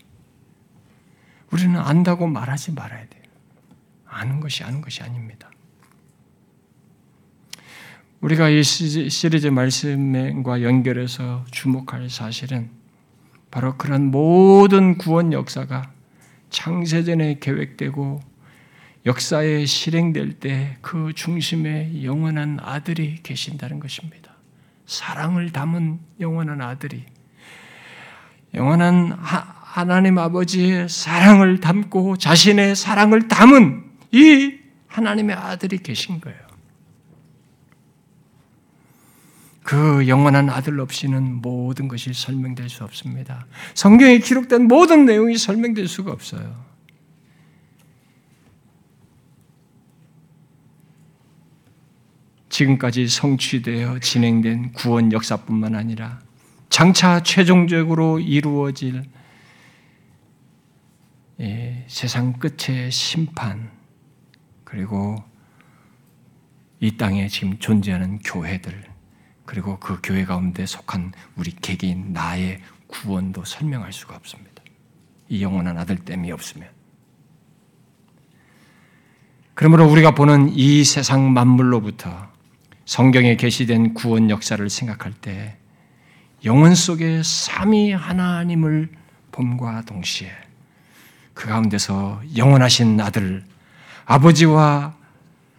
우리는 1.50 1.76
안다고 1.80 2.28
말하지 2.28 2.72
말아야 2.72 3.08
돼요. 3.08 3.24
아는 4.06 4.38
것이 4.38 4.62
아는 4.62 4.80
것이 4.82 5.02
아닙니다. 5.02 5.50
우리가 8.26 8.48
이 8.48 8.64
시리즈 8.64 9.46
말씀과 9.46 10.62
연결해서 10.62 11.44
주목할 11.52 12.10
사실은 12.10 12.70
바로 13.52 13.76
그런 13.76 14.10
모든 14.10 14.98
구원 14.98 15.32
역사가 15.32 15.92
창세전에 16.50 17.38
계획되고 17.38 18.18
역사에 19.06 19.64
실행될 19.64 20.40
때 20.40 20.76
그 20.82 21.12
중심에 21.14 22.02
영원한 22.02 22.58
아들이 22.60 23.20
계신다는 23.22 23.78
것입니다. 23.78 24.32
사랑을 24.86 25.52
담은 25.52 26.00
영원한 26.18 26.60
아들이 26.62 27.04
영원한 28.54 29.12
하나님 29.20 30.18
아버지의 30.18 30.88
사랑을 30.88 31.60
담고 31.60 32.16
자신의 32.16 32.74
사랑을 32.74 33.28
담은 33.28 33.84
이 34.10 34.58
하나님의 34.88 35.36
아들이 35.36 35.78
계신 35.78 36.20
거예요. 36.20 36.45
그 39.66 40.06
영원한 40.06 40.48
아들 40.48 40.78
없이는 40.78 41.42
모든 41.42 41.88
것이 41.88 42.12
설명될 42.14 42.68
수 42.68 42.84
없습니다. 42.84 43.48
성경에 43.74 44.18
기록된 44.20 44.68
모든 44.68 45.06
내용이 45.06 45.36
설명될 45.36 45.88
수가 45.88 46.12
없어요. 46.12 46.64
지금까지 52.48 53.08
성취되어 53.08 53.98
진행된 53.98 54.72
구원 54.72 55.10
역사뿐만 55.10 55.74
아니라 55.74 56.20
장차 56.68 57.24
최종적으로 57.24 58.20
이루어질 58.20 59.02
예, 61.40 61.84
세상 61.88 62.34
끝의 62.34 62.92
심판 62.92 63.72
그리고 64.62 65.16
이 66.78 66.96
땅에 66.96 67.26
지금 67.26 67.58
존재하는 67.58 68.20
교회들 68.20 68.95
그리고 69.46 69.78
그 69.78 70.00
교회 70.02 70.24
가운데 70.24 70.66
속한 70.66 71.12
우리 71.36 71.52
개개인 71.52 72.12
나의 72.12 72.60
구원도 72.88 73.44
설명할 73.44 73.92
수가 73.92 74.16
없습니다. 74.16 74.62
이 75.28 75.42
영원한 75.42 75.78
아들 75.78 75.96
땜이 75.96 76.30
없으면. 76.32 76.68
그러므로 79.54 79.88
우리가 79.88 80.14
보는 80.14 80.50
이 80.50 80.84
세상 80.84 81.32
만물로부터 81.32 82.28
성경에 82.84 83.36
게시된 83.36 83.94
구원 83.94 84.28
역사를 84.30 84.68
생각할 84.68 85.12
때 85.14 85.56
영혼 86.44 86.74
속에 86.74 87.22
삼위 87.24 87.92
하나님을 87.92 88.90
봄과 89.32 89.82
동시에 89.82 90.30
그 91.32 91.48
가운데서 91.48 92.20
영원하신 92.36 93.00
아들 93.00 93.44
아버지와 94.04 94.95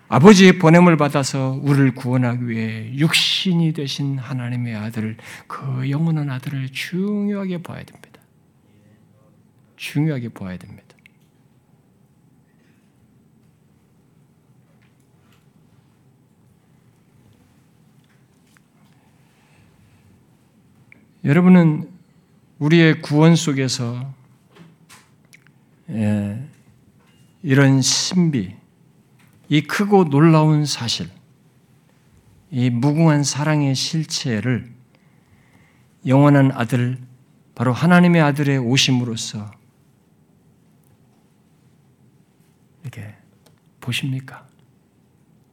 아버지의 0.10 0.58
보냄을 0.58 0.96
받아서 0.96 1.60
우리를 1.62 1.94
구원하기 1.96 2.48
위해 2.48 2.94
육신이 2.96 3.74
되신 3.74 4.18
하나님의 4.18 4.76
아들, 4.76 5.18
그 5.48 5.90
영원한 5.90 6.30
아들을 6.30 6.70
중요하게 6.70 7.62
봐야 7.62 7.84
됩니다. 7.84 8.22
중요하게 9.76 10.30
봐야 10.30 10.58
됩니다. 10.58 10.88
여러분은 21.26 21.90
우리의 22.60 23.02
구원 23.02 23.36
속에서 23.36 24.14
예, 25.90 26.42
이런 27.44 27.82
신비, 27.82 28.56
이 29.50 29.62
크고 29.62 30.06
놀라운 30.10 30.66
사실, 30.66 31.10
이 32.52 32.70
무궁한 32.70 33.24
사랑의 33.24 33.76
실체를 33.76 34.72
영원한 36.06 36.52
아들, 36.52 36.98
바로 37.56 37.74
하나님의 37.74 38.22
아들의 38.22 38.60
오심으로써 38.60 39.52
이렇게 42.84 43.16
보십니까? 43.82 44.48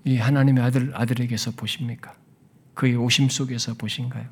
이 0.04 0.18
하나님의 0.18 0.62
아들, 0.62 0.92
아들에게서 0.94 1.52
보십니까? 1.52 2.14
그의 2.74 2.96
오심 2.96 3.28
속에서 3.28 3.74
보신가요? 3.74 4.28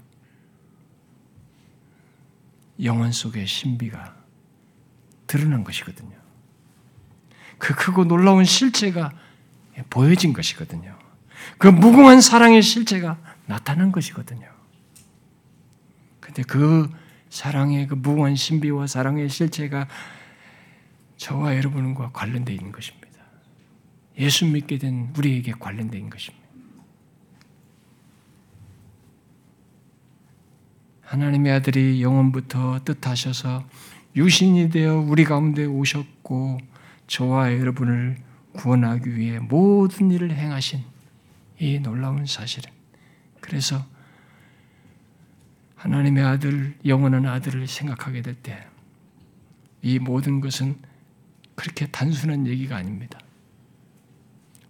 영원 2.83 3.13
속의 3.13 3.47
신비가 3.47 4.17
드러난 5.27 5.65
것이거든요. 5.65 6.17
그 7.59 7.75
크고 7.75 8.05
놀라운 8.05 8.45
실체가 8.45 9.13
보여진 9.91 10.33
것이거든요. 10.33 10.97
그 11.59 11.66
무궁한 11.66 12.20
사랑의 12.20 12.62
실체가 12.62 13.18
나타난 13.47 13.93
것이거든요. 13.93 14.47
근데 16.20 16.43
그 16.43 16.89
사랑의 17.31 17.87
그 17.87 17.95
무궁한 17.95 18.37
신비와 18.37 18.87
사랑의 18.87 19.29
실체가 19.29 19.89
저와 21.16 21.57
여러분과 21.57 22.11
관련되어 22.12 22.55
있는 22.55 22.73
것입니다. 22.73 23.09
예수 24.18 24.45
믿게 24.47 24.79
된 24.79 25.12
우리에게 25.16 25.53
관련되어 25.53 25.99
있는 25.99 26.11
것입니다. 26.11 26.43
하나님의 31.03 31.53
아들이 31.53 32.03
영원부터 32.03 32.81
뜻하셔서 32.85 33.64
유신이 34.16 34.70
되어 34.70 34.99
우리 34.99 35.25
가운데 35.25 35.64
오셨고 35.64 36.59
저와 37.07 37.53
여러분을 37.59 38.16
구원하기 38.53 39.16
위해 39.16 39.38
모든 39.38 40.11
일을 40.11 40.32
행하신 40.32 40.80
이 41.59 41.78
놀라운 41.78 42.26
사실은 42.26 42.70
그래서 43.40 43.84
하나님의 45.76 46.22
아들, 46.24 46.76
영원한 46.84 47.26
아들을 47.26 47.66
생각하게 47.66 48.22
될 48.22 48.34
때 48.42 48.72
이 49.82 49.98
모든 49.98 50.40
것은 50.40 50.76
그렇게 51.57 51.86
단순한 51.86 52.46
얘기가 52.46 52.76
아닙니다. 52.76 53.18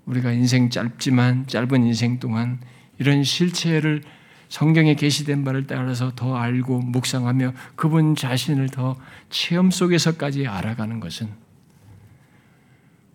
우리가 0.06 0.32
인생 0.32 0.70
짧지만 0.70 1.46
짧은 1.46 1.84
인생 1.86 2.18
동안 2.18 2.60
이런 2.98 3.22
실체를 3.22 4.02
성경에 4.48 4.94
게시된 4.94 5.44
바를 5.44 5.66
따라서 5.66 6.12
더 6.16 6.36
알고 6.36 6.80
묵상하며 6.80 7.52
그분 7.76 8.16
자신을 8.16 8.70
더 8.70 8.96
체험 9.30 9.70
속에서까지 9.70 10.46
알아가는 10.46 10.98
것은 10.98 11.28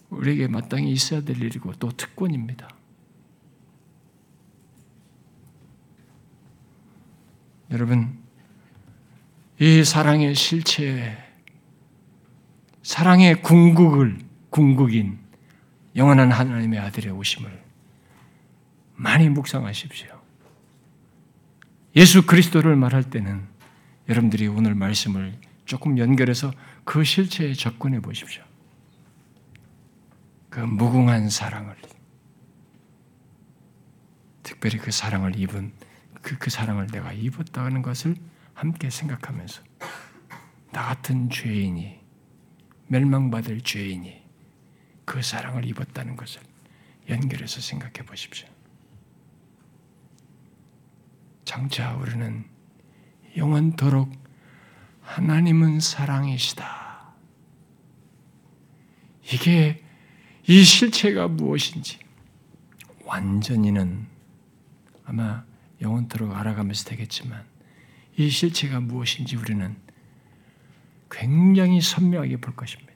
우리에게 0.10 0.47
마땅히 0.47 0.91
있어야 0.91 1.22
될 1.22 1.41
일이고 1.41 1.74
또 1.74 1.91
특권입니다. 1.91 2.70
여러분, 7.72 8.18
이 9.60 9.84
사랑의 9.84 10.36
실체, 10.36 11.18
사랑의 12.82 13.41
궁극을, 13.41 14.20
궁극인 14.49 15.20
영원한 15.95 16.32
하나님의 16.32 16.80
아들의 16.80 17.12
오심을 17.12 17.64
많이 18.95 19.30
묵상하십시오. 19.30 20.10
예수 21.95 22.26
그리스도를 22.26 22.76
말할 22.76 23.03
때는 23.10 23.45
여러분들이 24.08 24.47
오늘 24.47 24.76
말씀을 24.76 25.38
조금 25.66 25.97
연결해서 25.97 26.53
그 26.86 27.03
실체에 27.03 27.53
접근해 27.53 27.99
보십시오. 27.99 28.47
그 30.50 30.60
무궁한 30.60 31.30
사랑을 31.30 31.76
특별히 34.43 34.78
그 34.78 34.91
사랑을 34.91 35.38
입은 35.38 35.74
그, 36.22 36.38
그 36.38 36.50
사랑을 36.50 36.88
내가 36.88 37.12
입었다는 37.14 37.82
것을 37.82 38.16
함께 38.54 38.89
생각하면서 38.89 39.62
나 40.72 40.84
같은 40.84 41.30
죄인이 41.30 42.00
멸망받을 42.88 43.62
죄인이 43.62 44.24
그 45.06 45.22
사랑을 45.22 45.66
입었다는 45.66 46.16
것을 46.16 46.41
연결해서 47.10 47.62
생각해 47.62 48.06
보십시오. 48.06 48.48
장차 51.45 51.95
우리는 51.95 52.45
영원토록 53.38 54.12
하나님은 55.02 55.80
사랑이시다. 55.80 57.14
이게 59.32 59.87
이 60.50 60.64
실체가 60.64 61.28
무엇인지 61.28 62.00
완전히는 63.04 64.08
아마 65.04 65.43
영원토록 65.82 66.34
알아가면서 66.34 66.89
되겠지만 66.89 67.43
이 68.16 68.30
실체가 68.30 68.80
무엇인지 68.80 69.36
우리는 69.36 69.76
굉장히 71.12 71.82
선명하게 71.82 72.38
볼 72.38 72.56
것입니다. 72.56 72.93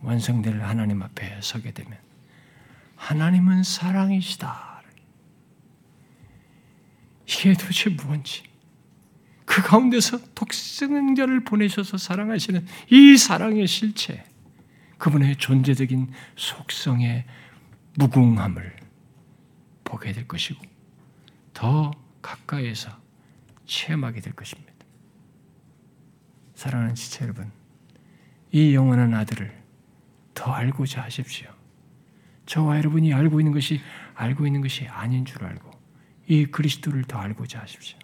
완성될 0.00 0.62
하나님 0.62 1.02
앞에 1.02 1.40
서게 1.42 1.72
되면 1.72 1.98
하나님은 2.96 3.62
사랑이시다. 3.62 4.82
이게 7.26 7.54
도대체 7.54 7.88
무엇인지 7.88 8.42
그 9.46 9.62
가운데서 9.62 10.20
독생자를 10.34 11.44
보내셔서 11.44 11.96
사랑하시는 11.96 12.66
이 12.90 13.16
사랑의 13.16 13.66
실체 13.66 14.24
그분의 15.00 15.36
존재적인 15.36 16.12
속성의 16.36 17.24
무궁함을 17.96 18.76
보게 19.82 20.12
될 20.12 20.28
것이고 20.28 20.62
더 21.54 21.90
가까이에서 22.20 22.90
체험하게 23.64 24.20
될 24.20 24.34
것입니다. 24.34 24.70
사랑하는 26.54 26.94
지체 26.94 27.24
여러분, 27.24 27.50
이 28.52 28.74
영원한 28.74 29.14
아들을 29.14 29.50
더 30.34 30.52
알고자 30.52 31.02
하십시오. 31.04 31.50
저와 32.44 32.76
여러분이 32.76 33.14
알고 33.14 33.40
있는 33.40 33.54
것이 33.54 33.80
알고 34.14 34.46
있는 34.46 34.60
것이 34.60 34.86
아닌 34.86 35.24
줄 35.24 35.42
알고 35.44 35.70
이 36.26 36.44
그리스도를 36.44 37.04
더 37.04 37.18
알고자 37.18 37.60
하십시오. 37.60 37.98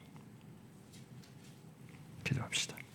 기도합시다. 2.25 2.86